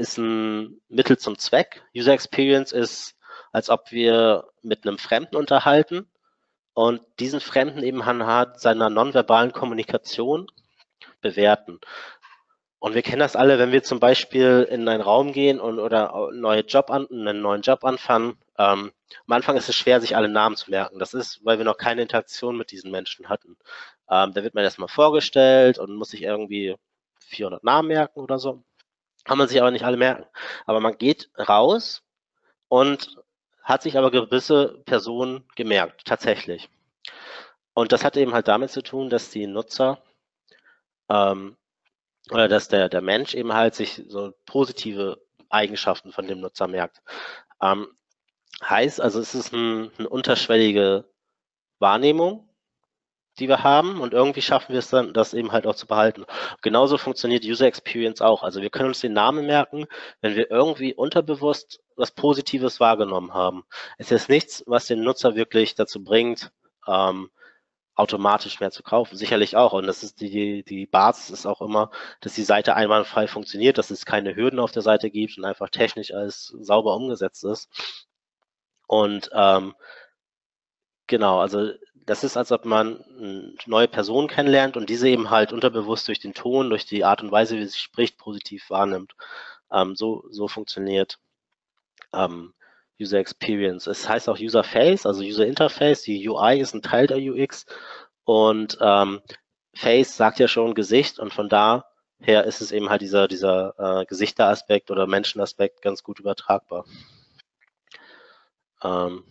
ist 0.00 0.16
ein 0.16 0.80
Mittel 0.88 1.18
zum 1.18 1.38
Zweck. 1.38 1.82
User 1.94 2.14
Experience 2.14 2.72
ist, 2.72 3.16
als 3.52 3.68
ob 3.68 3.92
wir 3.92 4.48
mit 4.62 4.86
einem 4.86 4.98
Fremden 4.98 5.36
unterhalten 5.36 6.10
und 6.72 7.02
diesen 7.18 7.40
Fremden 7.40 7.82
eben 7.82 8.00
anhand 8.02 8.58
seiner 8.58 8.88
nonverbalen 8.88 9.52
Kommunikation 9.52 10.46
bewerten. 11.20 11.80
Und 12.80 12.94
wir 12.94 13.02
kennen 13.02 13.20
das 13.20 13.36
alle, 13.36 13.58
wenn 13.58 13.72
wir 13.72 13.82
zum 13.82 14.00
Beispiel 14.00 14.66
in 14.70 14.88
einen 14.88 15.02
Raum 15.02 15.32
gehen 15.32 15.60
und 15.60 15.78
oder 15.78 16.30
neuen 16.32 16.66
Job, 16.66 16.90
an, 16.90 17.06
einen 17.10 17.42
neuen 17.42 17.60
Job 17.60 17.84
anfangen. 17.84 18.38
Ähm, 18.56 18.92
am 19.26 19.32
Anfang 19.34 19.58
ist 19.58 19.68
es 19.68 19.76
schwer, 19.76 20.00
sich 20.00 20.16
alle 20.16 20.28
Namen 20.30 20.56
zu 20.56 20.70
merken. 20.70 20.98
Das 20.98 21.12
ist, 21.12 21.44
weil 21.44 21.58
wir 21.58 21.66
noch 21.66 21.76
keine 21.76 22.00
Interaktion 22.00 22.56
mit 22.56 22.70
diesen 22.70 22.90
Menschen 22.90 23.28
hatten. 23.28 23.58
Ähm, 24.08 24.32
da 24.32 24.42
wird 24.42 24.54
man 24.54 24.64
erstmal 24.64 24.88
vorgestellt 24.88 25.78
und 25.78 25.94
muss 25.94 26.08
sich 26.10 26.22
irgendwie 26.22 26.74
400 27.18 27.62
Namen 27.64 27.88
merken 27.88 28.20
oder 28.20 28.38
so. 28.38 28.62
Kann 29.24 29.36
man 29.36 29.46
sich 29.46 29.60
aber 29.60 29.70
nicht 29.70 29.84
alle 29.84 29.98
merken. 29.98 30.24
Aber 30.64 30.80
man 30.80 30.96
geht 30.96 31.30
raus 31.38 32.02
und 32.68 33.18
hat 33.62 33.82
sich 33.82 33.98
aber 33.98 34.10
gewisse 34.10 34.80
Personen 34.86 35.44
gemerkt, 35.54 36.06
tatsächlich. 36.06 36.70
Und 37.74 37.92
das 37.92 38.04
hat 38.04 38.16
eben 38.16 38.32
halt 38.32 38.48
damit 38.48 38.70
zu 38.70 38.82
tun, 38.82 39.10
dass 39.10 39.30
die 39.30 39.46
Nutzer 39.46 40.02
ähm, 41.10 41.56
oder 42.30 42.48
dass 42.48 42.68
der, 42.68 42.88
der 42.88 43.00
Mensch 43.00 43.34
eben 43.34 43.52
halt 43.52 43.74
sich 43.74 44.02
so 44.08 44.32
positive 44.46 45.20
Eigenschaften 45.48 46.12
von 46.12 46.26
dem 46.26 46.40
Nutzer 46.40 46.68
merkt. 46.68 47.02
Ähm, 47.62 47.88
heißt 48.62 49.00
also, 49.00 49.20
es 49.20 49.34
ist 49.34 49.52
ein, 49.52 49.90
eine 49.98 50.08
unterschwellige 50.08 51.04
Wahrnehmung 51.78 52.50
die 53.40 53.48
wir 53.48 53.62
haben 53.62 54.00
und 54.00 54.12
irgendwie 54.12 54.42
schaffen 54.42 54.72
wir 54.72 54.78
es 54.78 54.90
dann, 54.90 55.12
das 55.12 55.34
eben 55.34 55.52
halt 55.52 55.66
auch 55.66 55.74
zu 55.74 55.86
behalten. 55.86 56.26
Genauso 56.62 56.98
funktioniert 56.98 57.44
User 57.44 57.66
Experience 57.66 58.20
auch. 58.20 58.42
Also 58.42 58.60
wir 58.60 58.70
können 58.70 58.88
uns 58.88 59.00
den 59.00 59.12
Namen 59.12 59.46
merken, 59.46 59.86
wenn 60.20 60.36
wir 60.36 60.50
irgendwie 60.50 60.94
unterbewusst 60.94 61.80
was 61.96 62.10
Positives 62.10 62.80
wahrgenommen 62.80 63.34
haben. 63.34 63.64
Es 63.98 64.10
ist 64.10 64.28
nichts, 64.28 64.64
was 64.66 64.86
den 64.86 65.02
Nutzer 65.02 65.36
wirklich 65.36 65.74
dazu 65.74 66.02
bringt, 66.02 66.50
ähm, 66.86 67.30
automatisch 67.94 68.60
mehr 68.60 68.70
zu 68.70 68.82
kaufen. 68.82 69.16
Sicherlich 69.16 69.56
auch. 69.56 69.72
Und 69.72 69.86
das 69.86 70.02
ist 70.02 70.20
die, 70.20 70.62
die 70.64 70.86
Basis 70.86 71.30
ist 71.30 71.46
auch 71.46 71.60
immer, 71.60 71.90
dass 72.20 72.34
die 72.34 72.42
Seite 72.42 72.74
einwandfrei 72.76 73.26
funktioniert, 73.26 73.78
dass 73.78 73.90
es 73.90 74.06
keine 74.06 74.36
Hürden 74.36 74.58
auf 74.60 74.72
der 74.72 74.82
Seite 74.82 75.10
gibt 75.10 75.38
und 75.38 75.44
einfach 75.44 75.68
technisch 75.70 76.12
alles 76.12 76.54
sauber 76.60 76.94
umgesetzt 76.96 77.44
ist. 77.44 77.68
Und 78.86 79.30
ähm, 79.34 79.74
genau, 81.06 81.40
also 81.40 81.70
das 82.06 82.24
ist, 82.24 82.36
als 82.36 82.50
ob 82.52 82.64
man 82.64 83.04
eine 83.18 83.54
neue 83.66 83.88
Person 83.88 84.26
kennenlernt 84.28 84.76
und 84.76 84.90
diese 84.90 85.08
eben 85.08 85.30
halt 85.30 85.52
unterbewusst 85.52 86.08
durch 86.08 86.18
den 86.18 86.34
Ton, 86.34 86.70
durch 86.70 86.86
die 86.86 87.04
Art 87.04 87.22
und 87.22 87.30
Weise, 87.30 87.56
wie 87.56 87.66
sie 87.66 87.78
spricht, 87.78 88.18
positiv 88.18 88.68
wahrnimmt. 88.70 89.14
Ähm, 89.70 89.94
so, 89.94 90.24
so 90.30 90.48
funktioniert 90.48 91.18
ähm, 92.12 92.54
User 93.00 93.18
Experience. 93.18 93.86
Es 93.86 94.08
heißt 94.08 94.28
auch 94.28 94.38
User 94.38 94.64
Face, 94.64 95.06
also 95.06 95.22
User 95.22 95.46
Interface. 95.46 96.02
Die 96.02 96.28
UI 96.28 96.60
ist 96.60 96.74
ein 96.74 96.82
Teil 96.82 97.06
der 97.06 97.18
UX 97.18 97.66
und 98.24 98.78
ähm, 98.80 99.20
Face 99.74 100.16
sagt 100.16 100.38
ja 100.38 100.48
schon 100.48 100.74
Gesicht 100.74 101.18
und 101.18 101.32
von 101.32 101.48
daher 101.48 102.44
ist 102.44 102.60
es 102.60 102.72
eben 102.72 102.90
halt 102.90 103.02
dieser, 103.02 103.28
dieser 103.28 103.74
äh, 103.78 104.04
Gesichteraspekt 104.06 104.90
oder 104.90 105.06
Menschenaspekt 105.06 105.82
ganz 105.82 106.02
gut 106.02 106.20
übertragbar. 106.20 106.84
Ähm, 108.82 109.24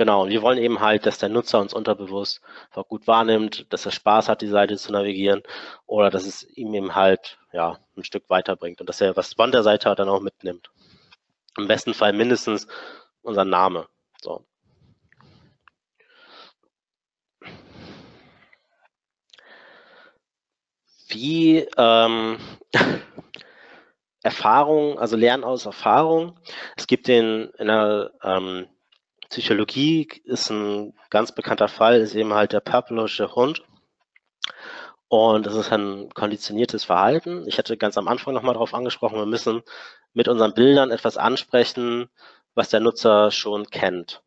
Genau, 0.00 0.22
und 0.22 0.30
wir 0.30 0.40
wollen 0.40 0.56
eben 0.56 0.80
halt, 0.80 1.04
dass 1.04 1.18
der 1.18 1.28
Nutzer 1.28 1.60
uns 1.60 1.74
unterbewusst 1.74 2.40
gut 2.88 3.06
wahrnimmt, 3.06 3.66
dass 3.68 3.84
er 3.84 3.92
Spaß 3.92 4.30
hat, 4.30 4.40
die 4.40 4.46
Seite 4.46 4.78
zu 4.78 4.92
navigieren 4.92 5.42
oder 5.84 6.08
dass 6.08 6.24
es 6.24 6.42
ihm 6.56 6.72
eben 6.72 6.94
halt 6.94 7.38
ja, 7.52 7.78
ein 7.98 8.04
Stück 8.04 8.30
weiterbringt 8.30 8.80
und 8.80 8.88
dass 8.88 9.02
er 9.02 9.14
was 9.18 9.34
von 9.34 9.52
der 9.52 9.62
Seite 9.62 9.94
dann 9.94 10.08
auch 10.08 10.22
mitnimmt. 10.22 10.70
Im 11.56 11.66
besten 11.66 11.94
Fall 11.94 12.12
mindestens 12.12 12.66
unser 13.22 13.44
Name. 13.44 13.88
So. 14.20 14.46
Wie 21.08 21.66
ähm, 21.76 22.38
Erfahrung, 24.22 24.98
also 24.98 25.16
Lernen 25.16 25.44
aus 25.44 25.66
Erfahrung. 25.66 26.38
Es 26.76 26.86
gibt 26.86 27.08
den 27.08 27.50
in 27.58 27.66
der 27.66 28.12
ähm, 28.22 28.68
Psychologie 29.30 30.08
ist 30.24 30.50
ein 30.50 30.92
ganz 31.08 31.32
bekannter 31.32 31.68
Fall, 31.68 32.00
ist 32.00 32.16
eben 32.16 32.34
halt 32.34 32.52
der 32.52 32.58
Pavlovsche 32.58 33.32
Hund. 33.36 33.62
Und 35.10 35.44
das 35.44 35.56
ist 35.56 35.72
ein 35.72 36.08
konditioniertes 36.14 36.84
Verhalten. 36.84 37.44
Ich 37.48 37.58
hatte 37.58 37.76
ganz 37.76 37.98
am 37.98 38.06
Anfang 38.06 38.32
nochmal 38.32 38.54
darauf 38.54 38.74
angesprochen, 38.74 39.18
wir 39.18 39.26
müssen 39.26 39.64
mit 40.12 40.28
unseren 40.28 40.54
Bildern 40.54 40.92
etwas 40.92 41.16
ansprechen, 41.16 42.08
was 42.54 42.68
der 42.68 42.78
Nutzer 42.78 43.32
schon 43.32 43.66
kennt. 43.66 44.22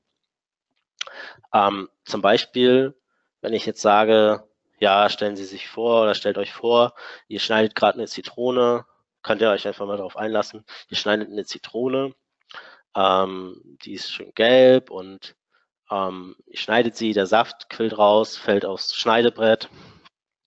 Ähm, 1.53 1.87
zum 2.03 2.21
Beispiel, 2.21 2.93
wenn 3.39 3.53
ich 3.53 3.65
jetzt 3.65 3.81
sage, 3.81 4.43
ja, 4.77 5.09
stellen 5.09 5.37
Sie 5.37 5.45
sich 5.45 5.69
vor 5.69 6.01
oder 6.01 6.15
stellt 6.15 6.37
euch 6.37 6.51
vor, 6.51 6.95
ihr 7.29 7.39
schneidet 7.39 7.75
gerade 7.75 7.97
eine 7.97 8.07
Zitrone, 8.07 8.85
könnt 9.21 9.39
ihr 9.41 9.51
euch 9.51 9.65
einfach 9.65 9.85
mal 9.85 9.95
darauf 9.95 10.17
einlassen, 10.17 10.65
ihr 10.89 10.97
schneidet 10.97 11.29
eine 11.29 11.45
Zitrone, 11.45 12.13
ähm, 12.93 13.77
die 13.85 13.93
ist 13.93 14.11
schön 14.11 14.33
gelb 14.35 14.89
und 14.89 15.37
ähm, 15.89 16.35
ihr 16.47 16.57
schneidet 16.57 16.97
sie, 16.97 17.13
der 17.13 17.25
Saft 17.25 17.69
quillt 17.69 17.97
raus, 17.97 18.35
fällt 18.35 18.65
aufs 18.65 18.93
Schneidebrett, 18.95 19.69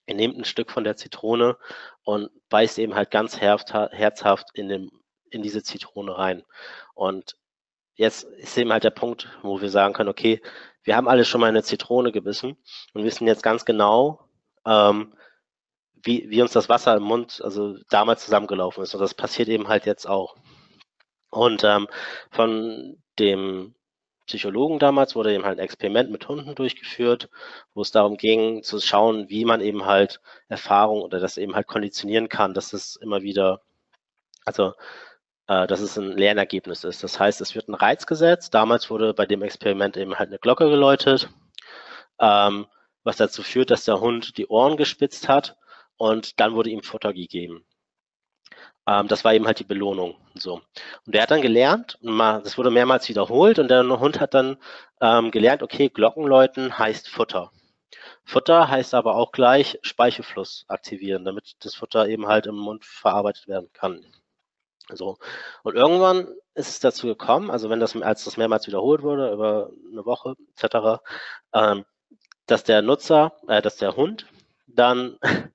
ihr 0.07 0.15
nehmt 0.15 0.37
ein 0.37 0.45
Stück 0.45 0.71
von 0.71 0.83
der 0.83 0.95
Zitrone 0.95 1.57
und 2.03 2.31
beißt 2.49 2.79
eben 2.79 2.95
halt 2.95 3.11
ganz 3.11 3.39
herzhaft 3.39 4.49
in, 4.53 4.69
den, 4.69 4.89
in 5.29 5.43
diese 5.43 5.61
Zitrone 5.61 6.17
rein. 6.17 6.43
Und 6.95 7.37
jetzt 7.95 8.23
ist 8.23 8.57
eben 8.57 8.71
halt 8.71 8.83
der 8.83 8.91
Punkt, 8.91 9.29
wo 9.43 9.61
wir 9.61 9.69
sagen 9.69 9.93
können, 9.93 10.09
okay, 10.09 10.41
wir 10.83 10.95
haben 10.95 11.09
alle 11.09 11.25
schon 11.25 11.41
mal 11.41 11.47
eine 11.47 11.63
Zitrone 11.63 12.11
gebissen 12.11 12.57
und 12.93 13.03
wissen 13.03 13.27
jetzt 13.27 13.43
ganz 13.43 13.65
genau, 13.65 14.21
ähm, 14.65 15.13
wie, 16.03 16.29
wie 16.29 16.41
uns 16.41 16.53
das 16.53 16.69
Wasser 16.69 16.95
im 16.95 17.03
Mund, 17.03 17.41
also 17.43 17.77
damals 17.89 18.23
zusammengelaufen 18.23 18.83
ist. 18.83 18.95
Und 18.95 19.01
das 19.01 19.13
passiert 19.13 19.49
eben 19.49 19.67
halt 19.67 19.85
jetzt 19.85 20.07
auch. 20.07 20.37
Und 21.29 21.63
ähm, 21.65 21.87
von 22.31 23.03
dem 23.19 23.75
Psychologen 24.27 24.77
damals 24.79 25.15
wurde 25.15 25.33
eben 25.33 25.45
halt 25.45 25.57
ein 25.57 25.63
Experiment 25.63 26.11
mit 26.11 26.27
Hunden 26.27 26.53
durchgeführt, 26.53 27.29
wo 27.73 27.81
es 27.81 27.91
darum 27.91 28.17
ging, 28.17 28.61
zu 28.61 28.79
schauen, 28.79 29.29
wie 29.29 29.45
man 29.45 29.61
eben 29.61 29.85
halt 29.85 30.21
Erfahrung 30.49 31.01
oder 31.01 31.19
das 31.19 31.37
eben 31.37 31.55
halt 31.55 31.67
konditionieren 31.67 32.29
kann, 32.29 32.53
dass 32.53 32.73
es 32.73 32.97
immer 32.97 33.21
wieder, 33.21 33.61
also 34.45 34.73
äh, 35.47 35.65
dass 35.67 35.79
es 35.81 35.97
ein 35.97 36.11
Lernergebnis 36.11 36.83
ist. 36.83 37.03
Das 37.03 37.19
heißt, 37.19 37.41
es 37.41 37.55
wird 37.55 37.69
ein 37.69 37.75
Reiz 37.75 38.05
gesetzt. 38.05 38.53
Damals 38.53 38.89
wurde 38.89 39.13
bei 39.13 39.25
dem 39.25 39.41
Experiment 39.43 39.97
eben 39.97 40.19
halt 40.19 40.29
eine 40.29 40.39
Glocke 40.39 40.69
geläutet, 40.69 41.29
ähm, 42.19 42.67
was 43.03 43.17
dazu 43.17 43.43
führt, 43.43 43.71
dass 43.71 43.85
der 43.85 44.01
Hund 44.01 44.37
die 44.37 44.47
Ohren 44.47 44.77
gespitzt 44.77 45.29
hat 45.29 45.57
und 45.97 46.39
dann 46.39 46.53
wurde 46.53 46.69
ihm 46.69 46.83
Futter 46.83 47.13
gegeben. 47.13 47.65
Ähm, 48.87 49.07
das 49.07 49.23
war 49.25 49.33
eben 49.33 49.45
halt 49.45 49.59
die 49.59 49.63
Belohnung. 49.65 50.15
So. 50.35 50.61
Und 51.05 51.15
der 51.15 51.23
hat 51.23 51.31
dann 51.31 51.41
gelernt, 51.41 51.99
das 52.01 52.57
wurde 52.57 52.71
mehrmals 52.71 53.09
wiederholt 53.09 53.59
und 53.59 53.67
der 53.69 53.83
Hund 53.99 54.19
hat 54.19 54.33
dann 54.33 54.57
ähm, 55.01 55.31
gelernt, 55.31 55.61
okay, 55.63 55.89
Glockenläuten 55.89 56.77
heißt 56.77 57.09
Futter. 57.09 57.51
Futter 58.23 58.69
heißt 58.69 58.93
aber 58.93 59.15
auch 59.15 59.31
gleich 59.31 59.79
Speichelfluss 59.83 60.65
aktivieren, 60.67 61.25
damit 61.25 61.55
das 61.59 61.75
Futter 61.75 62.07
eben 62.07 62.27
halt 62.27 62.47
im 62.47 62.55
Mund 62.55 62.85
verarbeitet 62.85 63.47
werden 63.47 63.69
kann. 63.73 64.05
So. 64.89 65.17
Und 65.63 65.75
irgendwann 65.75 66.27
ist 66.53 66.69
es 66.69 66.79
dazu 66.79 67.07
gekommen, 67.07 67.51
also 67.51 67.69
wenn 67.69 67.79
das, 67.79 67.95
als 67.95 68.23
das 68.23 68.37
mehrmals 68.37 68.67
wiederholt 68.67 69.01
wurde, 69.03 69.31
über 69.31 69.69
eine 69.91 70.05
Woche 70.05 70.35
etc., 70.55 71.01
ähm, 71.53 71.85
dass 72.45 72.63
der 72.63 72.81
Nutzer, 72.81 73.33
äh, 73.47 73.61
dass 73.61 73.77
der 73.77 73.95
Hund 73.95 74.25
dann 74.67 75.17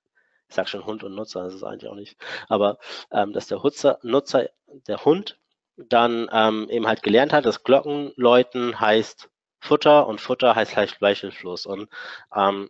ich 0.52 0.56
sage 0.56 0.68
schon 0.68 0.84
Hund 0.84 1.02
und 1.02 1.14
Nutzer, 1.14 1.44
das 1.44 1.54
ist 1.54 1.64
eigentlich 1.64 1.90
auch 1.90 1.94
nicht, 1.94 2.18
aber 2.50 2.78
ähm, 3.10 3.32
dass 3.32 3.46
der 3.46 3.58
Nutzer, 3.58 3.98
Nutzer, 4.02 4.50
der 4.86 5.02
Hund 5.02 5.38
dann 5.76 6.28
ähm, 6.30 6.68
eben 6.68 6.86
halt 6.86 7.02
gelernt 7.02 7.32
hat, 7.32 7.46
dass 7.46 7.64
Glockenläuten 7.64 8.78
heißt 8.78 9.30
Futter 9.60 10.06
und 10.06 10.20
Futter 10.20 10.54
heißt 10.54 10.72
gleich 10.72 10.90
Speichelfluss. 10.90 11.64
Und 11.64 11.88
ähm, 12.36 12.68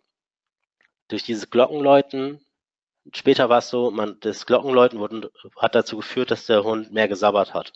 durch 1.08 1.24
dieses 1.24 1.50
Glockenläuten, 1.50 2.40
später 3.12 3.48
war 3.48 3.58
es 3.58 3.68
so, 3.68 3.90
man, 3.90 4.20
das 4.20 4.46
Glockenläuten 4.46 5.00
wurden, 5.00 5.26
hat 5.56 5.74
dazu 5.74 5.96
geführt, 5.96 6.30
dass 6.30 6.46
der 6.46 6.62
Hund 6.62 6.92
mehr 6.92 7.08
gesabbert 7.08 7.52
hat. 7.52 7.72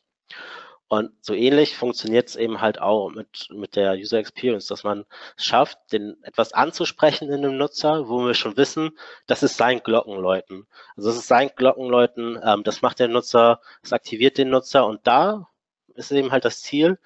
Und 0.89 1.13
so 1.21 1.35
ähnlich 1.35 1.77
funktioniert 1.77 2.29
es 2.29 2.37
eben 2.37 2.61
halt 2.61 2.81
auch 2.81 3.11
mit, 3.11 3.49
mit 3.51 3.75
der 3.75 3.95
User 3.95 4.19
Experience, 4.19 4.67
dass 4.67 4.85
man 4.85 5.05
es 5.37 5.45
schafft, 5.45 5.79
den 5.91 6.17
etwas 6.23 6.53
anzusprechen 6.53 7.31
in 7.31 7.43
dem 7.43 7.57
Nutzer, 7.57 8.09
wo 8.09 8.25
wir 8.25 8.35
schon 8.35 8.57
wissen, 8.57 8.97
das 9.27 9.43
ist 9.43 9.57
sein 9.57 9.83
Glockenläuten. 9.83 10.67
Also 10.97 11.11
es 11.11 11.17
ist 11.17 11.27
sein 11.27 11.51
Glockenläuten, 11.57 12.39
ähm, 12.43 12.63
das 12.63 12.83
macht 12.83 13.01
der 13.01 13.09
Nutzer, 13.09 13.61
das 13.83 13.93
aktiviert 13.93 14.39
den 14.39 14.51
Nutzer 14.51 14.87
und 14.87 15.05
da 15.07 15.49
ist 15.97 16.13
eben 16.13 16.31
halt 16.31 16.45
das 16.45 16.61
Ziel, 16.63 16.99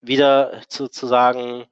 wieder 0.00 0.62
sozusagen 0.68 1.66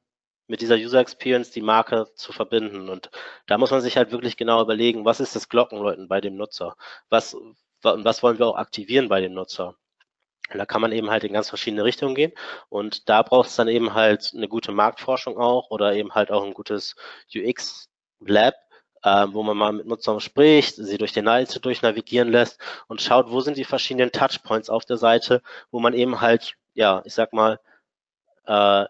mit 0.48 0.60
dieser 0.60 0.76
User 0.76 1.00
Experience 1.00 1.50
die 1.50 1.60
Marke 1.60 2.08
zu 2.14 2.32
verbinden. 2.32 2.88
Und 2.88 3.10
da 3.46 3.58
muss 3.58 3.70
man 3.70 3.80
sich 3.80 3.96
halt 3.96 4.12
wirklich 4.12 4.36
genau 4.36 4.60
überlegen, 4.62 5.04
was 5.04 5.20
ist 5.20 5.36
das 5.36 5.48
Glockenläuten 5.48 6.08
bei 6.08 6.20
dem 6.20 6.36
Nutzer? 6.36 6.76
Was, 7.08 7.36
was 7.82 8.22
wollen 8.22 8.38
wir 8.38 8.46
auch 8.46 8.56
aktivieren 8.56 9.08
bei 9.08 9.20
dem 9.20 9.34
Nutzer? 9.34 9.76
Da 10.58 10.66
kann 10.66 10.80
man 10.80 10.92
eben 10.92 11.10
halt 11.10 11.24
in 11.24 11.32
ganz 11.32 11.48
verschiedene 11.48 11.84
Richtungen 11.84 12.14
gehen. 12.14 12.32
Und 12.68 13.08
da 13.08 13.22
braucht 13.22 13.48
es 13.48 13.56
dann 13.56 13.68
eben 13.68 13.94
halt 13.94 14.32
eine 14.34 14.48
gute 14.48 14.72
Marktforschung 14.72 15.38
auch 15.38 15.70
oder 15.70 15.94
eben 15.94 16.14
halt 16.14 16.30
auch 16.30 16.44
ein 16.44 16.54
gutes 16.54 16.96
UX-Lab, 17.34 18.54
äh, 19.02 19.26
wo 19.30 19.42
man 19.42 19.56
mal 19.56 19.72
mit 19.72 19.86
Nutzern 19.86 20.20
spricht, 20.20 20.76
sie 20.76 20.98
durch 20.98 21.12
den 21.12 21.26
Seite 21.26 21.60
durchnavigieren 21.60 22.30
lässt 22.30 22.60
und 22.88 23.02
schaut, 23.02 23.30
wo 23.30 23.40
sind 23.40 23.56
die 23.56 23.64
verschiedenen 23.64 24.12
Touchpoints 24.12 24.70
auf 24.70 24.84
der 24.84 24.96
Seite, 24.96 25.42
wo 25.70 25.80
man 25.80 25.94
eben 25.94 26.20
halt, 26.20 26.54
ja, 26.74 27.02
ich 27.04 27.14
sag 27.14 27.32
mal, 27.32 27.60
äh, 28.46 28.86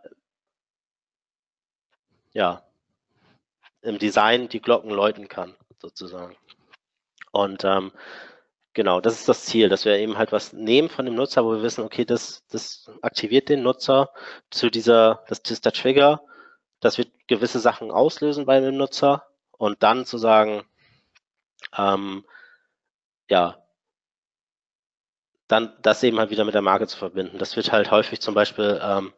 ja, 2.33 2.63
im 3.83 3.99
Design 3.99 4.49
die 4.49 4.61
Glocken 4.61 4.91
läuten 4.91 5.29
kann, 5.29 5.55
sozusagen. 5.81 6.37
Und 7.33 7.65
ähm, 7.65 7.93
Genau, 8.75 9.01
das 9.03 9.15
ist 9.21 9.29
das 9.29 9.45
Ziel, 9.45 9.69
dass 9.69 9.85
wir 9.85 9.99
eben 9.99 10.17
halt 10.17 10.33
was 10.33 10.53
nehmen 10.55 10.89
von 10.89 11.05
dem 11.05 11.15
Nutzer, 11.15 11.45
wo 11.45 11.51
wir 11.53 11.63
wissen, 11.63 11.85
okay, 11.85 12.05
das, 12.07 12.47
das 12.49 12.91
aktiviert 13.03 13.49
den 13.51 13.63
Nutzer 13.63 14.11
zu 14.51 14.71
dieser, 14.71 15.25
das 15.29 15.41
ist 15.51 15.65
der 15.67 15.73
Trigger, 15.73 16.23
das 16.81 16.97
wird 16.97 17.11
gewisse 17.29 17.61
Sachen 17.61 17.91
auslösen 17.91 18.47
bei 18.47 18.61
dem 18.61 18.77
Nutzer 18.79 19.25
und 19.53 19.83
dann 19.83 20.07
zu 20.07 20.17
sagen, 20.17 20.65
ähm, 21.77 22.25
ja, 23.29 23.59
dann 25.49 25.73
das 25.83 26.03
eben 26.03 26.19
halt 26.19 26.31
wieder 26.31 26.45
mit 26.45 26.55
der 26.55 26.63
Marke 26.63 26.87
zu 26.87 26.97
verbinden. 26.97 27.39
Das 27.39 27.57
wird 27.57 27.71
halt 27.73 27.91
häufig 27.91 28.21
zum 28.21 28.35
Beispiel, 28.35 28.81
ähm, 28.83 29.13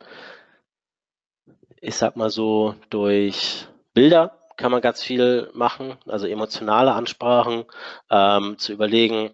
ich 1.80 1.94
sag 1.96 2.16
mal 2.16 2.30
so, 2.30 2.74
durch 2.90 3.66
Bilder 3.92 4.38
kann 4.56 4.70
man 4.72 4.80
ganz 4.80 5.02
viel 5.02 5.50
machen, 5.54 5.96
also 6.06 6.26
emotionale 6.26 6.92
Ansprachen, 6.92 7.64
ähm, 8.10 8.56
zu 8.58 8.72
überlegen, 8.72 9.30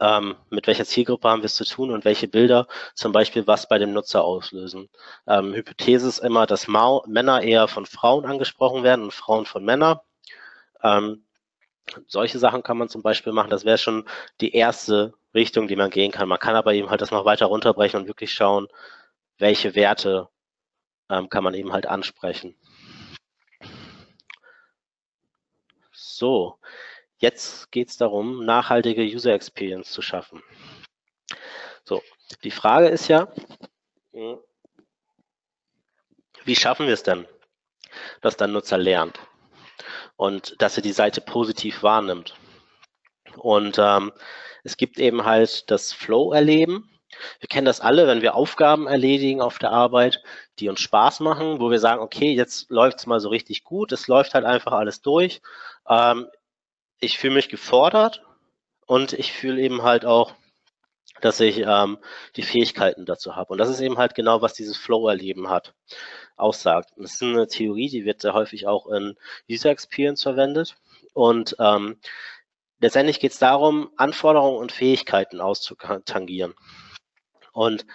ähm, 0.00 0.36
mit 0.50 0.66
welcher 0.66 0.84
Zielgruppe 0.84 1.28
haben 1.28 1.42
wir 1.42 1.46
es 1.46 1.54
zu 1.54 1.64
tun 1.64 1.90
und 1.90 2.04
welche 2.04 2.28
Bilder 2.28 2.66
zum 2.94 3.12
Beispiel 3.12 3.46
was 3.46 3.68
bei 3.68 3.78
dem 3.78 3.92
Nutzer 3.92 4.24
auslösen. 4.24 4.88
Ähm, 5.26 5.54
Hypothese 5.54 6.08
ist 6.08 6.18
immer, 6.18 6.46
dass 6.46 6.68
Mau 6.68 7.04
Männer 7.06 7.42
eher 7.42 7.68
von 7.68 7.86
Frauen 7.86 8.26
angesprochen 8.26 8.82
werden 8.82 9.04
und 9.04 9.14
Frauen 9.14 9.46
von 9.46 9.64
Männern. 9.64 10.00
Ähm, 10.82 11.24
solche 12.06 12.38
Sachen 12.38 12.62
kann 12.62 12.78
man 12.78 12.88
zum 12.88 13.02
Beispiel 13.02 13.32
machen. 13.32 13.50
Das 13.50 13.64
wäre 13.64 13.78
schon 13.78 14.04
die 14.40 14.54
erste 14.54 15.14
Richtung, 15.34 15.68
die 15.68 15.76
man 15.76 15.90
gehen 15.90 16.12
kann. 16.12 16.28
Man 16.28 16.38
kann 16.38 16.56
aber 16.56 16.74
eben 16.74 16.90
halt 16.90 17.00
das 17.00 17.10
noch 17.10 17.24
weiter 17.24 17.46
runterbrechen 17.46 18.00
und 18.00 18.08
wirklich 18.08 18.32
schauen, 18.32 18.68
welche 19.38 19.74
Werte 19.74 20.28
ähm, 21.10 21.28
kann 21.28 21.44
man 21.44 21.54
eben 21.54 21.72
halt 21.72 21.86
ansprechen. 21.86 22.56
So, 25.92 26.58
Jetzt 27.26 27.72
geht 27.72 27.88
es 27.88 27.96
darum, 27.96 28.44
nachhaltige 28.44 29.02
User 29.02 29.32
Experience 29.32 29.90
zu 29.90 30.00
schaffen. 30.00 30.44
So, 31.82 32.00
die 32.44 32.52
Frage 32.52 32.86
ist 32.86 33.08
ja, 33.08 33.26
wie 36.44 36.54
schaffen 36.54 36.86
wir 36.86 36.94
es 36.94 37.02
denn, 37.02 37.26
dass 38.20 38.36
der 38.36 38.46
Nutzer 38.46 38.78
lernt 38.78 39.18
und 40.14 40.54
dass 40.62 40.76
er 40.76 40.84
die 40.84 40.92
Seite 40.92 41.20
positiv 41.20 41.82
wahrnimmt? 41.82 42.36
Und 43.38 43.76
ähm, 43.80 44.12
es 44.62 44.76
gibt 44.76 45.00
eben 45.00 45.24
halt 45.24 45.68
das 45.68 45.92
Flow-Erleben. 45.92 46.88
Wir 47.40 47.48
kennen 47.48 47.66
das 47.66 47.80
alle, 47.80 48.06
wenn 48.06 48.22
wir 48.22 48.36
Aufgaben 48.36 48.86
erledigen 48.86 49.40
auf 49.40 49.58
der 49.58 49.72
Arbeit, 49.72 50.22
die 50.60 50.68
uns 50.68 50.78
Spaß 50.78 51.18
machen, 51.18 51.58
wo 51.58 51.72
wir 51.72 51.80
sagen, 51.80 52.02
okay, 52.02 52.34
jetzt 52.34 52.70
läuft 52.70 53.00
es 53.00 53.06
mal 53.06 53.18
so 53.18 53.30
richtig 53.30 53.64
gut, 53.64 53.90
es 53.90 54.06
läuft 54.06 54.34
halt 54.34 54.44
einfach 54.44 54.70
alles 54.70 55.02
durch. 55.02 55.42
Ähm, 55.88 56.28
ich 57.00 57.18
fühle 57.18 57.34
mich 57.34 57.48
gefordert 57.48 58.22
und 58.86 59.12
ich 59.12 59.32
fühle 59.32 59.60
eben 59.60 59.82
halt 59.82 60.04
auch, 60.04 60.34
dass 61.20 61.40
ich 61.40 61.58
ähm, 61.58 61.98
die 62.36 62.42
Fähigkeiten 62.42 63.06
dazu 63.06 63.36
habe. 63.36 63.52
Und 63.52 63.58
das 63.58 63.70
ist 63.70 63.80
eben 63.80 63.98
halt 63.98 64.14
genau, 64.14 64.42
was 64.42 64.54
dieses 64.54 64.76
Flow-Erleben 64.76 65.48
hat, 65.48 65.74
aussagt. 66.36 66.90
das 66.96 67.14
ist 67.14 67.22
eine 67.22 67.46
Theorie, 67.46 67.88
die 67.88 68.04
wird 68.04 68.20
sehr 68.20 68.34
häufig 68.34 68.66
auch 68.66 68.86
in 68.88 69.16
User 69.50 69.70
Experience 69.70 70.22
verwendet. 70.22 70.76
Und 71.14 71.56
ähm, 71.58 71.98
letztendlich 72.80 73.20
geht 73.20 73.32
es 73.32 73.38
darum, 73.38 73.90
Anforderungen 73.96 74.58
und 74.58 74.72
Fähigkeiten 74.72 75.40
auszutangieren. 75.40 76.54
Und 77.52 77.86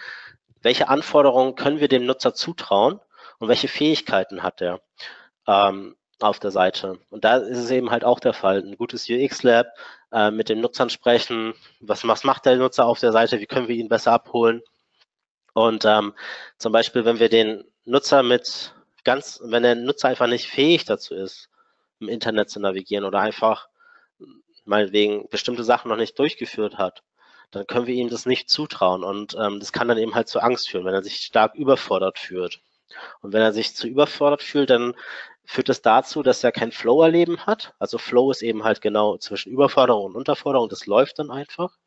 welche 0.61 0.89
Anforderungen 0.89 1.55
können 1.55 1.79
wir 1.79 1.87
dem 1.87 2.05
Nutzer 2.05 2.33
zutrauen 2.33 2.99
und 3.39 3.47
welche 3.47 3.67
Fähigkeiten 3.67 4.41
hat 4.43 4.61
er? 4.61 4.81
Ähm, 5.47 5.95
auf 6.23 6.39
der 6.39 6.51
Seite. 6.51 6.99
Und 7.09 7.23
da 7.23 7.37
ist 7.37 7.57
es 7.57 7.71
eben 7.71 7.91
halt 7.91 8.03
auch 8.03 8.19
der 8.19 8.33
Fall. 8.33 8.59
Ein 8.63 8.77
gutes 8.77 9.09
UX-Lab, 9.09 9.67
äh, 10.11 10.31
mit 10.31 10.49
den 10.49 10.61
Nutzern 10.61 10.89
sprechen, 10.89 11.53
was, 11.79 12.07
was 12.07 12.23
macht 12.23 12.45
der 12.45 12.57
Nutzer 12.57 12.85
auf 12.85 12.99
der 12.99 13.11
Seite, 13.11 13.39
wie 13.39 13.45
können 13.45 13.67
wir 13.67 13.75
ihn 13.75 13.89
besser 13.89 14.11
abholen 14.11 14.61
Und 15.53 15.85
ähm, 15.85 16.13
zum 16.57 16.71
Beispiel, 16.71 17.05
wenn 17.05 17.19
wir 17.19 17.29
den 17.29 17.63
Nutzer 17.85 18.23
mit 18.23 18.73
ganz, 19.03 19.39
wenn 19.43 19.63
der 19.63 19.75
Nutzer 19.75 20.09
einfach 20.09 20.27
nicht 20.27 20.47
fähig 20.47 20.85
dazu 20.85 21.15
ist, 21.15 21.49
im 21.99 22.09
Internet 22.09 22.49
zu 22.49 22.59
navigieren 22.59 23.05
oder 23.05 23.19
einfach 23.19 23.67
meinetwegen 24.65 25.27
bestimmte 25.29 25.63
Sachen 25.63 25.89
noch 25.89 25.97
nicht 25.97 26.17
durchgeführt 26.17 26.77
hat, 26.77 27.03
dann 27.51 27.67
können 27.67 27.87
wir 27.87 27.95
ihm 27.95 28.09
das 28.09 28.25
nicht 28.25 28.49
zutrauen. 28.49 29.03
Und 29.03 29.35
ähm, 29.39 29.59
das 29.59 29.71
kann 29.71 29.87
dann 29.87 29.97
eben 29.97 30.15
halt 30.15 30.27
zu 30.27 30.39
Angst 30.39 30.69
führen, 30.69 30.85
wenn 30.85 30.93
er 30.93 31.03
sich 31.03 31.17
stark 31.17 31.55
überfordert 31.55 32.17
fühlt. 32.19 32.61
Und 33.21 33.33
wenn 33.33 33.41
er 33.41 33.53
sich 33.53 33.75
zu 33.75 33.87
überfordert 33.87 34.41
fühlt, 34.41 34.69
dann 34.69 34.95
führt 35.51 35.67
das 35.67 35.81
dazu, 35.81 36.23
dass 36.23 36.45
er 36.45 36.53
kein 36.53 36.71
Flow-Erleben 36.71 37.45
hat. 37.45 37.73
Also 37.77 37.97
Flow 37.97 38.31
ist 38.31 38.41
eben 38.41 38.63
halt 38.63 38.79
genau 38.79 39.17
zwischen 39.17 39.51
Überforderung 39.51 40.05
und 40.05 40.15
Unterforderung. 40.15 40.69
Das 40.69 40.85
läuft 40.85 41.19
dann 41.19 41.29
einfach. 41.29 41.77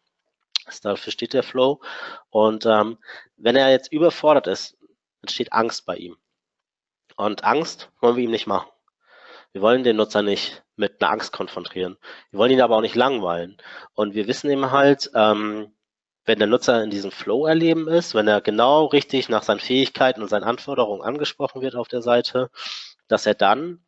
Das, 0.66 0.82
dafür 0.82 1.10
steht 1.10 1.32
der 1.32 1.42
Flow. 1.42 1.80
Und 2.28 2.66
ähm, 2.66 2.98
wenn 3.38 3.56
er 3.56 3.70
jetzt 3.70 3.90
überfordert 3.90 4.48
ist, 4.48 4.76
entsteht 5.22 5.54
Angst 5.54 5.86
bei 5.86 5.96
ihm. 5.96 6.18
Und 7.16 7.44
Angst 7.44 7.90
wollen 8.02 8.16
wir 8.16 8.24
ihm 8.24 8.30
nicht 8.30 8.46
machen. 8.46 8.68
Wir 9.52 9.62
wollen 9.62 9.82
den 9.82 9.96
Nutzer 9.96 10.20
nicht 10.20 10.62
mit 10.76 11.00
einer 11.00 11.12
Angst 11.12 11.32
konfrontieren. 11.32 11.96
Wir 12.32 12.40
wollen 12.40 12.52
ihn 12.52 12.60
aber 12.60 12.76
auch 12.76 12.82
nicht 12.82 12.96
langweilen. 12.96 13.56
Und 13.94 14.14
wir 14.14 14.28
wissen 14.28 14.50
eben 14.50 14.72
halt, 14.72 15.10
ähm, 15.14 15.72
wenn 16.26 16.38
der 16.38 16.48
Nutzer 16.48 16.82
in 16.82 16.90
diesem 16.90 17.10
Flow-Erleben 17.10 17.88
ist, 17.88 18.14
wenn 18.14 18.28
er 18.28 18.42
genau 18.42 18.84
richtig 18.86 19.30
nach 19.30 19.42
seinen 19.42 19.60
Fähigkeiten 19.60 20.20
und 20.20 20.28
seinen 20.28 20.44
Anforderungen 20.44 21.00
angesprochen 21.00 21.62
wird 21.62 21.76
auf 21.76 21.88
der 21.88 22.02
Seite, 22.02 22.50
dass 23.08 23.26
er 23.26 23.34
dann 23.34 23.84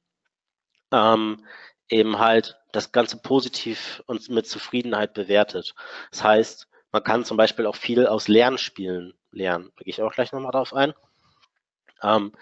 ähm, 0.92 1.44
eben 1.88 2.18
halt 2.18 2.56
das 2.72 2.92
Ganze 2.92 3.18
positiv 3.18 4.02
und 4.06 4.28
mit 4.28 4.46
Zufriedenheit 4.46 5.14
bewertet. 5.14 5.74
Das 6.10 6.22
heißt, 6.22 6.68
man 6.92 7.02
kann 7.02 7.24
zum 7.24 7.36
Beispiel 7.36 7.66
auch 7.66 7.76
viel 7.76 8.06
aus 8.06 8.28
Lernspielen 8.28 9.14
lernen. 9.30 9.72
Da 9.76 9.84
gehe 9.84 9.90
ich 9.90 10.02
auch 10.02 10.12
gleich 10.12 10.32
nochmal 10.32 10.52
drauf 10.52 10.74
ein. 10.74 10.94
Ähm, 12.02 12.32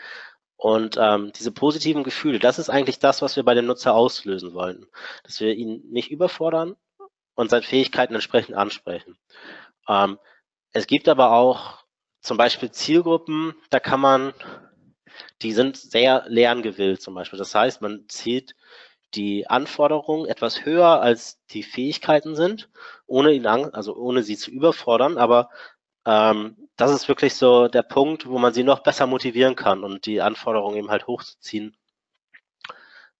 und 0.56 0.96
ähm, 0.98 1.32
diese 1.32 1.52
positiven 1.52 2.04
Gefühle, 2.04 2.38
das 2.38 2.58
ist 2.58 2.70
eigentlich 2.70 2.98
das, 2.98 3.22
was 3.22 3.36
wir 3.36 3.44
bei 3.44 3.54
dem 3.54 3.66
Nutzer 3.66 3.94
auslösen 3.94 4.54
wollen. 4.54 4.86
Dass 5.24 5.40
wir 5.40 5.52
ihn 5.54 5.82
nicht 5.90 6.10
überfordern 6.10 6.76
und 7.34 7.50
seine 7.50 7.62
Fähigkeiten 7.62 8.14
entsprechend 8.14 8.54
ansprechen. 8.54 9.18
Ähm, 9.88 10.18
es 10.72 10.86
gibt 10.86 11.08
aber 11.08 11.32
auch 11.32 11.84
zum 12.20 12.36
Beispiel 12.36 12.70
Zielgruppen, 12.70 13.54
da 13.70 13.80
kann 13.80 14.00
man, 14.00 14.32
die 15.42 15.52
sind 15.52 15.76
sehr 15.76 16.24
lerngewillt 16.28 17.02
zum 17.02 17.14
Beispiel. 17.14 17.38
Das 17.38 17.54
heißt, 17.54 17.82
man 17.82 18.08
zieht 18.08 18.54
die 19.14 19.46
Anforderungen 19.46 20.26
etwas 20.26 20.64
höher 20.64 21.00
als 21.00 21.38
die 21.50 21.62
Fähigkeiten 21.62 22.34
sind, 22.34 22.68
ohne 23.06 23.32
ihn, 23.32 23.46
also 23.46 23.96
ohne 23.96 24.22
sie 24.22 24.36
zu 24.36 24.50
überfordern, 24.50 25.18
aber 25.18 25.50
ähm, 26.06 26.68
das 26.76 26.92
ist 26.92 27.08
wirklich 27.08 27.34
so 27.34 27.68
der 27.68 27.82
Punkt, 27.82 28.26
wo 28.26 28.38
man 28.38 28.52
sie 28.54 28.64
noch 28.64 28.80
besser 28.80 29.06
motivieren 29.06 29.56
kann 29.56 29.84
und 29.84 30.06
die 30.06 30.20
Anforderungen 30.20 30.76
eben 30.76 30.90
halt 30.90 31.06
hochzuziehen, 31.06 31.76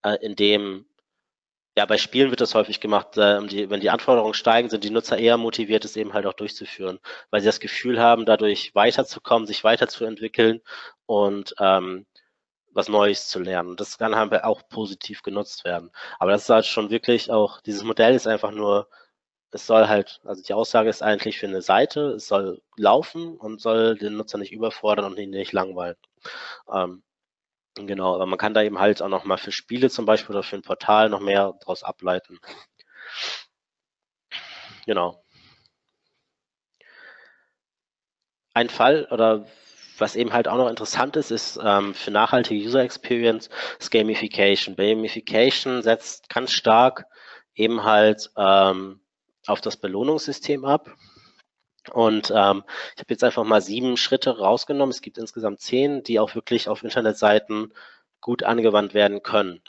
äh, 0.03 0.17
indem 0.21 0.87
ja, 1.77 1.87
bei 1.87 1.99
Spielen 1.99 2.31
wird 2.31 2.41
das 2.41 2.55
häufig 2.55 2.81
gemacht, 2.81 3.17
äh, 3.17 3.45
die, 3.47 3.69
wenn 3.69 3.81
die 3.81 3.91
Anforderungen 3.91 4.35
steigen, 4.35 4.69
sind 4.71 4.85
die 4.85 4.91
Nutzer 4.91 5.19
eher 5.19 5.37
motiviert, 5.37 5.85
es 5.85 5.97
eben 5.97 6.13
halt 6.15 6.27
auch 6.27 6.35
durchzuführen, 6.35 7.01
weil 7.31 7.41
sie 7.41 7.47
das 7.47 7.59
Gefühl 7.61 8.01
haben, 8.01 8.27
dadurch 8.27 8.75
weiterzukommen, 8.75 9.47
sich 9.47 9.65
weiterzuentwickeln 9.65 10.61
und 11.07 11.55
ähm, 11.61 12.07
was 12.73 12.89
Neues 12.89 13.29
zu 13.29 13.41
lernen. 13.41 13.77
Das 13.77 13.99
kann 13.99 14.17
halt 14.17 14.45
auch 14.45 14.63
positiv 14.69 15.23
genutzt 15.23 15.65
werden. 15.65 15.91
Aber 16.19 16.33
das 16.33 16.43
ist 16.45 16.51
halt 16.51 16.67
schon 16.67 16.91
wirklich 16.91 17.31
auch, 17.33 17.61
dieses 17.63 17.85
Modell 17.85 18.15
ist 18.15 18.27
einfach 18.27 18.53
nur 18.53 18.89
es 19.53 19.67
soll 19.67 19.89
halt, 19.89 20.21
also 20.25 20.43
die 20.43 20.53
Aussage 20.53 20.91
ist 20.91 21.03
eigentlich 21.03 21.39
für 21.39 21.47
eine 21.47 21.63
Seite, 21.63 22.11
es 22.17 22.27
soll 22.29 22.61
laufen 22.77 23.37
und 23.37 23.61
soll 23.61 23.97
den 23.97 24.17
Nutzer 24.17 24.37
nicht 24.39 24.53
überfordern 24.53 25.07
und 25.07 25.19
ihn 25.19 25.31
nicht 25.31 25.53
langweilen. 25.53 25.97
Ähm, 26.73 27.03
genau, 27.77 28.15
aber 28.17 28.27
man 28.27 28.39
kann 28.39 28.55
da 28.55 28.63
eben 28.63 28.81
halt 28.81 29.03
auch 29.03 29.09
nochmal 29.09 29.39
für 29.39 29.53
Spiele 29.53 29.91
zum 29.91 30.07
Beispiel 30.07 30.35
oder 30.37 30.45
für 30.45 30.57
ein 30.57 30.63
Portal 30.63 31.11
noch 31.11 31.21
mehr 31.21 31.55
daraus 31.61 31.85
ableiten. 31.85 32.41
Genau. 34.87 35.23
Ein 38.53 38.69
Fall 38.69 39.07
oder 39.13 39.47
was 39.99 40.17
eben 40.17 40.33
halt 40.33 40.49
auch 40.49 40.57
noch 40.57 40.69
interessant 40.69 41.17
ist, 41.17 41.31
ist 41.31 41.59
ähm, 41.63 41.95
für 41.95 42.11
nachhaltige 42.11 42.65
User 42.65 42.83
Experience 42.83 43.49
ist 43.79 43.91
Gamification. 43.91 44.77
Gamification 44.77 45.83
setzt 45.83 46.29
ganz 46.29 46.53
stark 46.53 47.07
eben 47.55 47.85
halt 47.85 48.31
ähm, 48.37 49.01
auf 49.47 49.61
das 49.61 49.77
Belohnungssystem 49.77 50.65
ab. 50.65 50.91
Und 51.93 52.31
ähm, 52.31 52.65
ich 52.95 53.01
habe 53.01 53.11
jetzt 53.11 53.25
einfach 53.25 53.45
mal 53.45 53.61
sieben 53.61 53.97
Schritte 53.97 54.39
rausgenommen. 54.39 54.91
Es 54.91 55.03
gibt 55.03 55.19
insgesamt 55.19 55.61
zehn, 55.61 56.03
die 56.03 56.19
auch 56.19 56.35
wirklich 56.35 56.69
auf 56.69 56.83
Internetseiten 56.83 57.73
gut 58.21 58.43
angewandt 58.43 58.95
werden 58.95 59.23
können. 59.23 59.61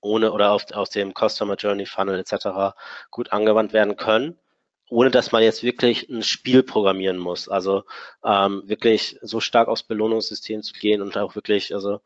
Ohne 0.00 0.32
oder 0.32 0.52
auf, 0.52 0.64
aus 0.72 0.90
dem 0.90 1.12
Customer 1.14 1.54
Journey 1.54 1.86
Funnel 1.86 2.18
etc. 2.18 2.74
gut 3.10 3.32
angewandt 3.32 3.72
werden 3.72 3.96
können, 3.96 4.38
ohne 4.90 5.10
dass 5.10 5.32
man 5.32 5.42
jetzt 5.42 5.62
wirklich 5.62 6.08
ein 6.08 6.22
Spiel 6.22 6.62
programmieren 6.62 7.16
muss. 7.16 7.48
Also 7.48 7.84
ähm, 8.24 8.62
wirklich 8.66 9.18
so 9.22 9.40
stark 9.40 9.68
aufs 9.68 9.84
Belohnungssystem 9.84 10.62
zu 10.62 10.74
gehen 10.74 11.00
und 11.00 11.16
auch 11.16 11.34
wirklich 11.36 11.72
also 11.72 12.00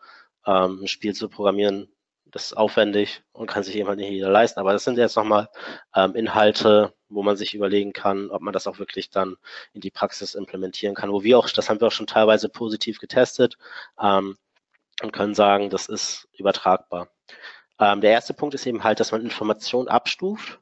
ähm, 0.47 0.83
ein 0.83 0.89
Spiel 0.89 1.15
zu 1.15 1.29
programmieren, 1.29 1.89
das 2.27 2.47
ist 2.47 2.57
aufwendig 2.57 3.23
und 3.33 3.47
kann 3.47 3.63
sich 3.63 3.77
eben 3.77 3.89
halt 3.89 3.99
nicht 3.99 4.11
jeder 4.11 4.31
leisten. 4.31 4.61
Aber 4.61 4.73
das 4.73 4.85
sind 4.85 4.99
jetzt 4.99 5.17
nochmal 5.17 5.49
ähm, 5.95 6.15
Inhalte, 6.15 6.93
wo 7.09 7.23
man 7.23 7.37
sich 7.37 7.55
überlegen 7.55 7.93
kann, 7.93 8.31
ob 8.31 8.43
man 8.43 8.53
das 8.53 8.67
auch 8.67 8.79
wirklich 8.79 9.09
dann 9.11 9.37
in 9.73 9.81
die 9.81 9.91
Praxis 9.91 10.35
implementieren 10.35 10.95
kann. 10.95 11.11
Wo 11.11 11.23
wir 11.23 11.39
auch, 11.39 11.49
das 11.49 11.71
haben 11.71 11.81
wir 11.81 11.89
auch 11.89 11.93
schon 11.93 12.07
teilweise 12.07 12.49
positiv 12.51 12.99
getestet 12.99 13.57
ähm, 14.01 14.37
und 15.03 15.13
können 15.13 15.35
sagen, 15.35 15.71
das 15.71 15.87
ist 15.87 16.29
übertragbar. 16.37 17.09
Ähm, 17.79 18.03
der 18.03 18.11
erste 18.11 18.35
Punkt 18.35 18.55
ist 18.55 18.67
eben 18.67 18.85
halt, 18.85 19.01
dass 19.01 19.13
man 19.13 19.23
Informationen 19.23 19.89
abstuft. 19.89 20.61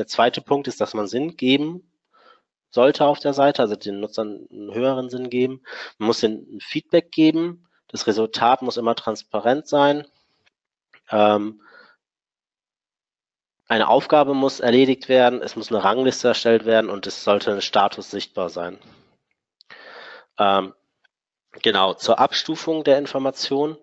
Der 0.00 0.06
zweite 0.06 0.40
Punkt 0.40 0.66
ist, 0.66 0.80
dass 0.80 0.94
man 0.94 1.06
Sinn 1.06 1.36
geben 1.36 1.92
sollte 2.70 3.04
auf 3.04 3.18
der 3.18 3.34
Seite, 3.34 3.60
also 3.60 3.76
den 3.76 4.00
Nutzern 4.00 4.46
einen 4.50 4.72
höheren 4.72 5.10
Sinn 5.10 5.28
geben. 5.28 5.60
Man 5.98 6.06
muss 6.06 6.22
ihnen 6.22 6.58
Feedback 6.62 7.12
geben. 7.12 7.68
Das 7.86 8.06
Resultat 8.06 8.62
muss 8.62 8.78
immer 8.78 8.94
transparent 8.94 9.68
sein. 9.68 10.06
Ähm, 11.10 11.60
eine 13.68 13.88
Aufgabe 13.88 14.32
muss 14.32 14.60
erledigt 14.60 15.10
werden, 15.10 15.42
es 15.42 15.54
muss 15.54 15.70
eine 15.70 15.84
Rangliste 15.84 16.28
erstellt 16.28 16.64
werden 16.64 16.88
und 16.88 17.06
es 17.06 17.22
sollte 17.22 17.52
ein 17.52 17.60
Status 17.60 18.10
sichtbar 18.10 18.48
sein. 18.48 18.78
Ähm, 20.38 20.72
genau, 21.60 21.92
zur 21.92 22.18
Abstufung 22.20 22.84
der 22.84 22.96
Information. 22.96 23.76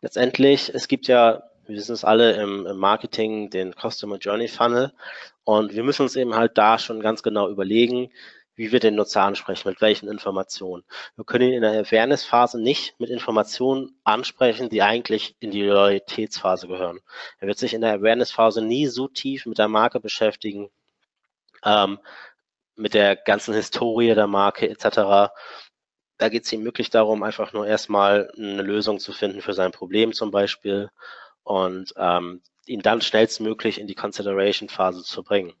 Letztendlich, 0.00 0.74
es 0.74 0.88
gibt 0.88 1.06
ja, 1.06 1.44
wir 1.66 1.76
wissen 1.76 1.92
es 1.92 2.04
alle 2.04 2.32
im, 2.32 2.66
im 2.66 2.76
Marketing, 2.76 3.50
den 3.50 3.74
Customer 3.74 4.18
Journey 4.18 4.48
Funnel 4.48 4.92
und 5.44 5.74
wir 5.74 5.84
müssen 5.84 6.02
uns 6.02 6.16
eben 6.16 6.34
halt 6.34 6.58
da 6.58 6.78
schon 6.78 7.00
ganz 7.00 7.22
genau 7.22 7.48
überlegen, 7.48 8.10
wie 8.54 8.70
wir 8.70 8.80
den 8.80 8.96
Nutzer 8.96 9.22
ansprechen, 9.22 9.68
mit 9.68 9.80
welchen 9.80 10.08
Informationen. 10.08 10.84
Wir 11.16 11.24
können 11.24 11.48
ihn 11.48 11.54
in 11.54 11.62
der 11.62 11.72
Awareness-Phase 11.72 12.60
nicht 12.60 12.98
mit 13.00 13.08
Informationen 13.08 13.98
ansprechen, 14.04 14.68
die 14.68 14.82
eigentlich 14.82 15.36
in 15.40 15.50
die 15.50 15.62
Loyalitätsphase 15.62 16.68
gehören. 16.68 17.00
Er 17.38 17.48
wird 17.48 17.58
sich 17.58 17.74
in 17.74 17.80
der 17.80 17.94
Awareness-Phase 17.94 18.62
nie 18.62 18.86
so 18.86 19.08
tief 19.08 19.46
mit 19.46 19.58
der 19.58 19.68
Marke 19.68 20.00
beschäftigen, 20.00 20.70
ähm, 21.64 21.98
mit 22.76 22.94
der 22.94 23.16
ganzen 23.16 23.54
Historie 23.54 24.14
der 24.14 24.26
Marke 24.26 24.68
etc. 24.68 25.32
Da 26.18 26.28
geht 26.28 26.44
es 26.44 26.52
ihm 26.52 26.64
wirklich 26.64 26.90
darum, 26.90 27.22
einfach 27.22 27.52
nur 27.52 27.66
erstmal 27.66 28.30
eine 28.36 28.62
Lösung 28.62 28.98
zu 28.98 29.12
finden 29.12 29.40
für 29.40 29.54
sein 29.54 29.72
Problem 29.72 30.12
zum 30.12 30.30
Beispiel 30.30 30.90
und 31.44 31.92
ähm, 31.96 32.42
ihn 32.66 32.82
dann 32.82 33.00
schnellstmöglich 33.00 33.80
in 33.80 33.86
die 33.86 33.94
Consideration-Phase 33.94 35.02
zu 35.02 35.22
bringen. 35.22 35.52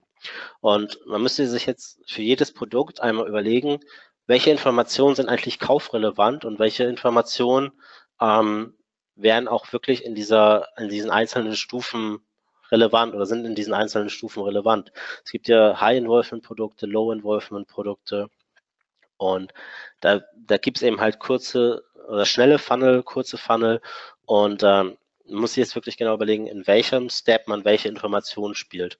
Und 0.60 0.98
man 1.06 1.22
müsste 1.22 1.46
sich 1.48 1.66
jetzt 1.66 2.00
für 2.06 2.22
jedes 2.22 2.52
Produkt 2.52 3.00
einmal 3.00 3.28
überlegen, 3.28 3.80
welche 4.26 4.50
Informationen 4.50 5.16
sind 5.16 5.28
eigentlich 5.28 5.58
kaufrelevant 5.58 6.44
und 6.44 6.58
welche 6.58 6.84
Informationen 6.84 7.72
ähm, 8.20 8.74
wären 9.16 9.48
auch 9.48 9.72
wirklich 9.72 10.04
in 10.04 10.14
dieser, 10.14 10.68
in 10.76 10.88
diesen 10.88 11.10
einzelnen 11.10 11.56
Stufen 11.56 12.20
relevant 12.70 13.14
oder 13.14 13.26
sind 13.26 13.44
in 13.44 13.54
diesen 13.54 13.74
einzelnen 13.74 14.08
Stufen 14.08 14.42
relevant. 14.42 14.92
Es 15.24 15.30
gibt 15.30 15.48
ja 15.48 15.80
High-Involvement-Produkte, 15.80 16.86
Low-Involvement-Produkte 16.86 18.28
und 19.16 19.52
da, 20.00 20.22
da 20.36 20.56
gibt 20.56 20.78
es 20.78 20.82
eben 20.82 21.00
halt 21.00 21.18
kurze 21.18 21.84
oder 22.08 22.24
schnelle 22.24 22.58
Funnel, 22.58 23.02
kurze 23.02 23.38
Funnel 23.38 23.80
und 24.24 24.62
ähm, 24.64 24.96
muss 25.26 25.56
jetzt 25.56 25.74
wirklich 25.74 25.96
genau 25.96 26.14
überlegen, 26.14 26.46
in 26.46 26.66
welchem 26.66 27.08
Step 27.10 27.48
man 27.48 27.64
welche 27.64 27.88
Informationen 27.88 28.54
spielt. 28.54 28.98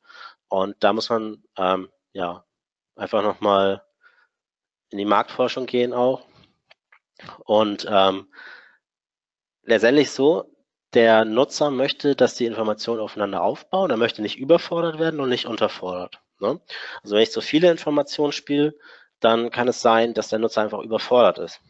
Und 0.48 0.76
da 0.80 0.92
muss 0.92 1.08
man 1.08 1.42
ähm, 1.56 1.90
ja 2.12 2.44
einfach 2.96 3.22
nochmal 3.22 3.82
in 4.90 4.98
die 4.98 5.04
Marktforschung 5.04 5.66
gehen 5.66 5.92
auch. 5.92 6.26
Und 7.44 7.86
ähm, 7.88 8.32
letztendlich 9.62 10.10
so, 10.10 10.52
der 10.94 11.24
Nutzer 11.24 11.70
möchte, 11.70 12.14
dass 12.14 12.34
die 12.34 12.46
Informationen 12.46 13.00
aufeinander 13.00 13.42
aufbauen. 13.42 13.90
Er 13.90 13.96
möchte 13.96 14.20
nicht 14.20 14.38
überfordert 14.38 14.98
werden 14.98 15.20
und 15.20 15.30
nicht 15.30 15.46
unterfordert. 15.46 16.20
Ne? 16.38 16.60
Also 17.02 17.14
wenn 17.14 17.22
ich 17.22 17.32
so 17.32 17.40
viele 17.40 17.70
Informationen 17.70 18.32
spiele, 18.32 18.74
dann 19.20 19.50
kann 19.50 19.68
es 19.68 19.80
sein, 19.80 20.14
dass 20.14 20.28
der 20.28 20.38
Nutzer 20.38 20.62
einfach 20.62 20.80
überfordert 20.80 21.38
ist. 21.38 21.60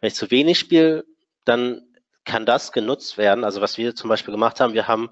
Wenn 0.00 0.08
ich 0.08 0.14
zu 0.14 0.30
wenig 0.30 0.58
spiele, 0.58 1.04
dann 1.44 1.91
kann 2.24 2.46
das 2.46 2.72
genutzt 2.72 3.18
werden. 3.18 3.44
Also 3.44 3.60
was 3.60 3.78
wir 3.78 3.94
zum 3.94 4.08
Beispiel 4.08 4.32
gemacht 4.32 4.60
haben, 4.60 4.74
wir 4.74 4.88
haben 4.88 5.10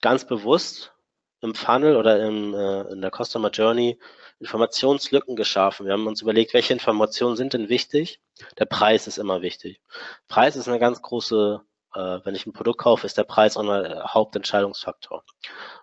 ganz 0.00 0.26
bewusst 0.26 0.92
im 1.40 1.54
Funnel 1.54 1.96
oder 1.96 2.24
im, 2.24 2.54
äh, 2.54 2.82
in 2.92 3.00
der 3.00 3.10
Customer 3.10 3.50
Journey 3.50 3.98
Informationslücken 4.40 5.36
geschaffen. 5.36 5.86
Wir 5.86 5.92
haben 5.92 6.06
uns 6.06 6.22
überlegt, 6.22 6.54
welche 6.54 6.72
Informationen 6.72 7.36
sind 7.36 7.52
denn 7.52 7.68
wichtig? 7.68 8.20
Der 8.58 8.64
Preis 8.64 9.06
ist 9.06 9.18
immer 9.18 9.42
wichtig. 9.42 9.80
Preis 10.28 10.56
ist 10.56 10.68
eine 10.68 10.78
ganz 10.78 11.02
große, 11.02 11.60
äh, 11.94 12.18
wenn 12.24 12.34
ich 12.34 12.46
ein 12.46 12.52
Produkt 12.52 12.78
kaufe, 12.78 13.06
ist 13.06 13.18
der 13.18 13.24
Preis 13.24 13.56
auch 13.56 13.68
ein 13.68 14.02
Hauptentscheidungsfaktor. 14.04 15.24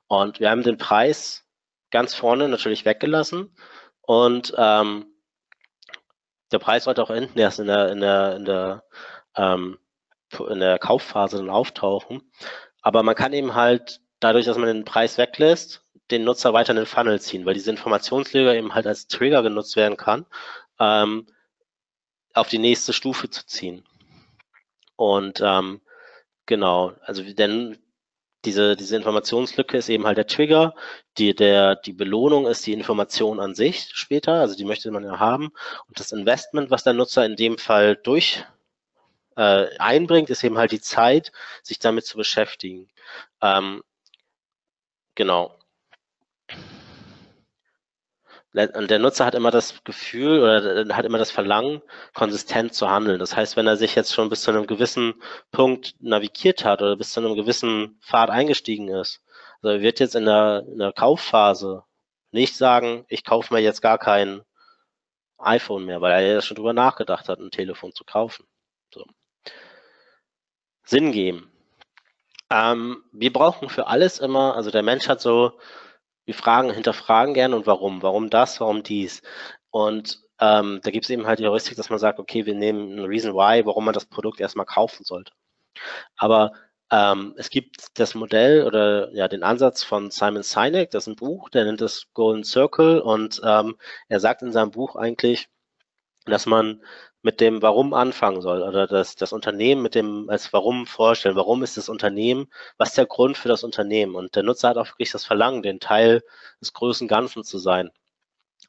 Und 0.08 0.39
wir 0.39 0.50
haben 0.50 0.64
den 0.64 0.78
Preis 0.78 1.43
ganz 1.91 2.14
vorne 2.14 2.50
natürlich 2.50 2.86
weggelassen 2.86 3.56
und 4.02 4.54
ähm, 4.58 5.06
der 6.52 6.60
Preis 6.60 6.86
sollte 6.86 7.04
auch 7.04 7.12
hinten 7.12 7.38
erst 7.38 7.60
in 7.60 7.68
der, 7.68 7.91
in 7.91 8.00
der, 8.02 8.36
in 8.36 8.45
der, 8.45 8.84
ähm, 9.36 9.78
in 10.50 10.60
der 10.60 10.80
Kaufphase 10.80 11.38
dann 11.38 11.50
auftauchen. 11.50 12.22
Aber 12.82 13.04
man 13.04 13.16
kann 13.16 13.34
eben 13.34 13.56
halt 13.56 14.02
dadurch, 14.20 14.46
dass 14.46 14.58
man 14.58 14.68
den 14.68 14.86
Preis 14.86 15.18
weglässt, 15.18 15.84
den 16.12 16.24
Nutzer 16.24 16.54
weiter 16.54 16.72
in 16.72 16.78
den 16.78 16.86
Funnel 16.86 17.20
ziehen, 17.20 17.46
weil 17.46 17.54
diese 17.54 17.72
Informationslöger 17.72 18.56
eben 18.56 18.74
halt 18.74 18.88
als 18.88 19.08
Trigger 19.08 19.44
genutzt 19.44 19.76
werden 19.76 19.98
kann, 19.98 20.26
ähm, 20.80 21.28
auf 22.34 22.48
die 22.50 22.60
nächste 22.60 22.94
Stufe 22.94 23.30
zu 23.30 23.46
ziehen. 23.46 23.84
Und 24.96 25.42
ähm, 25.44 25.82
genau, 26.46 26.94
also 27.02 27.24
denn 27.24 27.78
diese, 28.46 28.76
diese 28.76 28.96
Informationslücke 28.96 29.78
ist 29.78 29.90
eben 29.90 30.06
halt 30.06 30.18
der 30.18 30.28
Trigger, 30.28 30.74
die, 31.18 31.36
der, 31.36 31.76
die 31.76 31.94
Belohnung 31.94 32.48
ist 32.48 32.66
die 32.66 32.74
Information 32.74 33.40
an 33.40 33.56
sich 33.56 33.90
später, 33.94 34.34
also 34.34 34.56
die 34.56 34.64
möchte 34.64 34.90
man 34.92 35.04
ja 35.04 35.20
haben. 35.20 35.50
Und 35.88 36.00
das 36.00 36.12
Investment, 36.12 36.72
was 36.72 36.84
der 36.84 36.94
Nutzer 36.94 37.26
in 37.26 37.36
dem 37.36 37.58
Fall 37.58 37.96
durch 37.96 38.46
äh, 39.38 39.78
einbringt, 39.80 40.30
ist 40.30 40.44
eben 40.44 40.58
halt 40.58 40.72
die 40.72 40.82
Zeit, 40.82 41.32
sich 41.64 41.80
damit 41.80 42.06
zu 42.06 42.18
beschäftigen. 42.18 42.90
Ähm, 43.42 43.84
genau. 45.16 45.58
Und 48.54 48.90
der 48.90 48.98
Nutzer 48.98 49.26
hat 49.26 49.36
immer 49.36 49.52
das 49.52 49.84
Gefühl 49.84 50.40
oder 50.42 50.96
hat 50.96 51.06
immer 51.06 51.20
das 51.20 51.30
Verlangen, 51.30 51.84
konsistent 52.16 52.74
zu 52.74 52.90
handeln. 52.90 53.20
Das 53.20 53.36
heißt, 53.36 53.56
wenn 53.56 53.68
er 53.68 53.78
sich 53.78 53.94
jetzt 53.94 54.14
schon 54.14 54.30
bis 54.30 54.42
zu 54.42 54.50
einem 54.52 54.66
gewissen 54.66 55.14
Punkt 55.52 55.94
navigiert 56.00 56.66
hat 56.66 56.82
oder 56.82 56.96
bis 56.96 57.12
zu 57.12 57.20
einem 57.20 57.36
gewissen 57.36 58.00
Pfad 58.02 58.32
eingestiegen 58.32 58.90
ist, 58.90 59.22
also 59.62 59.76
er 59.76 59.82
wird 59.82 60.00
jetzt 60.00 60.16
in 60.16 60.26
der, 60.26 60.64
in 60.68 60.80
der 60.80 60.92
Kaufphase 60.92 61.84
nicht 62.32 62.56
sagen, 62.56 63.06
ich 63.10 63.24
kaufe 63.24 63.54
mir 63.54 63.60
jetzt 63.60 63.82
gar 63.82 64.00
kein 64.00 64.42
iPhone 65.38 65.86
mehr, 65.86 66.02
weil 66.02 66.14
er 66.14 66.22
ja 66.22 66.42
schon 66.42 66.56
drüber 66.56 66.74
nachgedacht 66.74 67.30
hat, 67.30 67.40
ein 67.40 67.52
Telefon 67.52 67.94
zu 67.94 68.04
kaufen. 68.06 68.48
Sinn 70.88 71.12
geben. 71.12 71.52
Ähm, 72.50 73.04
wir 73.12 73.34
brauchen 73.34 73.70
für 73.70 73.88
alles 73.88 74.20
immer, 74.20 74.56
also 74.56 74.72
der 74.72 74.84
Mensch 74.84 75.08
hat 75.10 75.22
so 75.22 75.54
wir 76.28 76.36
fragen, 76.36 76.72
hinterfragen 76.72 77.34
gerne 77.34 77.56
und 77.56 77.68
warum. 77.68 78.04
Warum 78.04 78.30
das, 78.30 78.60
warum 78.60 78.84
dies? 78.84 79.22
Und 79.72 80.20
ähm, 80.40 80.82
da 80.84 80.92
gibt 80.92 81.06
es 81.06 81.10
eben 81.10 81.26
halt 81.26 81.40
die 81.40 81.48
Heuristik, 81.48 81.78
dass 81.78 81.90
man 81.90 82.00
sagt, 82.00 82.20
okay, 82.20 82.46
wir 82.46 82.54
nehmen 82.54 82.92
einen 82.92 83.06
Reason 83.06 83.34
Why, 83.34 83.66
warum 83.66 83.86
man 83.86 83.94
das 83.94 84.06
Produkt 84.06 84.42
erstmal 84.42 84.66
kaufen 84.66 85.06
sollte. 85.06 85.32
Aber 86.18 86.52
ähm, 86.92 87.34
es 87.38 87.50
gibt 87.50 88.00
das 88.00 88.14
Modell 88.16 88.66
oder 88.66 89.12
ja 89.14 89.28
den 89.30 89.44
Ansatz 89.44 89.84
von 89.84 90.12
Simon 90.12 90.44
Sinek, 90.44 90.92
das 90.92 91.06
ist 91.06 91.08
ein 91.08 91.16
Buch, 91.16 91.50
der 91.50 91.66
nennt 91.66 91.82
es 91.82 92.08
Golden 92.14 92.44
Circle 92.44 93.02
und 93.02 93.42
ähm, 93.44 93.78
er 94.10 94.20
sagt 94.20 94.42
in 94.42 94.52
seinem 94.52 94.72
Buch 94.72 94.96
eigentlich, 94.96 95.50
dass 96.26 96.46
man 96.46 96.84
mit 97.22 97.41
dem 97.41 97.61
Warum 97.61 97.93
anfangen 97.93 98.41
soll 98.41 98.61
oder 98.61 98.88
das, 98.88 99.15
das 99.15 99.34
Unternehmen 99.34 99.82
mit 99.82 99.95
dem 99.95 100.30
als 100.30 100.53
Warum 100.53 100.86
vorstellen. 100.86 101.36
Warum 101.36 101.63
ist 101.63 101.78
das 101.78 101.89
Unternehmen? 101.89 102.47
Was 102.78 102.89
ist 102.89 102.97
der 102.97 103.05
Grund 103.05 103.38
für 103.38 103.49
das 103.49 103.63
Unternehmen? 103.63 104.15
Und 104.15 104.36
der 104.36 104.43
Nutzer 104.43 104.70
hat 104.70 104.78
auch 104.78 104.88
wirklich 104.88 105.11
das 105.11 105.26
Verlangen, 105.26 105.63
den 105.63 105.80
Teil 105.80 106.24
des 106.61 106.74
großen 106.74 107.07
Ganzen 107.07 107.43
zu 107.43 107.57
sein. 107.57 107.91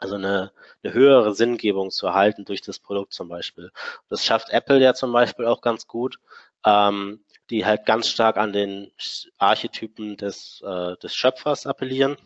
Also 0.00 0.14
eine, 0.14 0.52
eine 0.82 0.92
höhere 0.92 1.34
Sinngebung 1.34 1.90
zu 1.90 2.06
erhalten 2.06 2.44
durch 2.44 2.62
das 2.62 2.78
Produkt 2.78 3.12
zum 3.12 3.28
Beispiel. 3.28 3.70
Das 4.08 4.24
schafft 4.24 4.50
Apple 4.50 4.80
ja 4.80 4.94
zum 4.94 5.12
Beispiel 5.12 5.46
auch 5.46 5.60
ganz 5.60 5.86
gut, 5.86 6.18
ähm, 6.64 7.24
die 7.50 7.66
halt 7.66 7.86
ganz 7.86 8.08
stark 8.08 8.36
an 8.36 8.52
den 8.52 8.92
Archetypen 9.38 10.16
des, 10.16 10.62
äh, 10.64 10.96
des 10.98 11.14
Schöpfers 11.14 11.66
appellieren 11.66 12.16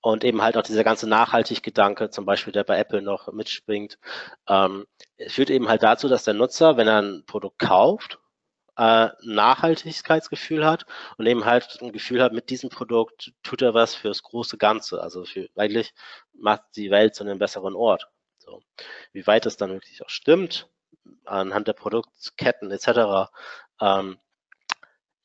und 0.00 0.24
eben 0.24 0.42
halt 0.42 0.56
auch 0.56 0.62
dieser 0.62 0.84
ganze 0.84 1.08
Nachhaltig-Gedanke, 1.08 2.10
zum 2.10 2.24
Beispiel, 2.24 2.52
der 2.52 2.64
bei 2.64 2.78
Apple 2.78 3.02
noch 3.02 3.32
mitspringt, 3.32 3.98
ähm, 4.48 4.86
führt 5.28 5.50
eben 5.50 5.68
halt 5.68 5.82
dazu, 5.82 6.08
dass 6.08 6.24
der 6.24 6.34
Nutzer, 6.34 6.76
wenn 6.76 6.88
er 6.88 7.02
ein 7.02 7.24
Produkt 7.26 7.58
kauft, 7.58 8.18
äh, 8.76 9.08
Nachhaltigkeitsgefühl 9.22 10.64
hat 10.64 10.86
und 11.16 11.26
eben 11.26 11.44
halt 11.44 11.78
ein 11.82 11.92
Gefühl 11.92 12.22
hat, 12.22 12.32
mit 12.32 12.48
diesem 12.48 12.70
Produkt 12.70 13.32
tut 13.42 13.60
er 13.60 13.74
was 13.74 13.96
fürs 13.96 14.22
große 14.22 14.56
Ganze. 14.56 15.02
Also 15.02 15.24
für, 15.24 15.48
eigentlich 15.56 15.92
macht 16.32 16.62
die 16.76 16.90
Welt 16.90 17.14
zu 17.16 17.24
einem 17.24 17.38
besseren 17.38 17.74
Ort. 17.74 18.08
So. 18.38 18.62
Wie 19.12 19.26
weit 19.26 19.46
es 19.46 19.56
dann 19.56 19.72
wirklich 19.72 20.02
auch 20.04 20.08
stimmt, 20.08 20.68
anhand 21.24 21.66
der 21.66 21.72
Produktketten 21.72 22.70
etc., 22.70 23.30
ähm, 23.80 24.18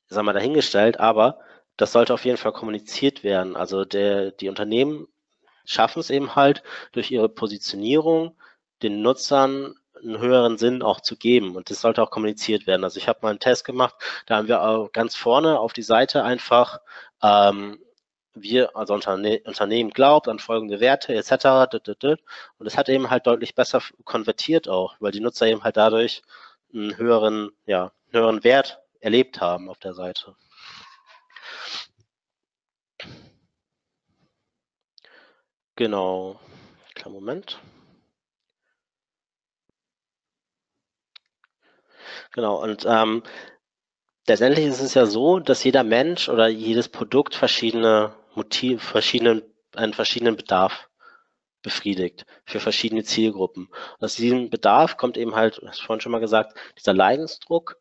sagen 0.08 0.28
wir 0.28 0.34
dahingestellt, 0.34 1.00
aber 1.00 1.40
das 1.78 1.92
sollte 1.92 2.14
auf 2.14 2.26
jeden 2.26 2.38
Fall 2.38 2.54
kommuniziert 2.54 3.24
werden. 3.24 3.56
Also 3.56 3.86
der, 3.86 4.32
die 4.32 4.50
Unternehmen 4.50 5.08
schaffen 5.66 6.00
es 6.00 6.10
eben 6.10 6.36
halt 6.36 6.64
durch 6.92 7.12
ihre 7.12 7.30
Positionierung 7.30 8.36
den 8.82 9.02
Nutzern 9.02 9.76
einen 10.02 10.20
höheren 10.20 10.58
Sinn 10.58 10.82
auch 10.82 11.00
zu 11.00 11.16
geben. 11.16 11.56
Und 11.56 11.70
das 11.70 11.82
sollte 11.82 12.04
auch 12.04 12.12
kommuniziert 12.12 12.68
werden. 12.68 12.84
Also 12.84 12.98
ich 12.98 13.08
habe 13.08 13.20
mal 13.22 13.30
einen 13.30 13.40
Test 13.40 13.66
gemacht, 13.66 13.96
da 14.26 14.38
haben 14.38 14.48
wir 14.48 14.62
auch 14.62 14.92
ganz 14.92 15.16
vorne 15.16 15.60
auf 15.60 15.74
die 15.74 15.84
Seite 15.84 16.24
einfach 16.24 16.80
ähm, 17.22 17.80
wir, 18.36 18.76
also 18.76 18.94
Unterne 18.94 19.42
Unternehmen 19.46 19.92
glaubt 19.92 20.28
an 20.28 20.40
folgende 20.40 20.80
Werte 20.80 21.14
etc. 21.14 21.72
Und 22.58 22.66
es 22.66 22.78
hat 22.78 22.90
eben 22.90 23.10
halt 23.10 23.28
deutlich 23.28 23.56
besser 23.56 23.82
konvertiert 24.06 24.68
auch, 24.68 24.96
weil 25.00 25.12
die 25.12 25.20
Nutzer 25.20 25.48
eben 25.48 25.64
halt 25.64 25.78
dadurch 25.78 26.24
einen 26.74 26.98
höheren, 26.98 27.52
ja, 27.66 27.92
höheren 28.12 28.44
Wert 28.44 28.80
erlebt 29.00 29.42
haben 29.42 29.70
auf 29.70 29.78
der 29.78 29.94
Seite. 29.94 30.36
Genau. 35.76 36.40
Kleinen 36.96 37.14
Moment. 37.16 37.60
Genau, 42.32 42.62
und 42.62 42.86
ähm, 42.88 43.24
letztendlich 44.28 44.66
ist 44.66 44.82
es 44.82 44.94
ja 44.96 45.06
so, 45.06 45.40
dass 45.40 45.64
jeder 45.64 45.84
Mensch 45.84 46.30
oder 46.30 46.48
jedes 46.48 46.90
Produkt 46.90 47.36
verschiedene 47.36 48.16
Motive, 48.36 48.80
verschiedenen, 48.80 49.44
einen 49.76 49.94
verschiedenen 49.94 50.36
Bedarf 50.36 50.90
befriedigt 51.62 52.26
für 52.46 52.60
verschiedene 52.60 53.04
Zielgruppen. 53.04 53.68
Und 53.68 54.06
aus 54.06 54.16
diesem 54.16 54.50
Bedarf 54.50 54.98
kommt 54.98 55.18
eben 55.18 55.36
halt, 55.36 55.62
hast 55.66 55.82
vorhin 55.84 56.02
schon 56.02 56.12
mal 56.12 56.20
gesagt, 56.20 56.58
dieser 56.78 56.94
Leidensdruck. 56.94 57.78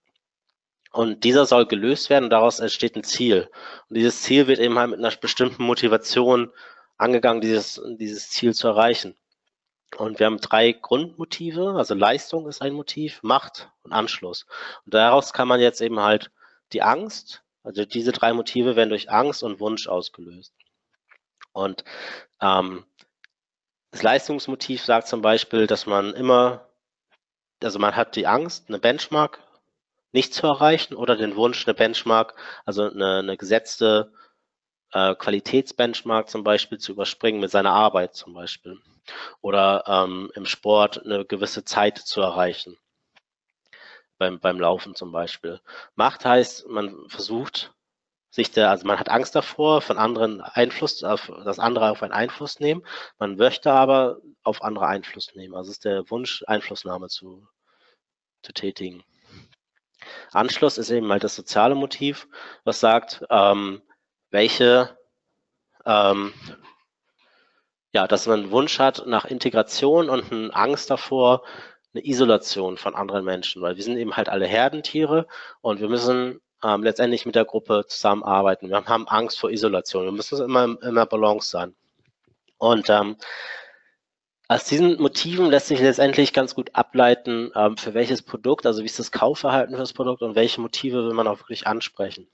Und 0.93 1.25
dieser 1.25 1.47
soll 1.47 1.67
gelöst 1.67 2.11
werden 2.11 2.25
und 2.25 2.31
daraus 2.31 2.61
entsteht 2.61 2.97
ein 2.97 3.05
Ziel. 3.05 3.51
Und 3.89 3.97
dieses 3.97 4.23
Ziel 4.23 4.47
wird 4.47 4.59
eben 4.59 4.79
halt 4.79 4.91
mit 4.91 4.99
einer 4.99 5.11
bestimmten 5.17 5.65
Motivation 5.65 6.53
angegangen, 7.03 7.41
dieses, 7.41 7.81
dieses 7.99 8.31
Ziel 8.31 8.55
zu 8.55 8.69
erreichen. 8.69 9.17
Und 9.99 10.19
wir 10.19 10.27
haben 10.27 10.39
drei 10.39 10.73
Grundmotive, 10.73 11.75
also 11.77 11.95
Leistung 11.95 12.49
ist 12.49 12.63
ein 12.63 12.73
Motiv, 12.73 13.23
Macht 13.23 13.71
und 13.83 13.93
Anschluss. 13.93 14.47
Und 14.87 14.95
daraus 14.95 15.33
kann 15.33 15.49
man 15.49 15.61
jetzt 15.61 15.83
eben 15.83 16.01
halt 16.01 16.31
die 16.73 16.83
Angst, 16.83 17.43
also 17.63 17.85
diese 17.85 18.13
drei 18.13 18.33
Motive 18.33 18.77
werden 18.77 18.89
durch 18.89 19.11
Angst 19.11 19.43
und 19.43 19.61
Wunsch 19.61 19.89
ausgelöst. 19.89 20.55
Und 21.53 21.85
ähm, 22.41 22.87
das 23.91 24.03
Leistungsmotiv 24.03 24.83
sagt 24.83 25.09
zum 25.09 25.21
Beispiel, 25.21 25.67
dass 25.67 25.85
man 25.87 26.15
immer, 26.15 26.67
also 27.63 27.79
man 27.79 27.95
hat 27.95 28.17
die 28.17 28.27
Angst, 28.27 28.69
eine 28.69 28.79
Benchmark 28.79 29.41
nicht 30.13 30.33
zu 30.33 30.47
erreichen 30.47 30.95
oder 30.95 31.17
den 31.17 31.37
Wunsch, 31.37 31.67
eine 31.67 31.75
Benchmark, 31.75 32.35
also 32.65 32.91
eine, 32.91 33.19
eine 33.19 33.37
gesetzte 33.37 34.13
äh, 34.93 35.15
Qualitätsbenchmark 35.15 36.29
zum 36.29 36.45
Beispiel 36.45 36.79
zu 36.79 36.93
überspringen 36.93 37.41
mit 37.41 37.51
seiner 37.51 37.73
Arbeit 37.73 38.15
zum 38.15 38.35
Beispiel 38.35 38.79
oder 39.41 39.85
ähm, 39.87 40.31
im 40.35 40.47
Sport 40.47 41.05
eine 41.05 41.25
gewisse 41.25 41.65
Zeit 41.65 41.99
zu 41.99 42.21
erreichen. 42.21 42.77
Beim, 44.19 44.39
beim 44.39 44.61
Laufen 44.61 44.95
zum 44.95 45.11
Beispiel. 45.11 45.61
Macht 45.97 46.25
heißt, 46.25 46.69
man 46.69 47.09
versucht 47.09 47.75
sich 48.31 48.51
der, 48.51 48.71
also 48.71 48.87
man 48.87 48.99
hat 48.99 49.11
Angst 49.11 49.35
davor, 49.35 49.83
von 49.83 49.99
anderen 49.99 50.41
Einfluss, 50.41 51.03
auf, 51.03 51.31
dass 51.45 51.59
andere 51.59 51.91
auf 51.91 52.03
einen 52.03 52.13
Einfluss 52.13 52.61
nehmen. 52.61 52.83
Man 53.19 53.37
möchte 53.37 53.73
aber 53.73 54.21
auf 54.43 54.63
andere 54.63 54.87
Einfluss 54.87 55.35
nehmen. 55.35 55.55
Also 55.55 55.71
ist 55.71 55.85
der 55.85 56.09
Wunsch, 56.11 56.43
Einflussnahme 56.47 57.09
zu, 57.09 57.47
zu 58.43 58.53
tätigen. 58.53 59.05
Anschluss 60.31 60.79
ist 60.79 60.91
eben 60.91 61.11
halt 61.11 61.25
das 61.25 61.37
soziale 61.37 61.75
Motiv, 61.75 62.27
was 62.65 62.81
sagt, 62.81 63.25
ähm, 63.29 63.83
welche, 64.33 64.99
ähm, 65.87 66.33
ja, 67.93 68.09
dass 68.09 68.27
man 68.27 68.41
einen 68.41 68.51
Wunsch 68.51 68.79
hat 68.79 69.07
nach 69.07 69.25
Integration 69.25 70.09
und 70.11 70.33
eine 70.33 70.55
Angst 70.55 70.91
davor, 70.91 71.45
eine 71.95 72.05
Isolation 72.07 72.79
von 72.79 72.95
anderen 72.95 73.25
Menschen, 73.25 73.63
weil 73.63 73.77
wir 73.77 73.85
sind 73.85 73.99
eben 73.99 74.17
halt 74.17 74.29
alle 74.29 74.47
Herdentiere 74.47 75.27
und 75.61 75.81
wir 75.81 75.89
müssen 75.89 76.41
ähm, 76.65 76.83
letztendlich 76.83 77.27
mit 77.27 77.35
der 77.35 77.45
Gruppe 77.45 77.85
zusammenarbeiten. 77.87 78.69
Wir 78.69 78.85
haben 78.85 79.09
Angst 79.09 79.39
vor 79.39 79.51
Isolation. 79.51 80.05
Wir 80.05 80.13
müssen 80.13 80.43
immer 80.43 80.81
immer 80.83 81.07
Balance 81.07 81.51
sein. 81.51 81.75
Und 82.57 82.89
ähm, 82.89 83.17
aus 84.49 84.65
diesen 84.65 85.01
Motiven 85.01 85.47
lässt 85.47 85.69
sich 85.69 85.81
letztendlich 85.81 86.33
ganz 86.33 86.55
gut 86.55 86.71
ableiten, 86.75 87.51
ähm, 87.55 87.77
für 87.77 87.95
welches 87.95 88.23
Produkt, 88.23 88.67
also 88.67 88.83
wie 88.83 88.87
ist 88.87 88.99
das 88.99 89.13
Kaufverhalten 89.13 89.75
für 89.75 89.81
das 89.81 89.93
Produkt 89.93 90.23
und 90.23 90.35
welche 90.35 90.61
Motive 90.61 91.05
will 91.05 91.15
man 91.15 91.27
auch 91.27 91.39
wirklich 91.41 91.67
ansprechen. 91.67 92.29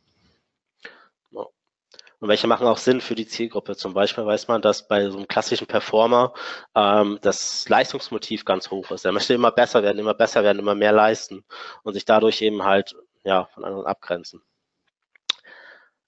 Und 2.21 2.29
welche 2.29 2.49
machen 2.49 2.67
auch 2.67 2.79
Sinn 2.79 3.01
für 3.01 3.15
die 3.15 3.29
Zielgruppe. 3.29 3.77
Zum 3.77 3.95
Beispiel 3.95 4.27
weiß 4.27 4.49
man, 4.49 4.61
dass 4.61 4.89
bei 4.89 5.09
so 5.09 5.17
einem 5.17 5.29
klassischen 5.29 5.69
Performer 5.69 6.35
ähm, 6.75 7.19
das 7.23 7.69
Leistungsmotiv 7.69 8.45
ganz 8.45 8.71
hoch 8.71 8.91
ist. 8.91 9.05
Er 9.05 9.13
möchte 9.13 9.35
immer 9.35 9.53
besser 9.53 9.83
werden, 9.85 9.99
immer 9.99 10.15
besser 10.15 10.43
werden, 10.43 10.59
immer 10.59 10.75
mehr 10.75 10.93
leisten 10.93 11.45
und 11.85 11.95
sich 11.95 12.05
dadurch 12.05 12.43
eben 12.43 12.65
halt 12.65 12.97
ja, 13.23 13.47
von 13.47 13.65
anderen 13.65 13.87
abgrenzen. 13.87 14.43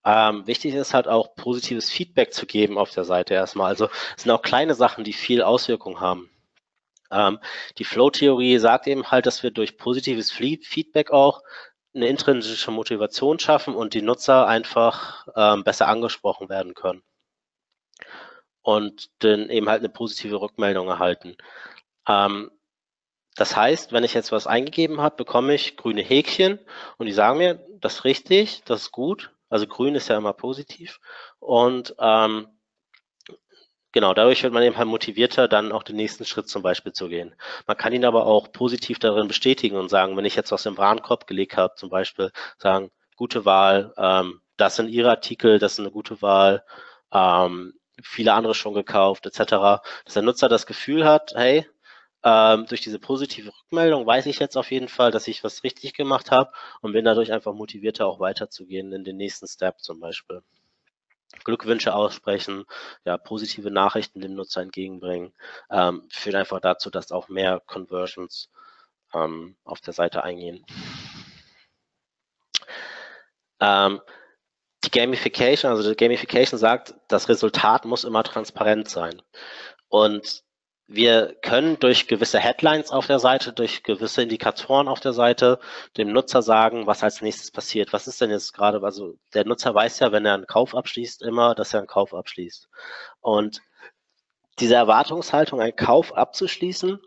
Ähm, 0.05 0.47
wichtig 0.47 0.75
ist 0.75 0.95
halt 0.95 1.07
auch 1.07 1.35
positives 1.35 1.91
Feedback 1.91 2.33
zu 2.33 2.47
geben 2.47 2.79
auf 2.79 2.91
der 2.91 3.05
Seite 3.05 3.35
erstmal. 3.35 3.69
Also 3.69 3.89
es 4.17 4.23
sind 4.23 4.33
auch 4.33 4.43
kleine 4.43 4.75
Sachen, 4.75 5.05
die 5.05 5.13
viel 5.13 5.43
Auswirkung 5.43 6.01
haben. 6.01 6.31
Ähm, 7.11 7.39
die 7.79 7.85
Flow-Theorie 7.85 8.59
sagt 8.59 8.87
eben 8.87 9.11
halt, 9.11 9.27
dass 9.27 9.43
wir 9.43 9.51
durch 9.51 9.77
positives 9.79 10.31
Feedback 10.33 11.11
auch 11.11 11.43
eine 11.95 12.09
intrinsische 12.09 12.71
Motivation 12.71 13.39
schaffen 13.39 13.75
und 13.75 13.95
die 13.95 14.03
Nutzer 14.03 14.47
einfach 14.47 15.27
ähm, 15.37 15.65
besser 15.65 15.89
angesprochen 15.89 16.49
werden 16.49 16.75
können. 16.75 17.03
Und 18.63 19.11
dann 19.21 19.49
eben 19.51 19.69
halt 19.69 19.81
eine 19.81 19.89
positive 19.89 20.41
Rückmeldung 20.41 20.89
erhalten. 20.89 21.37
Ähm, 22.07 22.51
das 23.37 23.57
heißt, 23.57 23.93
wenn 23.93 24.05
ich 24.05 24.15
jetzt 24.15 24.33
was 24.33 24.47
eingegeben 24.47 25.01
habe, 25.01 25.17
bekomme 25.17 25.55
ich 25.55 25.77
grüne 25.77 26.03
Häkchen 26.03 26.59
und 26.99 27.07
die 27.07 27.13
sagen 27.13 27.39
mir, 27.39 27.65
das 27.81 27.95
ist 27.97 28.05
richtig, 28.05 28.63
das 28.65 28.83
ist 28.83 28.93
gut. 28.93 29.33
Also 29.49 29.67
grün 29.67 29.95
ist 29.95 30.09
ja 30.09 30.17
immer 30.17 30.33
positiv. 30.33 31.01
Und 31.39 31.95
ähm, 31.99 32.49
genau, 33.93 34.15
dadurch 34.15 34.43
wird 34.43 34.53
man 34.53 34.63
eben 34.63 34.77
halt 34.77 34.89
motivierter, 34.89 35.49
dann 35.49 35.73
auch 35.73 35.83
den 35.83 35.97
nächsten 35.97 36.25
Schritt 36.25 36.49
zum 36.49 36.63
Beispiel 36.63 36.93
zu 36.93 37.09
gehen. 37.09 37.35
Man 37.67 37.77
kann 37.77 37.93
ihn 37.93 38.05
aber 38.05 38.27
auch 38.27 38.53
positiv 38.53 38.99
darin 38.99 39.29
bestätigen 39.29 39.77
und 39.77 39.89
sagen, 39.89 40.17
wenn 40.17 40.25
ich 40.25 40.37
jetzt 40.37 40.53
was 40.53 40.67
im 40.67 40.79
Warenkorb 40.79 41.27
gelegt 41.27 41.57
habe, 41.57 41.75
zum 41.77 41.91
Beispiel 41.91 42.31
sagen, 42.59 42.91
gute 43.17 43.45
Wahl, 43.45 43.93
ähm, 43.97 44.41
das 44.57 44.77
sind 44.77 44.89
Ihre 44.89 45.11
Artikel, 45.11 45.59
das 45.59 45.75
ist 45.75 45.81
eine 45.81 45.91
gute 45.91 46.23
Wahl, 46.23 46.65
ähm, 47.13 47.75
viele 48.03 48.33
andere 48.35 48.55
schon 48.55 48.75
gekauft, 48.75 49.27
etc. 49.27 49.83
Dass 50.05 50.15
der 50.15 50.23
Nutzer 50.23 50.49
das 50.49 50.67
Gefühl 50.67 51.05
hat, 51.07 51.33
hey, 51.35 51.67
ähm, 52.25 52.67
durch 52.67 52.81
diese 52.83 52.99
positive 52.99 53.51
Rückmeldung 53.63 54.07
weiß 54.07 54.27
ich 54.27 54.39
jetzt 54.39 54.57
auf 54.57 54.71
jeden 54.71 54.89
Fall, 54.89 55.11
dass 55.11 55.29
ich 55.29 55.43
was 55.45 55.65
richtig 55.65 55.95
gemacht 55.95 56.31
habe 56.31 56.53
und 56.83 56.93
bin 56.93 57.05
dadurch 57.05 57.33
einfach 57.33 57.55
motivierter, 57.55 58.07
auch 58.07 58.21
weiterzugehen 58.21 58.93
in 58.93 59.05
den 59.05 59.17
nächsten 59.17 59.47
Step 59.47 59.81
zum 59.81 60.01
Beispiel. 60.01 60.43
Glückwünsche 61.45 61.95
aussprechen, 61.95 62.65
ja, 63.05 63.17
positive 63.17 63.71
Nachrichten 63.71 64.21
dem 64.21 64.35
Nutzer 64.35 64.63
entgegenbringen, 64.63 65.33
ähm, 65.71 66.07
führt 66.11 66.37
einfach 66.37 66.61
dazu, 66.61 66.91
dass 66.91 67.13
auch 67.13 67.29
mehr 67.29 67.61
Conversions 67.67 68.51
ähm, 69.15 69.57
auf 69.65 69.81
der 69.81 69.93
Seite 69.93 70.25
eingehen. 70.25 70.65
Ähm, 73.61 74.01
die 74.85 74.91
Gamification, 74.91 75.71
also 75.71 75.89
die 75.89 75.97
Gamification 75.97 76.59
sagt, 76.59 76.95
das 77.09 77.29
Resultat 77.29 77.85
muss 77.85 78.05
immer 78.05 78.23
transparent 78.23 78.89
sein. 78.89 79.21
Und 79.89 80.43
wir 80.93 81.37
können 81.41 81.79
durch 81.79 82.09
gewisse 82.09 82.41
Headlines 82.41 82.91
auf 82.91 83.07
der 83.07 83.21
Seite, 83.21 83.53
durch 83.53 83.85
gewisse 83.85 84.23
Indikatoren 84.23 84.89
auf 84.89 84.99
der 84.99 85.13
Seite 85.13 85.61
dem 85.97 86.13
Nutzer 86.13 86.43
sagen, 86.43 86.89
was 86.89 87.05
als 87.05 87.23
nächstes 87.23 87.53
passiert. 87.53 87.93
Was 87.93 88.09
ist 88.09 88.21
denn 88.21 88.31
jetzt 88.31 88.53
gerade, 88.53 88.83
also 88.83 89.15
der 89.33 89.47
Nutzer 89.47 89.73
weiß 89.73 90.01
ja, 90.01 90.11
wenn 90.11 90.27
er 90.27 90.35
einen 90.35 90.49
Kauf 90.49 90.75
abschließt, 90.75 91.23
immer, 91.23 91.55
dass 91.55 91.75
er 91.75 91.79
einen 91.79 91.87
Kauf 91.87 92.13
abschließt. 92.13 92.69
Und 93.21 93.63
diese 94.59 94.75
Erwartungshaltung, 94.75 95.61
einen 95.61 95.77
Kauf 95.77 96.13
abzuschließen, 96.13 96.99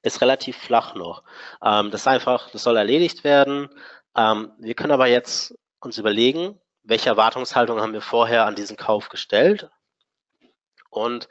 ist 0.00 0.22
relativ 0.22 0.56
flach 0.56 0.94
noch. 0.94 1.22
Ähm, 1.62 1.90
das 1.90 2.02
ist 2.02 2.08
einfach, 2.08 2.48
das 2.48 2.62
soll 2.62 2.78
erledigt 2.78 3.24
werden. 3.24 3.68
Ähm, 4.16 4.52
wir 4.58 4.72
können 4.72 4.92
aber 4.92 5.06
jetzt 5.06 5.54
uns 5.80 5.98
überlegen, 5.98 6.58
welche 6.82 7.10
Erwartungshaltung 7.10 7.78
haben 7.78 7.92
wir 7.92 8.00
vorher 8.00 8.46
an 8.46 8.54
diesen 8.54 8.78
Kauf 8.78 9.10
gestellt 9.10 9.68
und 10.96 11.28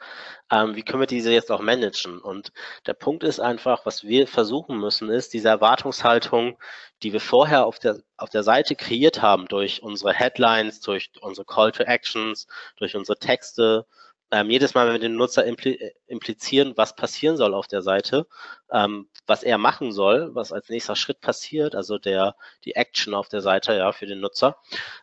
ähm, 0.50 0.76
wie 0.76 0.82
können 0.82 1.00
wir 1.00 1.06
diese 1.06 1.32
jetzt 1.32 1.50
auch 1.50 1.60
managen? 1.60 2.18
Und 2.20 2.52
der 2.86 2.94
Punkt 2.94 3.24
ist 3.24 3.40
einfach, 3.40 3.84
was 3.84 4.04
wir 4.04 4.26
versuchen 4.26 4.78
müssen, 4.78 5.10
ist 5.10 5.34
diese 5.34 5.48
Erwartungshaltung, 5.48 6.58
die 7.02 7.12
wir 7.12 7.20
vorher 7.20 7.66
auf 7.66 7.78
der, 7.78 7.98
auf 8.16 8.30
der 8.30 8.42
Seite 8.42 8.76
kreiert 8.76 9.22
haben, 9.22 9.46
durch 9.48 9.82
unsere 9.82 10.12
Headlines, 10.12 10.80
durch 10.80 11.10
unsere 11.20 11.44
Call 11.44 11.72
to 11.72 11.82
Actions, 11.82 12.46
durch 12.76 12.96
unsere 12.96 13.18
Texte, 13.18 13.86
ähm, 14.32 14.50
jedes 14.50 14.74
Mal, 14.74 14.86
wenn 14.86 14.94
wir 14.94 15.00
den 15.00 15.14
Nutzer 15.14 15.44
impli 15.44 15.92
implizieren, 16.06 16.72
was 16.76 16.96
passieren 16.96 17.36
soll 17.36 17.54
auf 17.54 17.68
der 17.68 17.82
Seite, 17.82 18.26
ähm, 18.72 19.08
was 19.26 19.42
er 19.44 19.58
machen 19.58 19.92
soll, 19.92 20.34
was 20.34 20.52
als 20.52 20.68
nächster 20.68 20.96
Schritt 20.96 21.20
passiert, 21.20 21.74
also 21.76 21.98
der, 21.98 22.36
die 22.64 22.74
Action 22.74 23.14
auf 23.14 23.28
der 23.28 23.40
Seite, 23.40 23.74
ja, 23.76 23.92
für 23.92 24.06
den 24.06 24.20
Nutzer, 24.20 24.56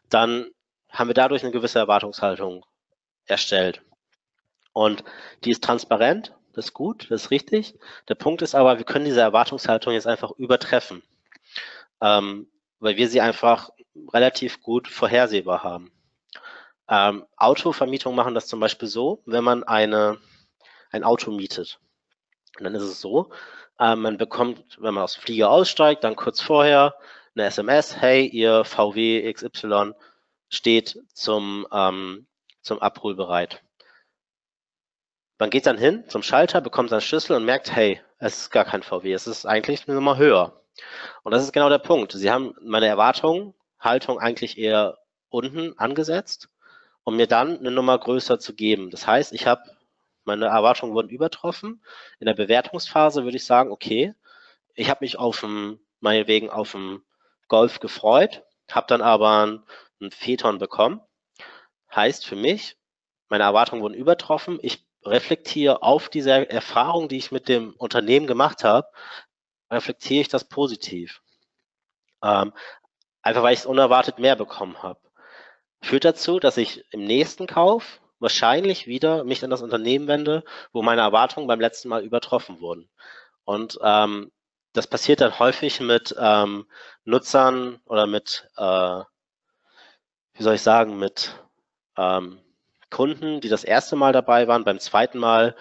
dann 0.10 0.52
haben 0.90 1.08
wir 1.10 1.14
dadurch 1.14 1.44
eine 1.44 1.52
gewisse 1.52 1.80
Erwartungshaltung 1.80 2.66
erstellt. 3.26 3.82
Und 4.74 5.04
die 5.44 5.52
ist 5.52 5.64
transparent, 5.64 6.34
das 6.54 6.66
ist 6.66 6.74
gut, 6.74 7.10
das 7.10 7.26
ist 7.26 7.32
richtig. 7.32 7.76
Der 8.10 8.16
Punkt 8.16 8.42
ist 8.42 8.56
aber, 8.56 8.78
wir 8.78 8.86
können 8.86 9.06
diese 9.06 9.22
Erwartungshaltung 9.22 9.94
jetzt 9.94 10.08
einfach 10.08 10.32
übertreffen, 10.32 11.04
ähm, 12.02 12.48
weil 12.80 12.98
wir 12.98 13.08
sie 13.08 13.22
einfach 13.22 13.70
relativ 14.12 14.62
gut 14.62 14.88
vorhersehbar 14.88 15.64
haben. 15.64 15.92
Ähm, 16.90 17.26
Autovermietung 17.38 18.16
machen 18.16 18.36
das 18.36 18.48
zum 18.48 18.60
Beispiel 18.60 18.88
so, 18.88 19.22
wenn 19.26 19.44
man 19.44 19.64
eine, 19.64 20.18
ein 20.92 21.04
Auto 21.04 21.32
mietet. 21.32 21.80
Und 22.58 22.66
dann 22.66 22.76
ist 22.76 22.84
es 22.84 23.00
so, 23.00 23.32
äh, 23.80 23.96
man 23.96 24.18
bekommt, 24.18 24.78
wenn 24.80 24.94
man 24.94 25.04
aus 25.04 25.14
dem 25.14 25.22
Flieger 25.22 25.50
aussteigt, 25.50 26.04
dann 26.04 26.16
kurz 26.16 26.42
vorher 26.42 26.96
eine 27.36 27.46
SMS, 27.46 27.98
hey, 27.98 28.28
ihr 28.28 28.64
VW 28.64 29.32
XY 29.32 29.94
steht 30.50 31.00
zum, 31.14 31.68
ähm, 31.72 32.28
zum 32.62 32.80
Abhol 32.80 33.16
bereit. 33.16 33.64
Man 35.44 35.50
geht 35.50 35.66
dann 35.66 35.78
hin 35.78 36.06
zum 36.08 36.24
Schalter, 36.24 36.62
bekommt 36.62 36.90
seinen 36.90 37.02
Schlüssel 37.02 37.36
und 37.36 37.44
merkt, 37.44 37.70
hey, 37.76 38.00
es 38.18 38.44
ist 38.44 38.50
gar 38.50 38.64
kein 38.64 38.82
VW, 38.82 39.12
es 39.12 39.28
ist 39.28 39.46
eigentlich 39.46 39.86
eine 39.86 39.96
Nummer 39.96 40.16
höher. 40.16 40.64
Und 41.24 41.34
das 41.34 41.44
ist 41.44 41.52
genau 41.52 41.68
der 41.68 41.80
Punkt. 41.80 42.14
Sie 42.14 42.32
haben 42.32 42.56
meine 42.62 42.88
Erwartung, 42.88 43.54
Haltung 43.78 44.20
eigentlich 44.20 44.58
eher 44.58 45.00
unten 45.28 45.78
angesetzt, 45.78 46.48
um 47.04 47.18
mir 47.18 47.28
dann 47.28 47.60
eine 47.60 47.72
Nummer 47.72 47.98
größer 48.00 48.40
zu 48.40 48.56
geben. 48.56 48.90
Das 48.90 49.06
heißt, 49.06 49.34
ich 49.34 49.46
habe 49.46 49.64
meine 50.24 50.46
Erwartungen 50.46 50.94
wurden 50.94 51.10
übertroffen. 51.10 51.84
In 52.22 52.28
der 52.28 52.36
Bewertungsphase 52.36 53.26
würde 53.26 53.36
ich 53.36 53.46
sagen, 53.46 53.70
okay, 53.70 54.14
ich 54.76 54.90
habe 54.90 55.04
mich 55.04 55.20
auf 55.20 55.42
dem, 55.42 55.82
meinetwegen 56.00 56.52
auf 56.52 56.72
dem 56.72 57.04
Golf 57.50 57.82
gefreut, 57.82 58.44
habe 58.72 58.88
dann 58.88 59.02
aber 59.02 59.62
einen 60.00 60.12
Phaeton 60.12 60.58
bekommen. 60.58 61.02
Heißt 61.94 62.26
für 62.26 62.38
mich, 62.38 62.78
meine 63.28 63.44
Erwartungen 63.44 63.82
wurden 63.82 63.94
übertroffen. 63.94 64.58
Ich 64.62 64.86
reflektiere 65.06 65.82
auf 65.82 66.10
diese 66.10 66.50
Erfahrung, 66.50 67.08
die 67.08 67.18
ich 67.18 67.32
mit 67.32 67.48
dem 67.48 67.74
Unternehmen 67.74 68.28
gemacht 68.28 68.64
habe, 68.64 68.88
reflektiere 69.72 70.22
ich 70.22 70.28
das 70.28 70.46
positiv. 70.46 71.22
Ähm, 72.24 72.54
einfach 73.22 73.44
weil 73.44 73.54
ich 73.54 73.62
es 73.62 73.66
unerwartet 73.66 74.20
mehr 74.20 74.36
bekommen 74.36 74.82
habe. 74.82 75.00
Führt 75.82 76.06
dazu, 76.06 76.40
dass 76.40 76.58
ich 76.58 76.86
im 76.92 77.04
nächsten 77.04 77.48
Kauf 77.48 78.02
wahrscheinlich 78.20 78.88
wieder 78.88 79.24
mich 79.26 79.44
an 79.44 79.50
das 79.50 79.62
Unternehmen 79.62 80.08
wende, 80.08 80.44
wo 80.72 80.82
meine 80.82 81.02
Erwartungen 81.02 81.48
beim 81.48 81.60
letzten 81.60 81.90
Mal 81.90 82.04
übertroffen 82.04 82.62
wurden. 82.62 82.90
Und 83.44 83.78
ähm, 83.84 84.32
das 84.72 84.88
passiert 84.88 85.22
dann 85.22 85.38
häufig 85.40 85.82
mit 85.82 86.16
ähm, 86.18 86.66
Nutzern 87.04 87.82
oder 87.86 88.08
mit, 88.08 88.50
äh, 88.58 89.02
wie 90.34 90.44
soll 90.44 90.56
ich 90.56 90.62
sagen, 90.62 90.98
mit 90.98 91.36
ähm, 91.98 92.43
Kunden, 92.94 93.42
die 93.42 93.50
das 93.50 93.64
erste 93.64 93.96
Mal 93.96 94.14
dabei 94.14 94.48
waren, 94.48 94.64
beim 94.64 94.80
zweiten 94.80 95.18
Mal 95.18 95.56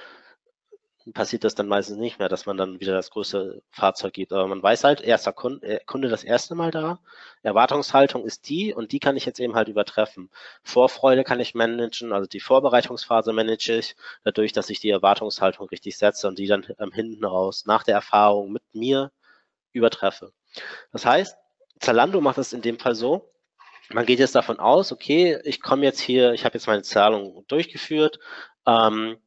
passiert 1.14 1.44
das 1.44 1.54
dann 1.54 1.66
meistens 1.66 1.96
nicht 1.96 2.18
mehr, 2.18 2.28
dass 2.28 2.44
man 2.46 2.58
dann 2.58 2.78
wieder 2.78 2.92
das 2.92 3.10
größte 3.10 3.62
Fahrzeug 3.70 4.12
gibt. 4.12 4.32
Aber 4.32 4.46
man 4.46 4.62
weiß 4.62 4.84
halt, 4.84 5.00
erster 5.00 5.32
Kunde, 5.32 5.66
äh, 5.66 5.80
Kunde 5.84 6.08
das 6.08 6.24
erste 6.24 6.54
Mal 6.54 6.70
da, 6.70 7.00
Erwartungshaltung 7.42 8.24
ist 8.26 8.48
die 8.50 8.74
und 8.74 8.92
die 8.92 9.00
kann 9.00 9.16
ich 9.16 9.24
jetzt 9.24 9.40
eben 9.40 9.54
halt 9.54 9.68
übertreffen. 9.68 10.30
Vorfreude 10.62 11.24
kann 11.24 11.40
ich 11.40 11.54
managen, 11.54 12.12
also 12.12 12.28
die 12.28 12.38
Vorbereitungsphase 12.38 13.32
manage 13.32 13.78
ich, 13.78 13.96
dadurch, 14.24 14.52
dass 14.52 14.68
ich 14.70 14.80
die 14.80 14.90
Erwartungshaltung 14.90 15.68
richtig 15.70 15.96
setze 15.96 16.28
und 16.28 16.38
die 16.38 16.46
dann 16.46 16.66
ähm, 16.78 16.92
hinten 16.92 17.24
raus 17.24 17.64
nach 17.66 17.82
der 17.82 17.94
Erfahrung 17.94 18.52
mit 18.52 18.62
mir 18.74 19.10
übertreffe. 19.72 20.32
Das 20.92 21.06
heißt, 21.06 21.36
Zalando 21.80 22.20
macht 22.20 22.38
es 22.38 22.52
in 22.52 22.60
dem 22.62 22.78
Fall 22.78 22.94
so, 22.94 23.31
man 23.94 24.06
geht 24.06 24.18
jetzt 24.18 24.34
davon 24.34 24.58
aus, 24.58 24.92
okay, 24.92 25.40
ich 25.44 25.60
komme 25.60 25.84
jetzt 25.84 26.00
hier, 26.00 26.32
ich 26.32 26.44
habe 26.44 26.54
jetzt 26.54 26.66
meine 26.66 26.82
Zahlung 26.82 27.44
durchgeführt, 27.48 28.18
ähm, 28.66 29.18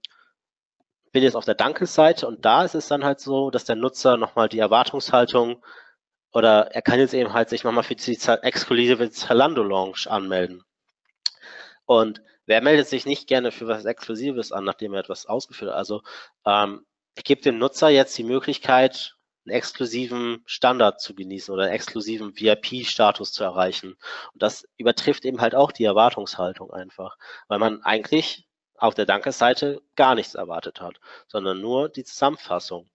bin 1.12 1.24
jetzt 1.24 1.36
auf 1.36 1.46
der 1.46 1.56
Dankes-Seite 1.56 2.28
und 2.28 2.44
da 2.46 2.66
ist 2.66 2.76
es 2.76 2.88
dann 2.88 3.06
halt 3.06 3.20
so, 3.20 3.50
dass 3.50 3.66
der 3.66 3.76
Nutzer 3.76 4.18
nochmal 4.18 4.50
die 4.50 4.60
Erwartungshaltung 4.60 5.64
oder 6.34 6.72
er 6.74 6.82
kann 6.82 7.00
jetzt 7.00 7.14
eben 7.14 7.34
halt 7.34 7.50
sich 7.50 7.64
nochmal 7.64 7.84
für 7.84 7.96
die 7.96 8.20
exklusive 8.42 9.10
Zalando 9.10 9.64
Launch 9.64 10.08
anmelden. 10.08 10.64
Und 11.86 12.22
wer 12.46 12.62
meldet 12.62 12.88
sich 12.88 13.06
nicht 13.06 13.28
gerne 13.28 13.52
für 13.52 13.68
was 13.68 13.86
Exklusives 13.86 14.52
an, 14.52 14.66
nachdem 14.66 14.94
er 14.94 15.00
etwas 15.00 15.26
ausgeführt 15.26 15.72
hat? 15.72 15.78
Also 15.78 16.02
ähm, 16.46 16.86
ich 17.16 17.24
gebe 17.24 17.42
dem 17.42 17.58
Nutzer 17.58 17.90
jetzt 17.90 18.18
die 18.18 18.24
Möglichkeit, 18.26 19.15
einen 19.46 19.56
exklusiven 19.56 20.44
Standard 20.46 21.00
zu 21.00 21.16
genießen 21.16 21.54
oder 21.54 21.64
einen 21.64 21.74
exklusiven 21.74 22.40
VIP-Status 22.40 23.32
zu 23.32 23.44
erreichen. 23.44 23.96
Und 24.34 24.42
das 24.42 24.68
übertrifft 24.78 25.26
eben 25.26 25.42
halt 25.42 25.56
auch 25.56 25.72
die 25.72 25.86
Erwartungshaltung 25.86 26.72
einfach, 26.72 27.18
weil 27.48 27.60
man 27.60 27.84
eigentlich 27.84 28.48
auf 28.78 28.94
der 28.94 29.06
Dankesseite 29.06 29.82
gar 29.96 30.16
nichts 30.16 30.36
erwartet 30.36 30.82
hat, 30.82 31.00
sondern 31.28 31.62
nur 31.62 31.90
die 31.90 32.04
Zusammenfassung. 32.04 32.90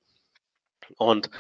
Und 0.97 1.31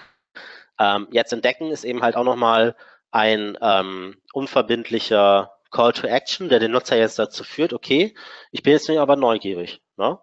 ähm, 0.78 1.08
jetzt 1.10 1.32
entdecken 1.32 1.70
ist 1.70 1.84
eben 1.84 2.02
halt 2.02 2.16
auch 2.16 2.24
nochmal 2.24 2.76
ein 3.10 3.58
ähm, 3.60 4.16
unverbindlicher 4.32 5.52
Call 5.70 5.92
to 5.92 6.06
Action, 6.06 6.48
der 6.48 6.58
den 6.58 6.72
Nutzer 6.72 6.96
jetzt 6.96 7.18
dazu 7.18 7.44
führt, 7.44 7.72
okay, 7.72 8.14
ich 8.50 8.62
bin 8.62 8.72
jetzt 8.72 8.88
aber 8.90 9.16
neugierig 9.16 9.82
ne? 10.00 10.18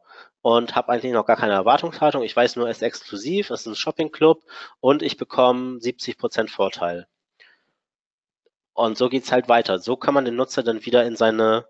Und 0.48 0.76
habe 0.78 0.94
eigentlich 0.94 1.12
noch 1.12 1.26
gar 1.26 1.36
keine 1.36 1.52
Erwartungshaltung. 1.52 2.24
Ich 2.24 2.34
weiß 2.34 2.56
nur, 2.56 2.70
es 2.70 2.78
ist 2.78 2.84
exklusiv, 2.84 3.50
es 3.50 3.62
ist 3.62 3.66
ein 3.68 3.76
Shopping-Club 3.76 4.44
und 4.80 5.02
ich 5.02 5.18
bekomme 5.18 5.80
70% 5.80 6.50
Vorteil. 6.50 7.06
Und 8.72 8.98
so 8.98 9.10
geht's 9.10 9.34
halt 9.34 9.50
weiter. 9.50 9.80
So 9.80 9.98
kann 9.98 10.14
man 10.14 10.24
den 10.24 10.38
Nutzer 10.38 10.64
dann 10.64 10.86
wieder 10.86 11.04
in 11.04 11.18
seine, 11.18 11.66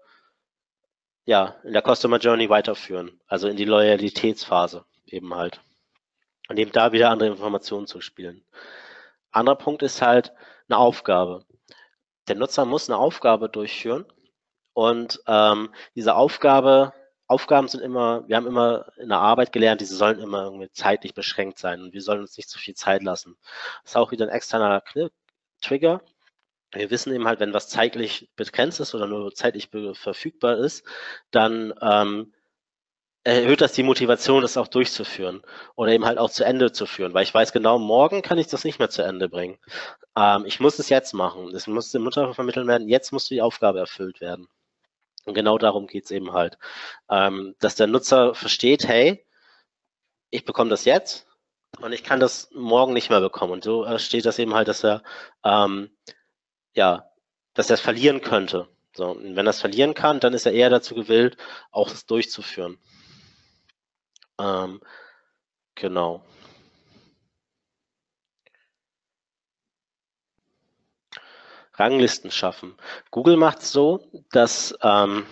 ja, 1.26 1.56
in 1.64 1.74
der 1.74 1.82
Customer 1.82 2.20
Journey 2.20 2.52
weiterführen, 2.52 3.20
also 3.26 3.48
in 3.48 3.58
die 3.58 3.66
Loyalitätsphase 3.66 4.86
eben 5.08 5.34
halt. 5.34 5.60
Und 6.48 6.60
eben 6.60 6.72
da 6.72 6.92
wieder 6.92 7.10
andere 7.10 7.30
Informationen 7.30 7.88
zu 7.88 8.00
spielen. 8.00 8.46
Anderer 9.32 9.56
Punkt 9.56 9.82
ist 9.82 10.04
halt 10.04 10.34
eine 10.70 10.78
Aufgabe 10.78 11.48
der 12.28 12.36
Nutzer 12.36 12.66
muss 12.66 12.90
eine 12.90 12.98
Aufgabe 12.98 13.50
durchführen 13.50 14.06
und 14.74 15.22
ähm, 15.28 15.70
diese 15.96 16.16
Aufgabe, 16.16 16.94
Aufgaben 17.28 17.68
sind 17.68 17.82
immer, 17.82 18.28
wir 18.28 18.38
haben 18.38 18.48
immer 18.48 18.86
in 18.98 19.10
der 19.10 19.20
Arbeit 19.20 19.52
gelernt, 19.52 19.82
diese 19.82 19.96
sollen 19.96 20.20
immer 20.20 20.44
irgendwie 20.44 20.72
zeitlich 20.72 21.14
beschränkt 21.14 21.60
sein 21.60 21.82
und 21.82 21.94
wir 21.94 22.02
sollen 22.02 22.22
uns 22.22 22.38
nicht 22.38 22.50
zu 22.50 22.58
viel 22.58 22.76
Zeit 22.76 23.04
lassen. 23.04 23.38
Das 23.84 23.92
ist 23.92 23.98
auch 23.98 24.12
wieder 24.12 24.26
ein 24.26 24.32
externer 24.32 24.82
Trigger. 25.62 26.02
Wir 26.74 26.90
wissen 26.92 27.14
eben 27.14 27.28
halt, 27.28 27.40
wenn 27.40 27.54
was 27.54 27.70
zeitlich 27.70 28.30
begrenzt 28.36 28.80
ist 28.80 28.96
oder 28.96 29.08
nur 29.08 29.34
zeitlich 29.34 29.70
verfügbar 29.94 30.58
ist, 30.58 30.86
dann 31.32 31.74
ähm, 31.82 32.34
erhöht 33.28 33.62
das 33.62 33.74
die 33.74 33.84
Motivation, 33.84 34.42
das 34.42 34.56
auch 34.58 34.68
durchzuführen 34.70 35.42
oder 35.76 35.92
eben 35.92 36.06
halt 36.06 36.18
auch 36.18 36.30
zu 36.30 36.46
Ende 36.46 36.72
zu 36.72 36.86
führen, 36.86 37.14
weil 37.14 37.24
ich 37.24 37.34
weiß 37.34 37.52
genau, 37.52 37.78
morgen 37.78 38.22
kann 38.22 38.38
ich 38.38 38.48
das 38.48 38.64
nicht 38.64 38.80
mehr 38.80 38.90
zu 38.90 39.02
Ende 39.04 39.28
bringen. 39.30 39.58
Ähm, 40.16 40.46
ich 40.46 40.60
muss 40.62 40.80
es 40.80 40.90
jetzt 40.90 41.14
machen. 41.14 41.54
Es 41.54 41.68
muss 41.68 41.92
der 41.92 42.02
Mutter 42.02 42.34
vermitteln 42.34 42.68
werden, 42.68 42.88
jetzt 42.88 43.12
muss 43.12 43.28
die 43.28 43.42
Aufgabe 43.42 43.80
erfüllt 43.80 44.22
werden. 44.22 44.48
Und 45.28 45.34
genau 45.34 45.58
darum 45.58 45.88
geht 45.88 46.06
es 46.06 46.12
eben 46.12 46.32
halt. 46.32 46.58
Ähm, 47.10 47.56
dass 47.60 47.76
der 47.76 47.88
Nutzer 47.88 48.34
versteht, 48.34 48.88
hey, 48.88 49.26
ich 50.30 50.46
bekomme 50.46 50.70
das 50.70 50.86
jetzt 50.86 51.28
und 51.82 51.92
ich 51.92 52.04
kann 52.04 52.22
das 52.22 52.50
morgen 52.54 52.94
nicht 52.94 53.10
mehr 53.10 53.20
bekommen. 53.20 53.52
Und 53.54 53.64
so 53.64 53.86
äh, 53.86 54.00
steht 54.00 54.26
das 54.26 54.40
eben 54.40 54.54
halt, 54.54 54.70
dass 54.70 54.86
er 54.86 55.04
ähm, 55.44 55.92
ja, 56.74 57.12
dass 57.54 57.70
er 57.70 57.74
es 57.74 57.82
verlieren 57.82 58.22
könnte. 58.22 58.70
So, 58.96 59.12
und 59.12 59.36
wenn 59.36 59.48
er 59.48 59.50
es 59.50 59.60
verlieren 59.60 59.94
kann, 59.94 60.22
dann 60.22 60.34
ist 60.34 60.46
er 60.46 60.54
eher 60.54 60.70
dazu 60.70 60.96
gewillt, 60.96 61.36
auch 61.72 61.92
es 61.92 62.06
durchzuführen. 62.06 62.80
Ähm, 64.40 64.80
genau. 65.76 66.24
Ranglisten 71.78 72.32
schaffen. 72.32 72.76
Google 73.12 73.38
macht 73.38 73.60
es 73.60 73.72
so, 73.72 74.10
dass 74.32 74.78
ähm, 74.82 75.26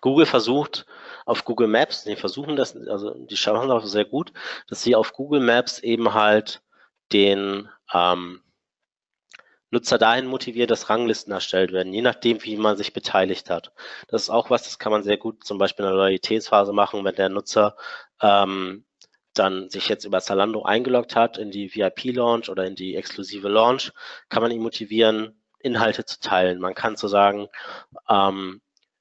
Google 0.00 0.26
versucht 0.26 0.86
auf 1.24 1.44
Google 1.44 1.68
Maps, 1.68 2.04
die 2.04 2.16
versuchen 2.16 2.56
das, 2.56 2.76
also 2.76 3.14
die 3.14 3.36
schauen 3.36 3.70
auch 3.70 3.84
sehr 3.84 4.04
gut, 4.04 4.32
dass 4.68 4.82
sie 4.82 4.94
auf 4.94 5.12
Google 5.12 5.40
Maps 5.40 5.78
eben 5.80 6.14
halt 6.14 6.62
den 7.12 7.68
ähm, 7.92 8.42
Nutzer 9.70 9.98
dahin 9.98 10.26
motiviert, 10.26 10.70
dass 10.70 10.88
Ranglisten 10.88 11.32
erstellt 11.32 11.72
werden, 11.72 11.92
je 11.92 12.02
nachdem, 12.02 12.42
wie 12.44 12.56
man 12.56 12.76
sich 12.76 12.92
beteiligt 12.92 13.50
hat. 13.50 13.72
Das 14.08 14.22
ist 14.22 14.30
auch 14.30 14.50
was, 14.50 14.62
das 14.62 14.78
kann 14.78 14.92
man 14.92 15.02
sehr 15.02 15.16
gut 15.16 15.44
zum 15.44 15.58
Beispiel 15.58 15.84
in 15.84 15.90
der 15.90 15.98
Loyalitätsphase 15.98 16.72
machen, 16.72 17.04
wenn 17.04 17.16
der 17.16 17.28
Nutzer 17.28 17.76
ähm, 18.22 18.84
dann 19.34 19.68
sich 19.68 19.88
jetzt 19.88 20.04
über 20.04 20.20
Zalando 20.20 20.62
eingeloggt 20.62 21.16
hat 21.16 21.36
in 21.38 21.50
die 21.50 21.74
VIP-Launch 21.74 22.48
oder 22.48 22.64
in 22.64 22.76
die 22.76 22.94
exklusive 22.94 23.48
Launch, 23.48 23.92
kann 24.28 24.42
man 24.42 24.52
ihn 24.52 24.62
motivieren, 24.62 25.42
Inhalte 25.58 26.04
zu 26.04 26.20
teilen. 26.20 26.60
Man 26.60 26.74
kann 26.74 26.96
so 26.96 27.08
sagen, 27.08 27.48
ähm, 28.08 28.60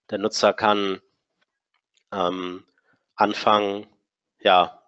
der 0.09 0.19
Nutzer 0.19 0.53
kann 0.53 1.01
ähm, 2.11 2.65
anfangen, 3.15 3.87
ja, 4.39 4.81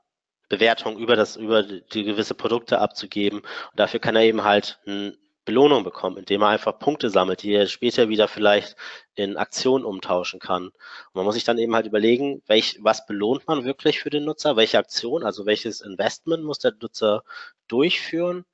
Bewertungen 0.50 0.98
über 0.98 1.16
das, 1.16 1.36
über 1.36 1.64
die 1.64 2.04
gewisse 2.04 2.34
Produkte 2.34 2.80
abzugeben. 2.80 3.40
Und 3.40 3.80
dafür 3.80 4.00
kann 4.00 4.16
er 4.16 4.24
eben 4.24 4.44
halt 4.44 4.80
ein 4.88 5.18
Belohnung 5.48 5.84
bekommen, 5.84 6.18
indem 6.18 6.42
er 6.42 6.50
einfach 6.50 6.78
Punkte 6.78 7.10
sammelt, 7.10 7.42
die 7.42 7.54
er 7.54 7.68
später 7.68 8.10
wieder 8.10 8.28
vielleicht 8.28 8.76
in 9.16 9.38
Aktionen 9.38 9.86
umtauschen 9.86 10.40
kann. 10.40 10.68
Und 10.68 10.74
man 11.14 11.26
muss 11.26 11.36
sich 11.36 11.46
dann 11.46 11.58
eben 11.58 11.74
halt 11.74 11.86
überlegen, 11.86 12.44
welch, 12.48 12.78
was 12.82 13.06
belohnt 13.06 13.48
man 13.48 13.64
wirklich 13.64 14.02
für 14.02 14.10
den 14.10 14.26
Nutzer, 14.26 14.58
welche 14.58 14.78
Aktion, 14.78 15.24
also 15.24 15.46
welches 15.46 15.80
Investment 15.82 16.44
muss 16.44 16.60
der 16.60 16.74
Nutzer 16.82 17.24
durchführen, 17.70 18.46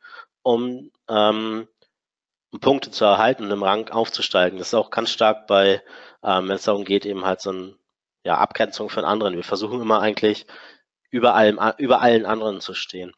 um 0.43 0.91
ähm, 1.09 1.67
Punkte 2.59 2.91
zu 2.91 3.05
erhalten 3.05 3.45
und 3.45 3.51
im 3.51 3.63
Rang 3.63 3.89
aufzusteigen. 3.89 4.59
Das 4.59 4.67
ist 4.67 4.73
auch 4.73 4.89
ganz 4.91 5.11
stark 5.11 5.47
bei, 5.47 5.81
ähm, 6.23 6.47
wenn 6.47 6.55
es 6.55 6.63
darum 6.63 6.85
geht, 6.85 7.05
eben 7.05 7.25
halt 7.25 7.41
so 7.41 7.51
eine 7.51 7.75
ja, 8.23 8.37
Abgrenzung 8.37 8.89
von 8.89 9.05
anderen. 9.05 9.35
Wir 9.35 9.43
versuchen 9.43 9.81
immer 9.81 10.01
eigentlich 10.01 10.45
über 11.09 11.35
allem, 11.35 11.59
über 11.77 12.01
allen 12.01 12.25
anderen 12.25 12.61
zu 12.61 12.73
stehen. 12.73 13.13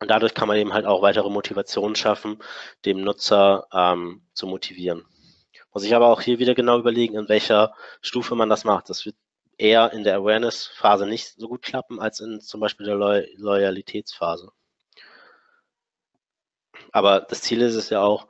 Und 0.00 0.10
dadurch 0.10 0.34
kann 0.34 0.48
man 0.48 0.58
eben 0.58 0.74
halt 0.74 0.86
auch 0.86 1.02
weitere 1.02 1.30
Motivationen 1.30 1.96
schaffen, 1.96 2.42
dem 2.84 3.00
Nutzer 3.02 3.66
ähm, 3.72 4.26
zu 4.34 4.46
motivieren. 4.46 5.04
Muss 5.72 5.84
ich 5.84 5.94
aber 5.94 6.08
auch 6.08 6.20
hier 6.20 6.38
wieder 6.38 6.54
genau 6.54 6.78
überlegen, 6.78 7.16
in 7.16 7.28
welcher 7.28 7.74
Stufe 8.00 8.34
man 8.34 8.48
das 8.48 8.64
macht. 8.64 8.90
Das 8.90 9.06
wird 9.06 9.16
eher 9.58 9.92
in 9.92 10.04
der 10.04 10.16
Awareness-Phase 10.16 11.06
nicht 11.06 11.34
so 11.36 11.48
gut 11.48 11.62
klappen 11.62 12.00
als 12.00 12.20
in 12.20 12.40
zum 12.40 12.60
Beispiel 12.60 12.86
der 12.86 12.96
Loy 12.96 13.26
Loyalitätsphase. 13.36 14.50
Aber 16.92 17.20
das 17.20 17.42
Ziel 17.42 17.60
ist 17.60 17.74
es 17.74 17.90
ja 17.90 18.02
auch, 18.02 18.28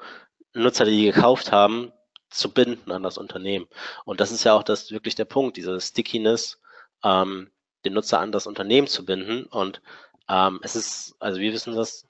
Nutzer, 0.54 0.84
die 0.84 1.04
gekauft 1.04 1.52
haben, 1.52 1.92
zu 2.30 2.52
binden 2.52 2.90
an 2.90 3.02
das 3.02 3.18
Unternehmen. 3.18 3.66
Und 4.04 4.20
das 4.20 4.32
ist 4.32 4.44
ja 4.44 4.54
auch 4.54 4.62
das 4.62 4.90
wirklich 4.90 5.14
der 5.14 5.24
Punkt, 5.24 5.56
diese 5.56 5.80
Stickiness, 5.80 6.60
ähm, 7.02 7.50
den 7.84 7.92
Nutzer 7.92 8.20
an 8.20 8.32
das 8.32 8.46
Unternehmen 8.46 8.86
zu 8.86 9.04
binden. 9.04 9.44
Und 9.44 9.82
ähm, 10.28 10.60
es 10.62 10.74
ist, 10.76 11.16
also 11.20 11.40
wir 11.40 11.52
wissen 11.52 11.74
das, 11.74 12.08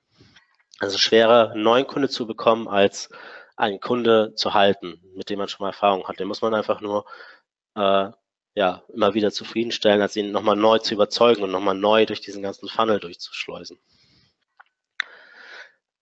also 0.79 0.99
schwerer, 0.99 1.51
einen 1.51 1.63
neuen 1.63 1.87
Kunde 1.87 2.09
zu 2.09 2.27
bekommen, 2.27 2.69
als 2.69 3.11
einen 3.57 3.81
Kunde 3.81 4.35
zu 4.35 4.55
halten, 4.55 5.01
mit 5.15 5.31
dem 5.31 5.39
man 5.39 5.49
schon 5.49 5.65
mal 5.65 5.71
Erfahrung 5.71 6.07
hat. 6.09 6.19
Den 6.19 6.29
muss 6.29 6.43
man 6.43 6.55
einfach 6.55 6.81
nur 6.81 7.05
äh, 7.77 8.11
ja, 8.55 8.83
immer 8.89 9.15
wieder 9.15 9.33
zufriedenstellen, 9.33 10.01
als 10.01 10.17
ihn 10.17 10.33
nochmal 10.33 10.57
neu 10.57 10.79
zu 10.79 10.95
überzeugen 10.95 11.43
und 11.43 11.51
nochmal 11.51 11.75
neu 11.75 12.07
durch 12.07 12.21
diesen 12.21 12.43
ganzen 12.43 12.69
Funnel 12.69 13.01
durchzuschleusen. 13.01 13.79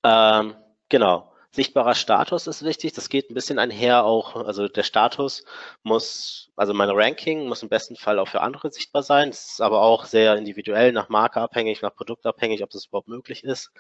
Ähm, 0.04 0.56
genau. 0.88 1.31
Sichtbarer 1.54 1.94
Status 1.94 2.46
ist 2.46 2.64
wichtig. 2.64 2.94
Das 2.94 3.10
geht 3.10 3.30
ein 3.30 3.34
bisschen 3.34 3.58
einher 3.58 4.04
auch. 4.04 4.36
Also 4.36 4.68
der 4.68 4.82
Status 4.84 5.44
muss, 5.82 6.50
also 6.56 6.72
mein 6.72 6.88
Ranking 6.88 7.46
muss 7.46 7.62
im 7.62 7.68
besten 7.68 7.96
Fall 7.96 8.18
auch 8.18 8.28
für 8.28 8.40
andere 8.40 8.70
sichtbar 8.72 9.02
sein. 9.02 9.30
Das 9.30 9.52
ist 9.52 9.60
aber 9.60 9.82
auch 9.82 10.06
sehr 10.06 10.36
individuell, 10.36 10.92
nach 10.92 11.10
Marke 11.10 11.40
abhängig, 11.40 11.82
nach 11.82 11.94
Produkt 11.94 12.24
abhängig, 12.24 12.62
ob 12.62 12.70
das 12.70 12.86
überhaupt 12.86 13.08
möglich 13.08 13.44
ist. 13.44 13.70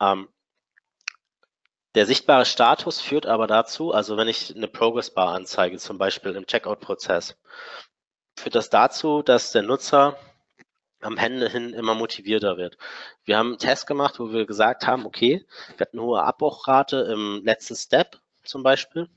Ähm, 0.00 0.28
der 1.94 2.06
sichtbare 2.06 2.46
Status 2.46 3.00
führt 3.00 3.26
aber 3.26 3.46
dazu, 3.46 3.92
also 3.92 4.16
wenn 4.16 4.28
ich 4.28 4.54
eine 4.56 4.68
Progress 4.68 5.10
Bar 5.12 5.34
anzeige, 5.34 5.76
zum 5.76 5.98
Beispiel 5.98 6.36
im 6.36 6.46
Checkout-Prozess, 6.46 7.36
führt 8.38 8.54
das 8.54 8.70
dazu, 8.70 9.22
dass 9.22 9.52
der 9.52 9.62
Nutzer 9.62 10.16
am 11.00 11.16
Ende 11.16 11.48
hin 11.48 11.72
immer 11.72 11.94
motivierter 11.94 12.56
wird. 12.56 12.76
Wir 13.24 13.38
haben 13.38 13.48
einen 13.48 13.58
Test 13.58 13.86
gemacht, 13.86 14.18
wo 14.18 14.32
wir 14.32 14.46
gesagt 14.46 14.86
haben, 14.86 15.06
okay, 15.06 15.46
wir 15.76 15.86
hatten 15.86 15.98
eine 15.98 16.06
hohe 16.06 16.22
Abbruchrate 16.22 17.08
im 17.12 17.42
letzten 17.44 17.76
Step 17.76 18.18
zum 18.44 18.62
Beispiel. 18.62 19.08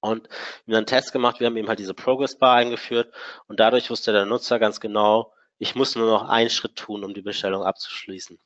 Und 0.00 0.28
wir 0.66 0.76
haben 0.76 0.80
einen 0.80 0.86
Test 0.86 1.12
gemacht, 1.12 1.40
wir 1.40 1.46
haben 1.46 1.56
eben 1.56 1.68
halt 1.68 1.78
diese 1.78 1.94
Progress 1.94 2.38
Bar 2.38 2.56
eingeführt 2.56 3.12
und 3.48 3.58
dadurch 3.58 3.90
wusste 3.90 4.12
der 4.12 4.26
Nutzer 4.26 4.58
ganz 4.58 4.80
genau, 4.80 5.32
ich 5.58 5.74
muss 5.74 5.96
nur 5.96 6.06
noch 6.06 6.28
einen 6.28 6.50
Schritt 6.50 6.76
tun, 6.76 7.02
um 7.02 7.14
die 7.14 7.22
Bestellung 7.22 7.64
abzuschließen. 7.64 8.38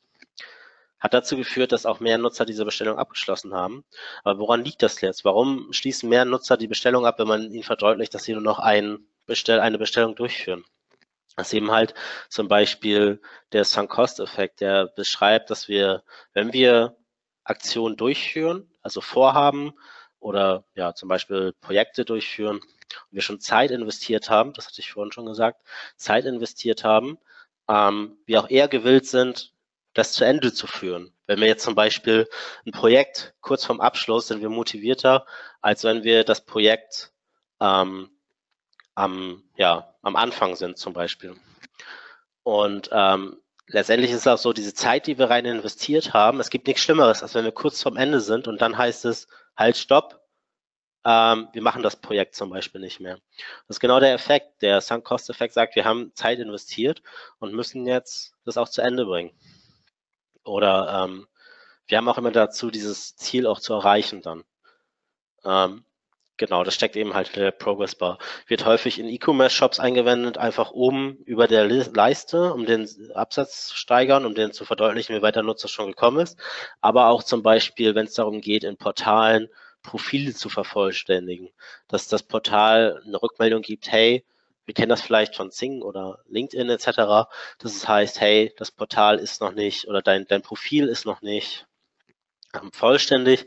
Hat 1.01 1.15
dazu 1.15 1.37
geführt, 1.37 1.73
dass 1.73 1.87
auch 1.87 2.01
mehr 2.01 2.19
Nutzer 2.19 2.45
diese 2.45 2.65
Bestellung 2.65 2.99
abgeschlossen 2.99 3.55
haben. 3.55 3.85
Aber 4.23 4.39
woran 4.39 4.65
liegt 4.65 4.83
das 4.83 5.01
jetzt? 5.01 5.25
Warum 5.25 5.73
schließen 5.73 6.09
mehr 6.09 6.27
Nutzer 6.27 6.57
die 6.57 6.69
Bestellung 6.69 7.07
ab, 7.07 7.19
wenn 7.19 7.27
man 7.27 7.51
ihnen 7.51 7.63
verdeutlicht, 7.63 8.15
dass 8.15 8.25
sie 8.25 8.35
nur 8.35 8.43
noch 8.43 8.59
ein 8.59 9.07
Bestell 9.27 9.61
eine 9.61 9.79
Bestellung 9.79 10.15
durchführen? 10.15 10.65
Das 11.41 11.55
eben 11.55 11.71
halt 11.71 11.95
zum 12.29 12.49
Beispiel 12.49 13.21
der 13.53 13.65
Sunk-Cost-Effekt, 13.65 14.61
der 14.61 14.89
beschreibt, 14.89 15.49
dass 15.49 15.69
wir, 15.69 16.05
wenn 16.35 16.53
wir 16.53 16.97
Aktionen 17.45 17.97
durchführen, 17.97 18.71
also 18.83 19.01
Vorhaben 19.01 19.73
oder 20.19 20.65
ja 20.75 20.95
zum 20.95 21.09
Beispiel 21.09 21.55
Projekte 21.63 22.05
durchführen, 22.05 22.59
und 22.59 23.13
wir 23.13 23.23
schon 23.23 23.41
Zeit 23.41 23.71
investiert 23.71 24.29
haben, 24.29 24.53
das 24.53 24.67
hatte 24.67 24.81
ich 24.81 24.93
vorhin 24.93 25.13
schon 25.13 25.25
gesagt, 25.25 25.63
Zeit 25.97 26.27
investiert 26.27 26.85
haben, 26.85 27.19
ähm, 27.69 28.19
wir 28.27 28.41
auch 28.41 28.51
eher 28.51 28.69
gewillt 28.69 29.07
sind, 29.07 29.55
das 29.95 30.13
zu 30.13 30.25
Ende 30.25 30.53
zu 30.53 30.67
führen. 30.67 31.15
Wenn 31.27 31.41
wir 31.41 31.47
jetzt 31.47 31.65
zum 31.65 31.75
Beispiel 31.75 32.29
ein 32.67 32.73
Projekt 32.73 33.35
kurz 33.41 33.65
vorm 33.65 33.81
Abschluss 33.81 34.29
sind 34.29 34.43
wir 34.43 34.51
motivierter, 34.51 35.25
als 35.63 35.85
wenn 35.85 36.05
wir 36.05 36.23
das 36.25 36.45
Projekt 36.45 37.13
ähm, 37.61 38.11
am, 39.01 39.43
ja, 39.57 39.95
am 40.03 40.17
Anfang 40.17 40.57
sind 40.57 40.79
zum 40.79 40.93
Beispiel. 40.93 41.35
Und 42.43 42.91
ähm, 42.93 43.39
letztendlich 43.67 44.11
ist 44.11 44.19
es 44.21 44.27
auch 44.27 44.39
so, 44.39 44.53
diese 44.53 44.75
Zeit, 44.75 45.07
die 45.07 45.19
wir 45.19 45.31
rein 45.31 45.45
investiert 45.47 46.13
haben, 46.13 46.41
es 46.41 46.51
gibt 46.51 46.67
nichts 46.67 46.83
Schlimmeres, 46.83 47.23
als 47.23 47.35
wenn 47.35 47.45
wir 47.45 47.53
kurz 47.53 47.83
vorm 47.83 47.97
Ende 47.97 48.21
sind 48.21 48.49
und 48.49 48.61
dann 48.61 48.77
heißt 48.77 49.05
es, 49.07 49.29
halt, 49.57 49.77
stopp, 49.77 50.21
ähm, 51.05 51.49
wir 51.53 51.63
machen 51.63 51.83
das 51.83 51.97
Projekt 51.97 52.35
zum 52.35 52.51
Beispiel 52.51 52.81
nicht 52.81 53.01
mehr. 53.01 53.17
Das 53.67 53.77
ist 53.77 53.81
genau 53.81 54.01
der 54.01 54.13
Effekt. 54.13 54.61
Der 54.63 54.81
Sunk-Cost-Effekt 54.81 55.55
sagt, 55.55 55.77
wir 55.77 55.85
haben 55.85 56.13
Zeit 56.15 56.39
investiert 56.39 57.03
und 57.39 57.55
müssen 57.55 57.87
jetzt 57.87 58.35
das 58.45 58.59
auch 58.59 58.69
zu 58.69 58.83
Ende 58.83 59.07
bringen. 59.07 59.33
Oder 60.45 61.05
ähm, 61.05 61.27
wir 61.87 61.99
haben 61.99 62.09
auch 62.09 62.19
immer 62.19 62.33
dazu, 62.33 62.71
dieses 62.71 63.17
Ziel 63.17 63.47
auch 63.47 63.61
zu 63.61 63.73
erreichen 63.73 64.21
dann. 64.23 64.45
Ähm, 65.45 65.85
genau, 66.41 66.65
das 66.65 66.75
steckt 66.75 66.97
eben 66.97 67.15
halt 67.15 67.37
in 67.37 67.43
der 67.43 67.53
Progress 67.53 67.95
Bar. 67.95 68.19
Wird 68.47 68.65
häufig 68.65 68.99
in 68.99 69.09
E-Commerce-Shops 69.09 69.79
eingewendet, 69.79 70.39
einfach 70.39 70.73
oben 70.73 71.19
über 71.27 71.47
der 71.47 71.69
Leiste, 71.69 72.53
um 72.53 72.67
den 72.67 72.89
Absatz 73.15 73.69
zu 73.69 73.77
steigern, 73.77 74.27
um 74.27 74.35
den 74.35 74.53
zu 74.53 74.65
verdeutlichen, 74.65 75.15
wie 75.15 75.23
weit 75.23 75.37
der 75.37 75.45
Nutzer 75.45 75.69
schon 75.69 75.89
gekommen 75.89 76.21
ist. 76.21 76.39
Aber 76.81 77.07
auch 77.07 77.23
zum 77.23 77.43
Beispiel, 77.43 77.95
wenn 77.95 78.07
es 78.07 78.15
darum 78.15 78.41
geht, 78.41 78.65
in 78.65 78.77
Portalen 78.77 79.49
Profile 79.83 80.35
zu 80.35 80.49
vervollständigen, 80.49 81.51
dass 81.89 82.09
das 82.09 82.23
Portal 82.23 83.01
eine 83.07 83.23
Rückmeldung 83.23 83.63
gibt, 83.63 83.93
hey, 83.93 84.25
wir 84.65 84.75
kennen 84.75 84.91
das 84.91 85.03
vielleicht 85.03 85.37
von 85.37 85.51
Zing 85.51 85.83
oder 85.83 86.21
LinkedIn 86.29 86.71
etc., 86.71 86.87
dass 87.59 87.75
es 87.75 87.87
heißt, 87.87 88.21
hey, 88.21 88.53
das 88.57 88.71
Portal 88.71 89.19
ist 89.19 89.41
noch 89.41 89.53
nicht 89.53 89.89
oder 89.89 90.03
dein, 90.03 90.27
dein 90.27 90.43
Profil 90.43 90.89
ist 90.89 91.07
noch 91.07 91.23
nicht 91.23 91.67
ähm, 92.55 92.73
vollständig. 92.73 93.47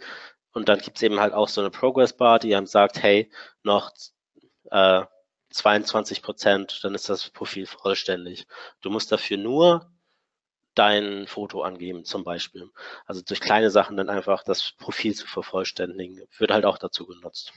Und 0.53 0.69
dann 0.69 0.79
gibt 0.79 0.97
es 0.97 1.03
eben 1.03 1.19
halt 1.19 1.33
auch 1.33 1.49
so 1.49 1.61
eine 1.61 1.71
Progress 1.71 2.13
Bar, 2.13 2.39
die 2.39 2.55
einem 2.55 2.67
sagt, 2.67 3.01
hey, 3.01 3.29
noch 3.63 3.91
äh, 4.71 5.03
22 5.49 6.21
Prozent, 6.21 6.83
dann 6.83 6.95
ist 6.95 7.09
das 7.09 7.29
Profil 7.29 7.65
vollständig. 7.65 8.47
Du 8.81 8.89
musst 8.89 9.11
dafür 9.11 9.37
nur 9.37 9.91
dein 10.75 11.27
Foto 11.27 11.61
angeben, 11.61 12.05
zum 12.05 12.23
Beispiel. 12.23 12.69
Also 13.05 13.21
durch 13.21 13.39
kleine 13.39 13.69
Sachen 13.69 13.97
dann 13.97 14.09
einfach 14.09 14.43
das 14.43 14.73
Profil 14.73 15.13
zu 15.13 15.27
vervollständigen, 15.27 16.27
wird 16.37 16.51
halt 16.51 16.65
auch 16.65 16.77
dazu 16.77 17.05
genutzt. 17.05 17.53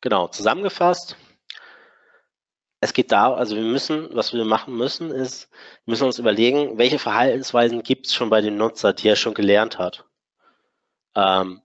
Genau, 0.00 0.26
zusammengefasst. 0.26 1.16
Es 2.82 2.92
geht 2.92 3.12
da, 3.12 3.32
also 3.32 3.54
wir 3.54 3.62
müssen, 3.62 4.08
was 4.12 4.32
wir 4.32 4.44
machen 4.44 4.76
müssen, 4.76 5.12
ist, 5.12 5.48
wir 5.84 5.92
müssen 5.92 6.06
uns 6.06 6.18
überlegen, 6.18 6.78
welche 6.78 6.98
Verhaltensweisen 6.98 7.84
gibt 7.84 8.06
es 8.06 8.14
schon 8.14 8.28
bei 8.28 8.40
dem 8.40 8.56
Nutzer, 8.56 8.92
die 8.92 9.06
er 9.06 9.14
schon 9.14 9.34
gelernt 9.34 9.78
hat, 9.78 10.04
ähm, 11.14 11.62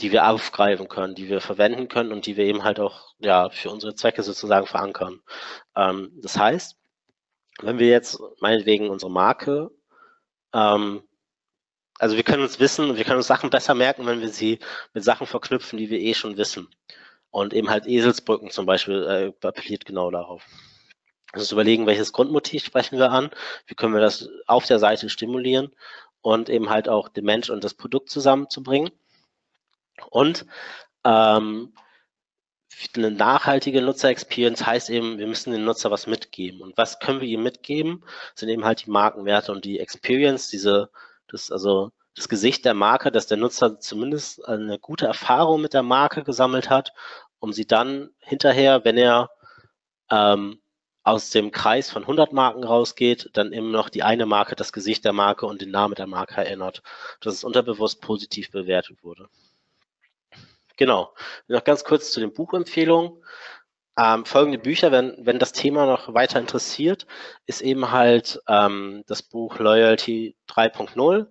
die 0.00 0.12
wir 0.12 0.28
aufgreifen 0.28 0.88
können, 0.88 1.14
die 1.14 1.30
wir 1.30 1.40
verwenden 1.40 1.88
können 1.88 2.12
und 2.12 2.26
die 2.26 2.36
wir 2.36 2.44
eben 2.44 2.64
halt 2.64 2.80
auch 2.80 3.14
ja, 3.18 3.48
für 3.48 3.70
unsere 3.70 3.94
Zwecke 3.94 4.22
sozusagen 4.22 4.66
verankern. 4.66 5.22
Ähm, 5.74 6.12
das 6.22 6.36
heißt, 6.36 6.76
wenn 7.62 7.78
wir 7.78 7.88
jetzt 7.88 8.20
meinetwegen 8.40 8.90
unsere 8.90 9.10
Marke, 9.10 9.70
ähm, 10.52 11.02
also 11.98 12.16
wir 12.16 12.24
können 12.24 12.42
uns 12.42 12.60
wissen, 12.60 12.96
wir 12.98 13.04
können 13.04 13.16
uns 13.16 13.26
Sachen 13.26 13.48
besser 13.48 13.74
merken, 13.74 14.04
wenn 14.04 14.20
wir 14.20 14.28
sie 14.28 14.58
mit 14.92 15.02
Sachen 15.02 15.26
verknüpfen, 15.26 15.78
die 15.78 15.88
wir 15.88 15.98
eh 15.98 16.12
schon 16.12 16.36
wissen. 16.36 16.68
Und 17.32 17.54
eben 17.54 17.70
halt 17.70 17.86
Eselsbrücken 17.86 18.50
zum 18.50 18.66
Beispiel 18.66 19.34
äh, 19.42 19.46
appelliert 19.46 19.84
genau 19.84 20.10
darauf. 20.12 20.46
Also 21.32 21.54
überlegen, 21.54 21.86
welches 21.86 22.12
Grundmotiv 22.12 22.64
sprechen 22.64 22.98
wir 22.98 23.10
an, 23.10 23.30
wie 23.66 23.74
können 23.74 23.94
wir 23.94 24.02
das 24.02 24.28
auf 24.46 24.66
der 24.66 24.78
Seite 24.78 25.08
stimulieren 25.08 25.74
und 26.20 26.50
eben 26.50 26.70
halt 26.70 26.88
auch 26.88 27.08
den 27.08 27.24
Mensch 27.24 27.50
und 27.50 27.64
das 27.64 27.74
Produkt 27.74 28.10
zusammenzubringen. 28.10 28.90
Und 30.10 30.46
ähm, 31.04 31.72
eine 32.96 33.10
nachhaltige 33.10 33.80
Nutzer-Experience 33.80 34.66
heißt 34.66 34.90
eben, 34.90 35.18
wir 35.18 35.26
müssen 35.26 35.52
den 35.52 35.64
Nutzer 35.64 35.90
was 35.90 36.06
mitgeben. 36.06 36.60
Und 36.60 36.76
was 36.76 36.98
können 36.98 37.20
wir 37.20 37.28
ihm 37.28 37.42
mitgeben? 37.42 38.04
Sind 38.34 38.48
eben 38.48 38.64
halt 38.64 38.86
die 38.86 38.90
Markenwerte 38.90 39.52
und 39.52 39.64
die 39.64 39.78
Experience, 39.78 40.48
diese, 40.48 40.90
das, 41.28 41.50
also 41.50 41.92
das 42.14 42.28
Gesicht 42.28 42.64
der 42.64 42.74
Marke, 42.74 43.10
dass 43.10 43.26
der 43.26 43.38
Nutzer 43.38 43.80
zumindest 43.80 44.44
eine 44.46 44.78
gute 44.78 45.06
Erfahrung 45.06 45.62
mit 45.62 45.72
der 45.72 45.82
Marke 45.82 46.24
gesammelt 46.24 46.68
hat, 46.68 46.92
um 47.42 47.52
sie 47.52 47.66
dann 47.66 48.10
hinterher, 48.20 48.84
wenn 48.84 48.96
er 48.96 49.30
ähm, 50.10 50.60
aus 51.02 51.30
dem 51.30 51.50
Kreis 51.50 51.90
von 51.90 52.02
100 52.02 52.32
Marken 52.32 52.62
rausgeht, 52.62 53.30
dann 53.32 53.52
eben 53.52 53.72
noch 53.72 53.88
die 53.88 54.04
eine 54.04 54.26
Marke, 54.26 54.54
das 54.54 54.72
Gesicht 54.72 55.04
der 55.04 55.12
Marke 55.12 55.46
und 55.46 55.60
den 55.60 55.72
Namen 55.72 55.96
der 55.96 56.06
Marke 56.06 56.36
erinnert, 56.36 56.84
dass 57.20 57.34
es 57.34 57.42
unterbewusst 57.42 58.00
positiv 58.00 58.52
bewertet 58.52 59.02
wurde. 59.02 59.28
Genau. 60.76 61.12
Noch 61.48 61.64
ganz 61.64 61.82
kurz 61.82 62.12
zu 62.12 62.20
den 62.20 62.32
Buchempfehlungen. 62.32 63.20
Ähm, 63.98 64.24
folgende 64.24 64.58
Bücher, 64.58 64.92
wenn, 64.92 65.16
wenn 65.18 65.40
das 65.40 65.52
Thema 65.52 65.84
noch 65.84 66.14
weiter 66.14 66.38
interessiert, 66.38 67.08
ist 67.46 67.60
eben 67.60 67.90
halt 67.90 68.40
ähm, 68.46 69.02
das 69.08 69.22
Buch 69.22 69.58
Loyalty 69.58 70.36
3.0 70.48 71.26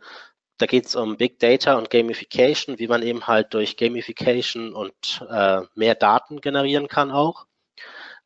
da 0.61 0.67
geht 0.67 0.85
es 0.85 0.95
um 0.95 1.17
Big 1.17 1.39
Data 1.39 1.73
und 1.73 1.89
Gamification, 1.89 2.77
wie 2.77 2.87
man 2.87 3.01
eben 3.01 3.25
halt 3.25 3.53
durch 3.55 3.77
Gamification 3.77 4.73
und 4.73 5.25
äh, 5.27 5.61
mehr 5.73 5.95
Daten 5.95 6.39
generieren 6.39 6.87
kann 6.87 7.09
auch. 7.09 7.47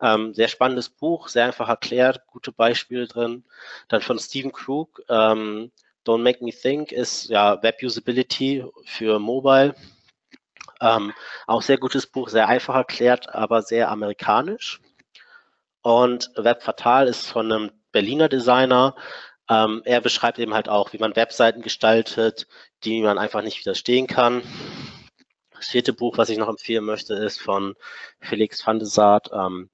Ähm, 0.02 0.34
sehr 0.34 0.50
spannendes 0.50 0.90
Buch, 0.90 1.30
sehr 1.30 1.46
einfach 1.46 1.70
erklärt, 1.70 2.28
gute 2.28 2.52
Beispiele 2.52 3.08
drin. 3.08 3.46
Dann 3.88 4.02
von 4.02 4.20
Stephen 4.20 4.52
Krug, 4.52 5.02
ähm, 5.08 5.72
Don't 6.06 6.24
Make 6.24 6.44
Me 6.44 6.52
Think 6.52 6.92
ist 6.92 7.30
ja 7.30 7.64
Web 7.64 7.82
Usability 7.82 8.66
für 8.84 9.18
Mobile. 9.18 9.74
Ähm, 10.82 11.14
auch 11.48 11.62
sehr 11.62 11.78
gutes 11.78 12.06
Buch, 12.06 12.28
sehr 12.28 12.50
einfach 12.50 12.76
erklärt, 12.76 13.34
aber 13.34 13.62
sehr 13.62 13.90
amerikanisch. 13.90 14.82
Und 15.84 16.32
Web 16.36 16.64
Fatal 16.64 17.08
ist 17.08 17.28
von 17.28 17.50
einem 17.50 17.72
Berliner 17.94 18.28
Designer, 18.28 18.94
ähm, 19.50 19.82
er 19.86 20.02
beschreibt 20.02 20.40
eben 20.40 20.54
halt 20.54 20.70
auch, 20.70 20.94
wie 20.94 20.98
man 20.98 21.16
Webseiten 21.16 21.62
gestaltet, 21.62 22.48
die 22.84 23.02
man 23.02 23.18
einfach 23.18 23.42
nicht 23.42 23.60
widerstehen 23.60 24.08
kann. 24.08 24.42
Das 25.52 25.68
vierte 25.68 25.94
Buch, 25.94 26.18
was 26.18 26.30
ich 26.30 26.38
noch 26.38 26.50
empfehlen 26.50 26.84
möchte, 26.84 27.14
ist 27.14 27.42
von 27.42 27.76
Felix 28.20 28.66
van 28.66 28.80
de 28.80 28.88
Saat, 28.88 29.30
ähm, 29.32 29.70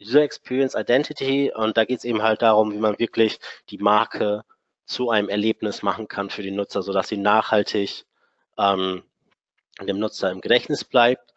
User 0.00 0.22
Experience 0.22 0.74
Identity. 0.74 1.52
Und 1.54 1.76
da 1.76 1.84
geht 1.84 1.98
es 1.98 2.04
eben 2.04 2.22
halt 2.22 2.42
darum, 2.42 2.72
wie 2.72 2.78
man 2.78 2.98
wirklich 2.98 3.38
die 3.70 3.78
Marke 3.78 4.44
zu 4.84 5.10
einem 5.10 5.28
Erlebnis 5.28 5.82
machen 5.82 6.08
kann 6.08 6.30
für 6.30 6.42
den 6.42 6.56
Nutzer, 6.56 6.82
sodass 6.82 7.08
sie 7.08 7.16
nachhaltig 7.16 8.04
ähm, 8.58 9.02
dem 9.80 9.98
Nutzer 9.98 10.30
im 10.30 10.40
Gedächtnis 10.40 10.84
bleibt 10.84 11.27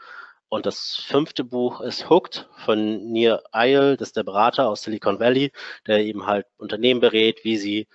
und 0.51 0.65
das 0.65 0.97
fünfte 0.97 1.45
Buch 1.45 1.79
ist 1.79 2.09
Hooked 2.09 2.49
von 2.57 3.09
Nir 3.09 3.41
Eyal, 3.53 3.95
das 3.95 4.09
ist 4.09 4.17
der 4.17 4.23
Berater 4.23 4.67
aus 4.67 4.83
Silicon 4.83 5.17
Valley, 5.17 5.53
der 5.87 5.99
eben 5.99 6.25
halt 6.27 6.45
Unternehmen 6.57 6.99
berät, 6.99 7.45
wie 7.45 7.55
sie 7.55 7.87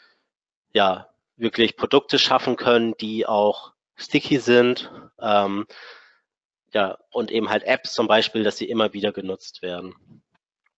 ja 0.72 1.06
wirklich 1.36 1.76
Produkte 1.76 2.18
schaffen 2.18 2.56
können, 2.56 2.94
die 2.96 3.26
auch 3.26 3.74
sticky 3.94 4.38
sind. 4.38 4.90
Ähm, 5.20 5.66
ja, 6.72 6.96
und 7.10 7.30
eben 7.30 7.50
halt 7.50 7.62
Apps 7.64 7.92
zum 7.92 8.08
Beispiel, 8.08 8.42
dass 8.42 8.56
sie 8.56 8.70
immer 8.70 8.94
wieder 8.94 9.12
genutzt 9.12 9.60
werden. 9.60 10.22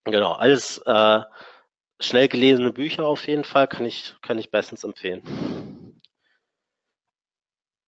Genau, 0.02 0.32
alles 0.32 0.78
äh, 0.78 1.20
schnell 2.00 2.26
gelesene 2.26 2.72
Bücher 2.72 3.06
auf 3.06 3.28
jeden 3.28 3.44
Fall, 3.44 3.68
kann 3.68 3.86
ich, 3.86 4.16
kann 4.20 4.38
ich 4.38 4.50
bestens 4.50 4.82
empfehlen. 4.82 5.22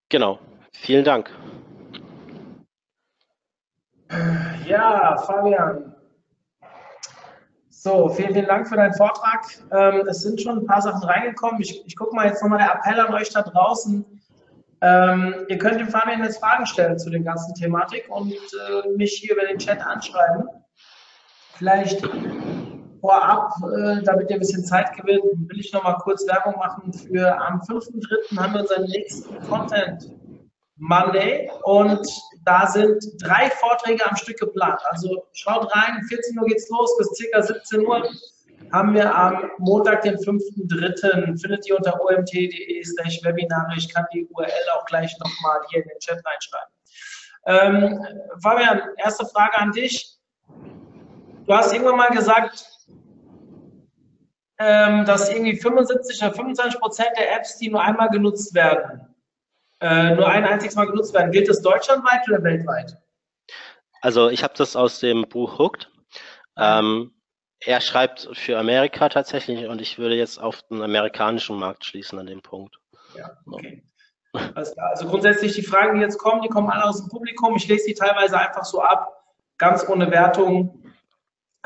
Genau, 0.09 0.39
vielen 0.73 1.05
Dank. 1.05 1.37
Ja, 4.67 5.17
Fabian. 5.19 5.95
So, 7.69 8.09
vielen, 8.11 8.35
vielen 8.35 8.47
Dank 8.47 8.69
für 8.69 8.77
deinen 8.77 8.93
Vortrag. 8.95 9.45
Ähm, 9.73 10.07
es 10.07 10.21
sind 10.21 10.41
schon 10.41 10.59
ein 10.59 10.67
paar 10.67 10.83
Sachen 10.83 11.03
reingekommen. 11.03 11.61
Ich, 11.63 11.83
ich 11.87 11.97
gucke 11.97 12.15
mal 12.15 12.27
jetzt 12.27 12.43
nochmal 12.43 12.59
der 12.59 12.75
Appell 12.75 13.01
an 13.01 13.15
euch 13.15 13.31
da 13.31 13.43
draußen. 13.43 14.05
Ähm, 14.83 15.47
ihr 15.49 15.59
könnt 15.59 15.81
dem 15.81 15.89
Fabian 15.89 16.23
jetzt 16.23 16.41
Fragen 16.41 16.67
stellen 16.67 16.99
zu 16.99 17.11
der 17.11 17.21
ganzen 17.21 17.55
Thematik 17.55 18.07
und 18.09 18.33
äh, 18.33 18.97
mich 18.97 19.13
hier 19.13 19.35
über 19.35 19.47
den 19.47 19.59
Chat 19.59 19.81
anschreiben. 19.87 20.49
Vielleicht 21.55 22.07
vorab, 23.01 23.53
äh, 23.63 24.03
damit 24.03 24.31
ihr 24.31 24.37
ein 24.37 24.41
bisschen 24.41 24.65
Zeit 24.65 24.95
gewinnt, 24.97 25.23
will 25.49 25.61
ich 25.61 25.73
nochmal 25.73 25.97
kurz 26.03 26.27
Werbung 26.27 26.57
machen 26.57 26.93
für 26.93 27.39
am 27.41 27.61
5.3. 27.61 28.39
haben 28.39 28.55
wir 28.55 28.61
unseren 28.61 28.85
nächsten 28.85 29.41
Content 29.49 30.11
Monday 30.77 31.51
und 31.65 32.07
da 32.45 32.67
sind 32.67 33.05
drei 33.21 33.51
Vorträge 33.51 34.05
am 34.09 34.17
Stück 34.17 34.39
geplant. 34.39 34.81
Also 34.91 35.27
schaut 35.33 35.75
rein, 35.75 36.01
14 36.09 36.39
Uhr 36.39 36.47
geht's 36.47 36.69
los, 36.71 36.97
bis 36.99 37.31
ca. 37.33 37.43
17 37.43 37.87
Uhr 37.87 38.09
haben 38.73 38.95
wir 38.95 39.15
am 39.15 39.51
Montag, 39.59 40.03
den 40.03 40.17
5.3. 40.17 41.41
findet 41.41 41.67
ihr 41.67 41.77
unter 41.77 42.01
omt.de 42.01 42.85
slash 42.85 43.21
Webinare. 43.25 43.75
Ich 43.77 43.93
kann 43.93 44.05
die 44.13 44.27
URL 44.27 44.51
auch 44.77 44.85
gleich 44.87 45.15
nochmal 45.19 45.61
hier 45.71 45.83
in 45.83 45.89
den 45.89 45.99
Chat 45.99 46.23
reinschreiben. 46.25 46.71
Ähm, 47.47 48.07
Fabian, 48.43 48.81
erste 48.99 49.27
Frage 49.27 49.59
an 49.59 49.73
dich. 49.73 50.19
Du 51.47 51.55
hast 51.55 51.73
irgendwann 51.73 51.97
mal 51.97 52.11
gesagt, 52.11 52.65
ähm, 54.59 55.05
dass 55.05 55.31
irgendwie 55.31 55.57
75 55.57 56.23
oder 56.23 56.33
25 56.33 56.81
Prozent 56.81 57.11
der 57.19 57.35
Apps, 57.35 57.59
die 57.59 57.71
nur 57.71 57.83
einmal 57.83 58.11
genutzt 58.11 58.55
werden, 58.55 59.10
äh, 59.81 60.15
nur 60.15 60.29
ein 60.29 60.45
einziges 60.45 60.77
Mal 60.77 60.87
genutzt 60.87 61.15
werden. 61.15 61.33
Gilt 61.33 61.49
das 61.49 61.63
deutschlandweit 61.63 62.29
oder 62.29 62.43
weltweit? 62.43 62.97
Also 64.03 64.29
ich 64.29 64.43
habe 64.43 64.55
das 64.57 64.77
aus 64.77 65.01
dem 65.01 65.29
Buch 65.29 65.59
Hooked. 65.59 65.91
Ähm, 66.57 67.13
er 67.61 67.81
schreibt 67.81 68.31
für 68.33 68.59
Amerika 68.59 69.09
tatsächlich 69.09 69.67
und 69.67 69.81
ich 69.81 69.99
würde 69.99 70.17
jetzt 70.17 70.41
auf 70.41 70.63
den 70.63 70.83
amerikanischen 70.83 71.59
Markt 71.59 71.85
schließen 71.85 72.19
an 72.19 72.27
dem 72.27 72.41
Punkt. 72.41 72.79
Ja, 73.17 73.37
okay. 73.47 73.83
Also 74.55 75.09
grundsätzlich 75.09 75.55
die 75.55 75.63
Fragen, 75.63 75.97
die 75.97 76.03
jetzt 76.03 76.19
kommen, 76.19 76.43
die 76.43 76.49
kommen 76.49 76.71
alle 76.71 76.85
aus 76.85 76.99
dem 77.01 77.09
Publikum. 77.09 77.57
Ich 77.57 77.67
lese 77.67 77.87
die 77.89 77.95
teilweise 77.95 78.39
einfach 78.39 78.65
so 78.65 78.81
ab, 78.81 79.25
ganz 79.59 79.87
ohne 79.89 80.11
Wertung, 80.11 80.85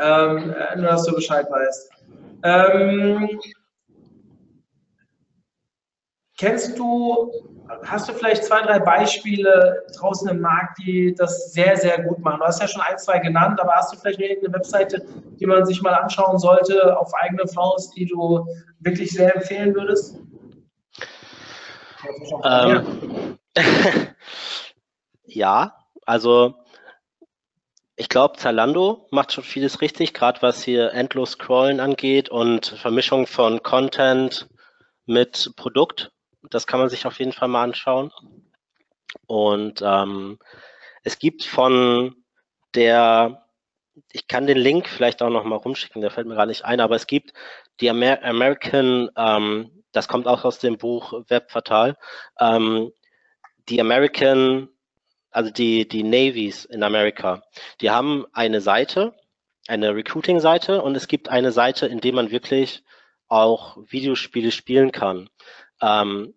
ähm, 0.00 0.52
äh, 0.52 0.76
nur 0.76 0.86
dass 0.86 1.04
du 1.04 1.14
Bescheid 1.14 1.46
weißt. 1.50 1.90
Ähm, 2.42 3.40
kennst 6.38 6.78
du, 6.78 7.53
hast 7.84 8.08
du 8.08 8.12
vielleicht 8.12 8.44
zwei, 8.44 8.62
drei 8.62 8.78
Beispiele 8.78 9.84
draußen 9.96 10.28
im 10.28 10.40
Markt, 10.40 10.78
die 10.78 11.14
das 11.14 11.52
sehr, 11.52 11.76
sehr 11.76 12.02
gut 12.02 12.18
machen? 12.20 12.40
Du 12.40 12.46
hast 12.46 12.60
ja 12.60 12.68
schon 12.68 12.82
ein, 12.82 12.98
zwei 12.98 13.18
genannt, 13.18 13.60
aber 13.60 13.72
hast 13.74 13.92
du 13.92 13.98
vielleicht 13.98 14.20
irgendeine 14.20 14.54
Webseite, 14.54 15.04
die 15.40 15.46
man 15.46 15.64
sich 15.64 15.82
mal 15.82 15.94
anschauen 15.94 16.38
sollte 16.38 16.98
auf 16.98 17.12
eigene 17.14 17.46
Faust, 17.46 17.96
die 17.96 18.06
du 18.06 18.46
wirklich 18.80 19.12
sehr 19.12 19.34
empfehlen 19.34 19.74
würdest? 19.74 20.18
Ähm, 22.44 23.38
ja, 25.24 25.74
also 26.04 26.54
ich 27.96 28.08
glaube, 28.08 28.36
Zalando 28.36 29.06
macht 29.10 29.32
schon 29.32 29.44
vieles 29.44 29.80
richtig, 29.80 30.14
gerade 30.14 30.42
was 30.42 30.62
hier 30.62 30.92
endlos 30.92 31.32
Scrollen 31.32 31.80
angeht 31.80 32.28
und 32.28 32.66
Vermischung 32.66 33.26
von 33.26 33.62
Content 33.62 34.48
mit 35.06 35.52
Produkt. 35.56 36.13
Das 36.50 36.66
kann 36.66 36.80
man 36.80 36.88
sich 36.88 37.06
auf 37.06 37.18
jeden 37.18 37.32
Fall 37.32 37.48
mal 37.48 37.62
anschauen. 37.62 38.12
Und 39.26 39.82
ähm, 39.84 40.38
es 41.02 41.18
gibt 41.18 41.44
von 41.44 42.16
der, 42.74 43.46
ich 44.12 44.26
kann 44.26 44.46
den 44.46 44.58
Link 44.58 44.88
vielleicht 44.88 45.22
auch 45.22 45.30
noch 45.30 45.44
mal 45.44 45.56
rumschicken, 45.56 46.00
der 46.02 46.10
fällt 46.10 46.26
mir 46.26 46.34
gar 46.34 46.46
nicht 46.46 46.64
ein, 46.64 46.80
aber 46.80 46.96
es 46.96 47.06
gibt 47.06 47.32
die 47.80 47.88
Amer 47.90 48.22
American, 48.22 49.10
ähm, 49.16 49.84
das 49.92 50.08
kommt 50.08 50.26
auch 50.26 50.44
aus 50.44 50.58
dem 50.58 50.78
Buch 50.78 51.12
Webfatal, 51.28 51.96
ähm, 52.40 52.92
die 53.68 53.80
American 53.80 54.68
also 55.34 55.50
die, 55.50 55.86
die 55.88 56.04
Navies 56.04 56.64
in 56.64 56.84
Amerika, 56.84 57.42
die 57.80 57.90
haben 57.90 58.24
eine 58.32 58.60
Seite, 58.60 59.14
eine 59.66 59.94
Recruiting-Seite 59.94 60.80
und 60.80 60.94
es 60.94 61.08
gibt 61.08 61.28
eine 61.28 61.50
Seite, 61.50 61.86
in 61.86 62.00
der 62.00 62.12
man 62.12 62.30
wirklich 62.30 62.84
auch 63.26 63.76
Videospiele 63.88 64.52
spielen 64.52 64.92
kann. 64.92 65.28
Ähm, 65.80 66.34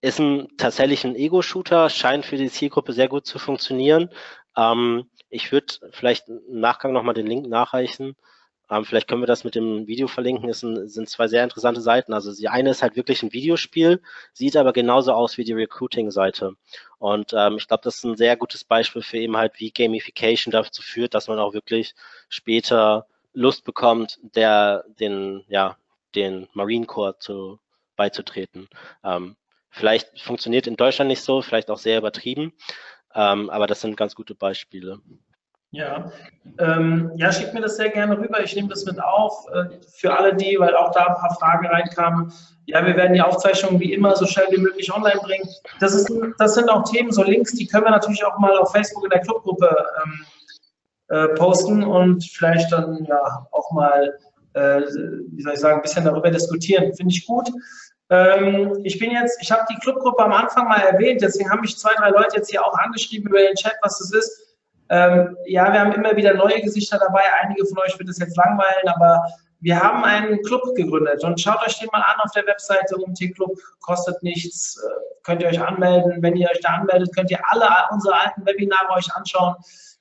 ist 0.00 0.20
ein 0.20 0.48
tatsächlich 0.58 1.04
ein 1.04 1.16
Ego-Shooter, 1.16 1.88
scheint 1.88 2.26
für 2.26 2.36
die 2.36 2.50
Zielgruppe 2.50 2.92
sehr 2.92 3.08
gut 3.08 3.26
zu 3.26 3.38
funktionieren. 3.38 4.10
Ähm, 4.56 5.10
ich 5.30 5.50
würde 5.52 5.74
vielleicht 5.92 6.28
im 6.28 6.60
Nachgang 6.60 6.92
nochmal 6.92 7.14
den 7.14 7.26
Link 7.26 7.48
nachreichen. 7.48 8.16
Ähm, 8.70 8.84
vielleicht 8.84 9.08
können 9.08 9.22
wir 9.22 9.26
das 9.26 9.44
mit 9.44 9.54
dem 9.54 9.86
Video 9.86 10.06
verlinken. 10.06 10.48
Es 10.48 10.60
sind, 10.60 11.08
zwei 11.08 11.28
sehr 11.28 11.44
interessante 11.44 11.80
Seiten. 11.80 12.12
Also 12.12 12.34
die 12.34 12.48
eine 12.48 12.70
ist 12.70 12.82
halt 12.82 12.96
wirklich 12.96 13.22
ein 13.22 13.32
Videospiel, 13.32 14.02
sieht 14.32 14.56
aber 14.56 14.72
genauso 14.72 15.12
aus 15.12 15.38
wie 15.38 15.44
die 15.44 15.52
Recruiting-Seite. 15.52 16.54
Und 16.98 17.32
ähm, 17.34 17.56
ich 17.58 17.68
glaube, 17.68 17.82
das 17.84 17.96
ist 17.96 18.04
ein 18.04 18.16
sehr 18.16 18.36
gutes 18.36 18.64
Beispiel 18.64 19.02
für 19.02 19.18
eben 19.18 19.36
halt, 19.36 19.58
wie 19.58 19.70
Gamification 19.70 20.50
dazu 20.52 20.82
führt, 20.82 21.14
dass 21.14 21.28
man 21.28 21.38
auch 21.38 21.52
wirklich 21.52 21.94
später 22.28 23.06
Lust 23.32 23.64
bekommt, 23.64 24.18
der 24.22 24.84
den, 25.00 25.44
ja, 25.48 25.76
den 26.14 26.48
Marine 26.52 26.86
Corps 26.86 27.18
zu, 27.18 27.58
beizutreten. 27.96 28.68
Ähm, 29.02 29.36
vielleicht 29.70 30.20
funktioniert 30.20 30.66
in 30.66 30.76
Deutschland 30.76 31.08
nicht 31.08 31.22
so, 31.22 31.42
vielleicht 31.42 31.70
auch 31.70 31.78
sehr 31.78 31.98
übertrieben, 31.98 32.52
ähm, 33.14 33.50
aber 33.50 33.66
das 33.66 33.80
sind 33.80 33.96
ganz 33.96 34.14
gute 34.14 34.34
Beispiele. 34.34 35.00
Ja, 35.74 36.12
ähm, 36.60 37.10
ja, 37.16 37.32
schickt 37.32 37.52
mir 37.52 37.60
das 37.60 37.76
sehr 37.76 37.88
gerne 37.88 38.16
rüber. 38.16 38.40
Ich 38.44 38.54
nehme 38.54 38.68
das 38.68 38.84
mit 38.84 39.02
auf 39.02 39.44
äh, 39.52 39.80
für 39.82 40.16
alle 40.16 40.32
die, 40.32 40.56
weil 40.60 40.76
auch 40.76 40.92
da 40.92 41.06
ein 41.06 41.14
paar 41.14 41.34
Fragen 41.34 41.66
reinkamen. 41.66 42.32
Ja, 42.66 42.86
wir 42.86 42.94
werden 42.96 43.12
die 43.12 43.20
Aufzeichnungen 43.20 43.80
wie 43.80 43.92
immer 43.92 44.14
so 44.14 44.24
schnell 44.24 44.46
wie 44.50 44.60
möglich 44.60 44.94
online 44.94 45.20
bringen. 45.20 45.48
Das, 45.80 45.92
ist, 45.92 46.08
das 46.38 46.54
sind 46.54 46.68
auch 46.70 46.84
Themen, 46.84 47.10
so 47.10 47.24
Links, 47.24 47.54
die 47.54 47.66
können 47.66 47.84
wir 47.84 47.90
natürlich 47.90 48.24
auch 48.24 48.38
mal 48.38 48.56
auf 48.56 48.70
Facebook 48.70 49.02
in 49.02 49.10
der 49.10 49.20
Clubgruppe 49.20 49.76
ähm, 50.04 50.26
äh, 51.08 51.28
posten 51.34 51.82
und 51.82 52.24
vielleicht 52.24 52.70
dann 52.70 53.04
ja 53.04 53.46
auch 53.50 53.70
mal, 53.72 54.16
äh, 54.54 54.80
wie 54.80 55.42
soll 55.42 55.54
ich 55.54 55.60
sagen, 55.60 55.76
ein 55.76 55.82
bisschen 55.82 56.04
darüber 56.04 56.30
diskutieren. 56.30 56.94
Finde 56.94 57.12
ich 57.12 57.26
gut. 57.26 57.50
Ähm, 58.10 58.80
ich 58.84 58.98
bin 58.98 59.10
jetzt, 59.10 59.40
ich 59.40 59.50
habe 59.50 59.64
die 59.70 59.78
Clubgruppe 59.80 60.22
am 60.22 60.32
Anfang 60.32 60.68
mal 60.68 60.80
erwähnt, 60.80 61.22
deswegen 61.22 61.50
haben 61.50 61.62
mich 61.62 61.78
zwei, 61.78 61.94
drei 61.94 62.10
Leute 62.10 62.36
jetzt 62.36 62.50
hier 62.50 62.64
auch 62.64 62.76
angeschrieben 62.78 63.28
über 63.28 63.38
den 63.38 63.54
Chat, 63.54 63.74
was 63.82 63.98
das 63.98 64.12
ist. 64.12 64.56
Ähm, 64.90 65.36
ja, 65.46 65.72
wir 65.72 65.80
haben 65.80 65.92
immer 65.92 66.14
wieder 66.14 66.34
neue 66.34 66.60
Gesichter 66.60 66.98
dabei. 66.98 67.22
Einige 67.42 67.64
von 67.66 67.78
euch 67.78 67.98
wird 67.98 68.08
es 68.08 68.18
jetzt 68.18 68.36
langweilen, 68.36 68.86
aber 68.86 69.24
wir 69.60 69.80
haben 69.80 70.04
einen 70.04 70.42
Club 70.42 70.74
gegründet 70.74 71.24
und 71.24 71.40
schaut 71.40 71.66
euch 71.66 71.78
den 71.78 71.88
mal 71.90 72.02
an 72.02 72.20
auf 72.22 72.30
der 72.32 72.46
Webseite. 72.46 72.96
UMT 72.96 73.34
Club 73.34 73.52
kostet 73.80 74.22
nichts. 74.22 74.76
Äh, 74.76 74.90
könnt 75.22 75.40
ihr 75.40 75.48
euch 75.48 75.60
anmelden. 75.60 76.22
Wenn 76.22 76.36
ihr 76.36 76.48
euch 76.50 76.60
da 76.60 76.74
anmeldet, 76.74 77.14
könnt 77.16 77.30
ihr 77.30 77.40
alle 77.48 77.66
unsere 77.90 78.14
alten 78.14 78.44
Webinare 78.44 78.92
euch 78.94 79.10
anschauen. 79.14 79.54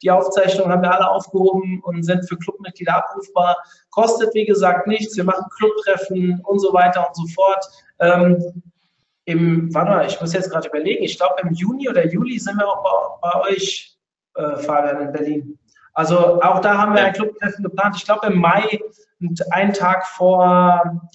Die 0.04 0.12
Aufzeichnungen 0.12 0.72
haben 0.72 0.82
wir 0.82 0.93
alle 0.93 1.10
aufgehoben 1.10 1.82
und 1.84 2.04
sind 2.04 2.28
für 2.28 2.38
Clubmitglieder 2.38 2.97
abrufbar. 2.97 3.58
Kostet, 3.89 4.34
wie 4.34 4.45
gesagt, 4.45 4.88
nichts. 4.88 5.16
Wir 5.16 5.24
machen 5.24 5.45
Clubtreffen 5.58 6.41
und 6.43 6.60
so 6.60 6.74
weiter 6.74 7.08
und 7.08 7.16
so 7.16 7.26
fort. 7.34 7.66
Ähm, 7.99 8.64
im, 9.26 9.74
warte 9.74 9.91
mal, 9.91 10.06
ich 10.06 10.20
muss 10.20 10.34
jetzt 10.34 10.51
gerade 10.51 10.68
überlegen, 10.68 11.04
ich 11.04 11.18
glaube 11.18 11.36
im 11.41 11.54
Juni 11.54 11.88
oder 11.89 12.06
Juli 12.06 12.38
sind 12.38 12.58
wir 12.58 12.68
auch 12.68 12.84
bei, 13.22 13.30
bei 13.30 13.49
euch 13.49 13.97
äh, 14.36 14.58
Fabian 14.58 15.01
in 15.01 15.14
Berlin. 15.14 15.60
Also 15.93 16.41
auch 16.41 16.60
da 16.60 16.78
haben 16.78 16.96
wir 16.96 17.05
ein 17.05 17.13
Clubtreffen 17.13 17.63
geplant. 17.63 17.96
Ich 17.96 18.05
glaube 18.05 18.28
im 18.28 18.39
Mai, 18.39 18.80
einen 19.51 19.74
Tag 19.74 20.05
vor, 20.08 21.09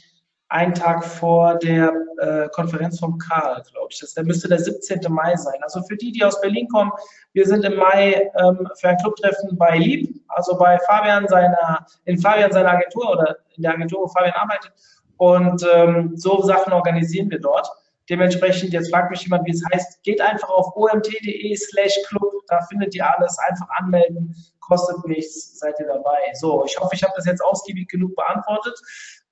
einen 0.51 0.73
Tag 0.73 1.05
vor 1.05 1.57
der 1.59 1.93
äh, 2.19 2.49
Konferenz 2.51 2.99
vom 2.99 3.19
Karl, 3.19 3.63
glaube 3.71 3.89
ich. 3.91 4.01
Das 4.01 4.17
müsste 4.25 4.49
der 4.49 4.59
17. 4.59 5.01
Mai 5.13 5.37
sein. 5.37 5.61
Also 5.63 5.83
für 5.83 5.97
die, 5.97 6.11
die 6.11 6.25
aus 6.25 6.41
Berlin 6.41 6.69
kommen, 6.69 6.91
wir 7.35 7.47
sind 7.47 7.65
im 7.65 7.77
Mai 7.77 8.31
ähm, 8.39 8.67
für 8.81 8.89
ein 8.89 8.97
Clubtreffen 8.97 9.59
bei 9.59 9.77
Lieb, 9.77 10.23
also 10.29 10.57
bei 10.57 10.79
Fabian 10.87 11.29
seiner, 11.29 11.87
in 12.07 12.19
Fabian 12.19 12.51
seiner 12.51 12.71
Agentur 12.71 13.11
oder 13.11 13.37
in 13.57 13.63
der 13.63 13.73
Agentur, 13.73 14.03
wo 14.03 14.09
Fabian 14.09 14.35
arbeitet. 14.35 14.73
Und 15.19 15.67
ähm, 15.75 16.13
so 16.17 16.43
Sachen 16.43 16.73
organisieren 16.73 17.31
wir 17.31 17.41
dort. 17.41 17.69
Dementsprechend, 18.09 18.73
jetzt 18.73 18.91
fragt 18.91 19.11
mich 19.11 19.23
jemand, 19.23 19.47
wie 19.47 19.51
es 19.51 19.63
heißt, 19.71 20.03
geht 20.03 20.21
einfach 20.23 20.49
auf 20.49 20.75
omt.de 20.75 21.57
slash 21.57 21.95
club, 22.09 22.33
da 22.47 22.61
findet 22.63 22.95
ihr 22.95 23.07
alles, 23.07 23.37
einfach 23.39 23.69
anmelden, 23.77 24.35
kostet 24.61 25.05
nichts, 25.07 25.59
seid 25.59 25.79
ihr 25.79 25.87
dabei. 25.87 26.19
So, 26.33 26.65
ich 26.65 26.79
hoffe, 26.81 26.95
ich 26.95 27.03
habe 27.03 27.13
das 27.17 27.27
jetzt 27.27 27.45
ausgiebig 27.45 27.89
genug 27.89 28.17
beantwortet. 28.17 28.81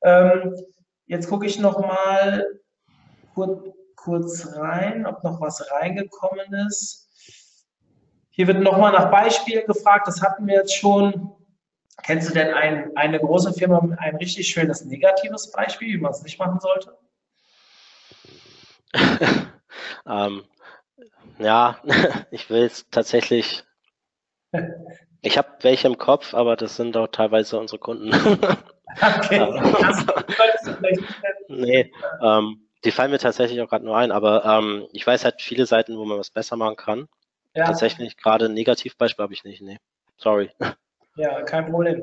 Ähm, 0.02 0.55
jetzt 1.07 1.28
gucke 1.28 1.47
ich 1.47 1.59
nochmal 1.59 2.61
kurz, 3.35 3.62
kurz 3.97 4.57
rein, 4.57 5.07
ob 5.07 5.23
noch 5.24 5.41
was 5.41 5.70
reingekommen 5.73 6.53
ist. 6.69 7.09
Hier 8.31 8.47
wird 8.47 8.61
nochmal 8.61 8.93
nach 8.93 9.11
Beispielen 9.11 9.66
gefragt, 9.66 10.07
das 10.07 10.20
hatten 10.20 10.47
wir 10.47 10.57
jetzt 10.57 10.77
schon. 10.77 11.33
Kennst 12.03 12.28
du 12.28 12.35
denn 12.35 12.53
ein, 12.53 12.95
eine 12.97 13.19
große 13.19 13.55
Firma 13.55 13.81
mit 13.81 13.99
ein 13.99 14.16
richtig 14.16 14.49
schönes 14.49 14.85
negatives 14.85 15.51
Beispiel, 15.51 15.95
wie 15.95 16.01
man 16.01 16.12
es 16.12 16.23
nicht 16.23 16.39
machen 16.39 16.61
sollte? 16.61 16.99
ähm, 20.07 20.45
ja, 21.39 21.78
ich 22.31 22.51
will 22.51 22.65
es 22.65 22.87
tatsächlich. 22.91 23.65
Ich 25.22 25.38
habe 25.38 25.48
welche 25.62 25.88
im 25.88 25.98
Kopf, 25.98 26.34
aber 26.34 26.56
das 26.56 26.76
sind 26.76 26.97
auch 26.97 27.09
teilweise 27.09 27.59
unsere 27.59 27.78
Kunden. 27.78 28.10
Okay. 29.01 29.38
nee, 31.48 31.93
ähm, 32.22 32.66
die 32.84 32.90
fallen 32.90 33.10
mir 33.10 33.18
tatsächlich 33.18 33.60
auch 33.60 33.68
gerade 33.68 33.84
nur 33.84 33.97
ein, 33.97 34.12
aber 34.12 34.44
ähm, 34.44 34.86
ich 34.93 35.06
weiß 35.06 35.24
halt 35.24 35.43
viele 35.43 35.66
Seiten, 35.66 35.98
wo 35.98 36.05
man 36.05 36.18
was 36.18 36.30
besser 36.30 36.56
machen 36.56 36.76
kann. 36.76 37.09
Ja. 37.55 37.64
Tatsächlich 37.64 38.16
gerade 38.16 38.47
ein 38.47 38.55
Negativbeispiel 38.55 39.22
habe 39.22 39.32
ich 39.32 39.44
nicht. 39.44 39.62
Nee, 39.62 39.78
sorry. 40.16 40.51
Ja, 41.16 41.43
kein 41.43 41.70
Problem. 41.70 42.02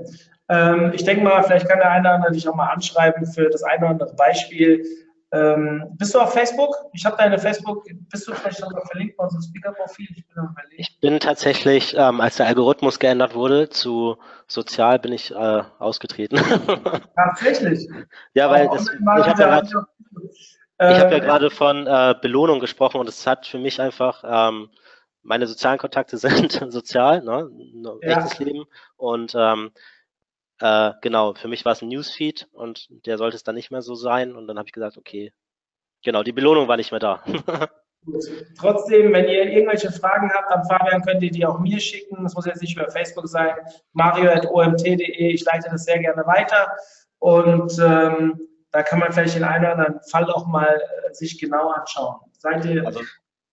Ähm, 0.50 0.92
ich 0.94 1.04
denke 1.04 1.24
mal, 1.24 1.44
vielleicht 1.44 1.70
kann 1.70 1.80
der 1.80 1.92
eine 1.92 2.02
oder 2.02 2.16
andere 2.16 2.34
dich 2.34 2.48
auch 2.48 2.56
mal 2.56 2.70
anschreiben 2.70 3.26
für 3.26 3.50
das 3.50 3.64
eine 3.64 3.80
oder 3.80 3.90
andere 3.90 4.16
Beispiel 4.16 4.86
Ähm, 5.34 5.84
bist 5.98 6.14
du 6.14 6.20
auf 6.20 6.32
Facebook? 6.32 6.76
Ich 6.94 7.04
habe 7.06 7.18
deine 7.18 7.40
Facebook, 7.40 7.84
bist 8.12 8.28
du 8.28 8.34
vielleicht 8.36 8.58
sogar 8.58 8.86
verlinkt 8.86 9.18
bei 9.18 9.24
unserem 9.24 9.42
Speaker-Profil? 9.42 10.08
Ich 10.16 10.28
bin 10.28 10.48
Ich 10.78 11.00
bin 11.00 11.20
tatsächlich, 11.20 11.96
ähm, 11.98 12.22
als 12.22 12.36
der 12.36 12.46
Algorithmus 12.46 13.00
geändert 13.00 13.34
wurde 13.34 13.68
zu 13.70 14.18
sozial, 14.46 15.00
bin 15.00 15.12
ich 15.12 15.32
äh, 15.32 15.64
ausgetreten. 15.80 16.38
Tatsächlich? 17.16 17.90
ja, 18.36 18.52
weil 18.52 18.68
das, 18.68 18.88
ich 18.88 19.28
habe 19.28 19.42
ja 19.42 19.60
gerade 19.60 19.70
hab 20.78 21.42
ja 21.42 21.50
von 21.50 21.88
äh, 21.88 22.14
Belohnung 22.22 22.60
gesprochen 22.60 23.00
und 23.00 23.10
es 23.10 23.26
hat 23.26 23.48
für 23.48 23.58
mich 23.58 23.82
einfach, 23.82 24.24
ähm, 24.24 24.70
meine 25.24 25.48
sozialen 25.48 25.80
Kontakte 25.80 26.18
sind 26.20 26.52
sozial, 26.70 27.24
ne? 27.24 27.50
ein 27.50 27.84
ja. 28.04 28.18
echtes 28.18 28.38
Leben 28.38 28.66
und 28.98 29.34
ähm, 29.36 29.72
äh, 30.60 30.92
genau, 31.02 31.34
für 31.34 31.48
mich 31.48 31.66
war 31.66 31.74
es 31.74 31.82
ein 31.82 31.90
Newsfeed 31.90 32.48
und 32.52 32.88
der 33.06 33.18
sollte 33.18 33.36
es 33.36 33.44
dann 33.44 33.56
nicht 33.56 33.72
mehr 33.72 33.82
so 33.82 33.96
sein. 33.96 34.36
Und 34.36 34.48
dann 34.48 34.58
habe 34.58 34.68
ich 34.68 34.74
gesagt, 34.74 34.98
okay, 34.98 35.34
genau, 36.04 36.24
die 36.24 36.32
Belohnung 36.32 36.68
war 36.68 36.78
nicht 36.78 36.92
mehr 36.92 37.00
da. 37.00 37.24
Trotzdem, 38.60 39.14
wenn 39.14 39.30
ihr 39.30 39.46
irgendwelche 39.46 39.92
Fragen 39.92 40.30
habt 40.34 40.52
an 40.52 40.66
Fabian, 40.66 41.02
könnt 41.04 41.24
ihr 41.24 41.32
die 41.32 41.46
auch 41.46 41.60
mir 41.60 41.80
schicken. 41.80 42.24
Das 42.24 42.36
muss 42.36 42.46
jetzt 42.46 42.62
nicht 42.62 42.76
über 42.76 42.90
Facebook 42.92 43.28
sein. 43.28 43.56
mario.omt.de, 43.94 45.32
ich 45.32 45.46
leite 45.46 45.70
das 45.72 45.86
sehr 45.86 46.00
gerne 46.00 46.26
weiter. 46.26 46.76
Und 47.20 47.80
ähm, 47.80 48.42
da 48.72 48.84
kann 48.84 49.00
man 49.00 49.14
vielleicht 49.14 49.38
in 49.38 49.44
einem 49.44 49.64
oder 49.64 49.72
anderen 49.72 50.02
Fall 50.10 50.30
auch 50.32 50.48
mal 50.48 50.82
äh, 51.08 51.14
sich 51.14 51.40
genau 51.40 51.70
anschauen. 51.70 52.20
Seid 52.38 52.66
ihr. 52.66 52.86
Also 52.86 53.02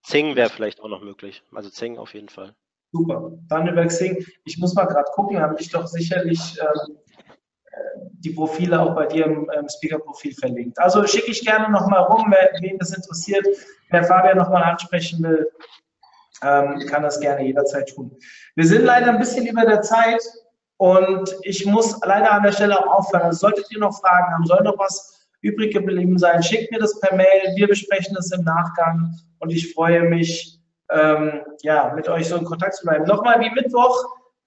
Zing 0.02 0.34
wäre 0.34 0.50
vielleicht 0.50 0.80
auch 0.80 0.88
noch 0.88 1.02
möglich. 1.02 1.44
Also 1.54 1.70
Zing 1.70 1.98
auf 1.98 2.14
jeden 2.14 2.28
Fall. 2.28 2.54
Super. 2.92 3.32
Dann 3.48 3.68
über 3.68 3.86
Xing. 3.86 4.24
Ich 4.44 4.58
muss 4.58 4.74
mal 4.74 4.86
gerade 4.86 5.08
gucken, 5.14 5.40
habe 5.40 5.56
ich 5.60 5.70
doch 5.70 5.86
sicherlich 5.86 6.58
ähm, 6.60 6.96
die 8.20 8.30
Profile 8.30 8.80
auch 8.80 8.94
bei 8.94 9.06
dir 9.06 9.26
im 9.26 9.50
ähm, 9.56 9.68
Speaker-Profil 9.68 10.34
verlinkt. 10.34 10.78
Also 10.78 11.06
schicke 11.06 11.30
ich 11.30 11.44
gerne 11.44 11.70
nochmal 11.70 12.02
rum, 12.02 12.26
wer, 12.28 12.50
wen 12.60 12.78
das 12.78 12.94
interessiert, 12.94 13.46
wer 13.90 14.04
Fabian 14.04 14.38
nochmal 14.38 14.64
ansprechen 14.64 15.22
will, 15.22 15.50
ähm, 16.42 16.86
kann 16.86 17.02
das 17.02 17.20
gerne 17.20 17.44
jederzeit 17.44 17.88
tun. 17.88 18.16
Wir 18.56 18.66
sind 18.66 18.84
leider 18.84 19.08
ein 19.08 19.18
bisschen 19.18 19.46
über 19.46 19.64
der 19.64 19.82
Zeit 19.82 20.22
und 20.76 21.34
ich 21.42 21.66
muss 21.66 21.98
leider 22.04 22.32
an 22.32 22.42
der 22.42 22.52
Stelle 22.52 22.78
auch 22.78 22.98
aufhören. 22.98 23.22
Also 23.22 23.38
solltet 23.38 23.70
ihr 23.70 23.78
noch 23.78 23.98
Fragen 23.98 24.32
haben, 24.32 24.46
soll 24.46 24.62
noch 24.62 24.78
was 24.78 25.26
übrig 25.42 25.72
geblieben 25.72 26.18
sein, 26.18 26.42
schickt 26.42 26.70
mir 26.70 26.78
das 26.78 26.98
per 27.00 27.16
Mail. 27.16 27.54
Wir 27.54 27.68
besprechen 27.68 28.14
das 28.14 28.30
im 28.32 28.44
Nachgang 28.44 29.14
und 29.38 29.50
ich 29.50 29.72
freue 29.72 30.02
mich, 30.02 30.59
ähm, 30.92 31.42
ja, 31.62 31.92
mit 31.94 32.08
euch 32.08 32.28
so 32.28 32.36
in 32.36 32.44
Kontakt 32.44 32.74
zu 32.74 32.84
bleiben. 32.84 33.04
Nochmal 33.04 33.40
wie 33.40 33.50
Mittwoch 33.50 33.96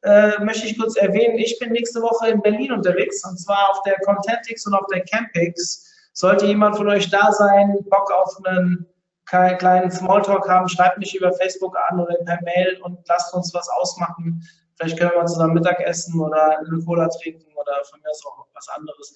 äh, 0.02 0.44
möchte 0.44 0.68
ich 0.68 0.78
kurz 0.78 0.98
erwähnen, 0.98 1.38
ich 1.38 1.58
bin 1.60 1.72
nächste 1.72 2.02
Woche 2.02 2.30
in 2.30 2.42
Berlin 2.42 2.74
unterwegs 2.74 3.24
und 3.26 3.38
zwar 3.38 3.70
auf 3.72 3.82
der 3.84 3.96
Contentix 4.06 4.66
und 4.68 4.74
auf 4.74 4.86
der 4.94 5.04
Campix. 5.06 5.90
Sollte 6.14 6.46
jemand 6.46 6.78
von 6.78 6.90
euch 6.90 7.10
da 7.10 7.32
sein, 7.32 7.78
Bock 7.90 8.12
auf 8.12 8.38
einen 8.46 8.86
kleinen 9.26 9.90
Smalltalk 9.90 10.48
haben, 10.48 10.68
schreibt 10.68 11.00
mich 11.00 11.16
über 11.16 11.32
Facebook 11.34 11.76
an 11.90 12.00
oder 12.00 12.16
per 12.26 12.40
Mail 12.44 12.80
und 12.84 13.00
lasst 13.08 13.34
uns 13.34 13.54
was 13.54 13.68
ausmachen. 13.70 14.44
Vielleicht 14.76 14.98
können 14.98 15.12
wir 15.12 15.20
mal 15.20 15.28
zusammen 15.28 15.54
Mittag 15.54 15.80
essen 15.80 16.20
oder 16.20 16.60
eine 16.60 16.84
Cola 16.86 17.08
trinken 17.08 17.52
oder 17.56 17.74
von 17.90 18.00
mir 18.02 18.10
aus 18.10 18.26
auch 18.26 18.46
was 18.54 18.68
anderes. 18.70 19.14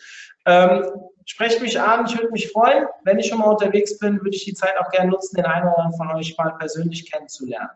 Ähm, 0.47 0.85
sprecht 1.25 1.61
mich 1.61 1.79
an, 1.79 2.05
ich 2.05 2.17
würde 2.17 2.31
mich 2.31 2.51
freuen. 2.51 2.87
Wenn 3.03 3.19
ich 3.19 3.27
schon 3.27 3.39
mal 3.39 3.51
unterwegs 3.51 3.99
bin, 3.99 4.17
würde 4.21 4.35
ich 4.35 4.45
die 4.45 4.53
Zeit 4.53 4.77
auch 4.79 4.89
gerne 4.91 5.11
nutzen, 5.11 5.35
den 5.35 5.45
einen 5.45 5.67
oder 5.67 5.77
anderen 5.77 5.97
von 5.97 6.15
euch 6.15 6.35
mal 6.37 6.55
persönlich 6.57 7.11
kennenzulernen. 7.11 7.69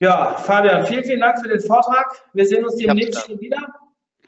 Ja, 0.00 0.36
Fabian, 0.36 0.86
vielen, 0.86 1.04
vielen 1.04 1.20
Dank 1.20 1.40
für 1.40 1.48
den 1.48 1.60
Vortrag. 1.60 2.06
Wir 2.32 2.46
sehen 2.46 2.64
uns 2.64 2.76
demnächst 2.76 3.26
schon 3.26 3.40
wieder. 3.40 3.58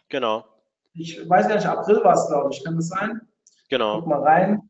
Genau. 0.09 0.45
Ich 0.93 1.29
weiß 1.29 1.47
gar 1.47 1.55
nicht, 1.55 1.67
April 1.67 2.03
war 2.03 2.15
es, 2.15 2.27
glaube 2.27 2.51
ich. 2.53 2.65
Kann 2.65 2.75
das 2.75 2.89
sein? 2.89 3.21
Genau. 3.69 4.01
Guck 4.01 4.09
mal 4.09 4.23
rein. 4.23 4.69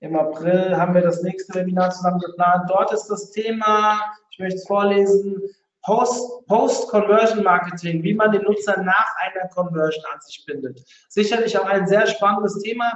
Im 0.00 0.16
April 0.16 0.74
haben 0.76 0.94
wir 0.94 1.02
das 1.02 1.22
nächste 1.22 1.54
Webinar 1.54 1.90
zusammen 1.90 2.18
geplant. 2.20 2.68
Dort 2.68 2.92
ist 2.92 3.06
das 3.08 3.30
Thema, 3.30 4.00
ich 4.30 4.38
möchte 4.38 4.56
es 4.56 4.66
vorlesen, 4.66 5.42
Post-Conversion 5.82 7.42
Marketing, 7.42 8.02
wie 8.02 8.14
man 8.14 8.32
den 8.32 8.42
Nutzer 8.42 8.80
nach 8.82 9.14
einer 9.20 9.48
Conversion 9.48 10.04
an 10.12 10.20
sich 10.20 10.44
bindet. 10.46 10.80
Sicherlich 11.08 11.58
auch 11.58 11.66
ein 11.66 11.86
sehr 11.86 12.06
spannendes 12.06 12.58
Thema. 12.62 12.92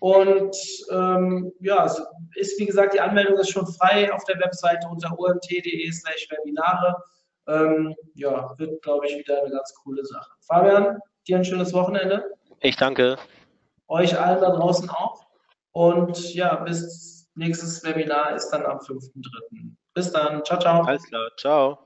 Und 0.00 0.56
ähm, 0.90 1.52
ja, 1.60 1.86
es 1.86 2.02
ist 2.34 2.60
wie 2.60 2.66
gesagt, 2.66 2.94
die 2.94 3.00
Anmeldung 3.00 3.38
ist 3.38 3.50
schon 3.50 3.66
frei 3.66 4.12
auf 4.12 4.24
der 4.24 4.38
Webseite 4.40 4.86
unter 4.88 5.18
omt.de 5.18 5.92
slash 5.92 6.28
Webinare. 6.30 7.02
Ähm, 7.48 7.94
ja, 8.14 8.54
wird, 8.58 8.82
glaube 8.82 9.06
ich, 9.06 9.16
wieder 9.16 9.40
eine 9.40 9.50
ganz 9.50 9.72
coole 9.82 10.04
Sache. 10.04 10.30
Fabian, 10.40 10.98
dir 11.26 11.36
ein 11.36 11.44
schönes 11.44 11.72
Wochenende. 11.72 12.24
Ich 12.60 12.76
danke. 12.76 13.16
Euch 13.88 14.18
allen 14.18 14.40
da 14.40 14.50
draußen 14.50 14.90
auch. 14.90 15.26
Und 15.72 16.34
ja, 16.34 16.56
bis 16.56 17.28
nächstes 17.34 17.84
Webinar 17.84 18.34
ist 18.34 18.50
dann 18.50 18.66
am 18.66 18.78
5.3. 18.78 19.72
Bis 19.94 20.10
dann. 20.10 20.44
Ciao, 20.44 20.58
ciao. 20.58 20.82
Alles 20.82 21.04
klar. 21.04 21.30
Ciao. 21.36 21.85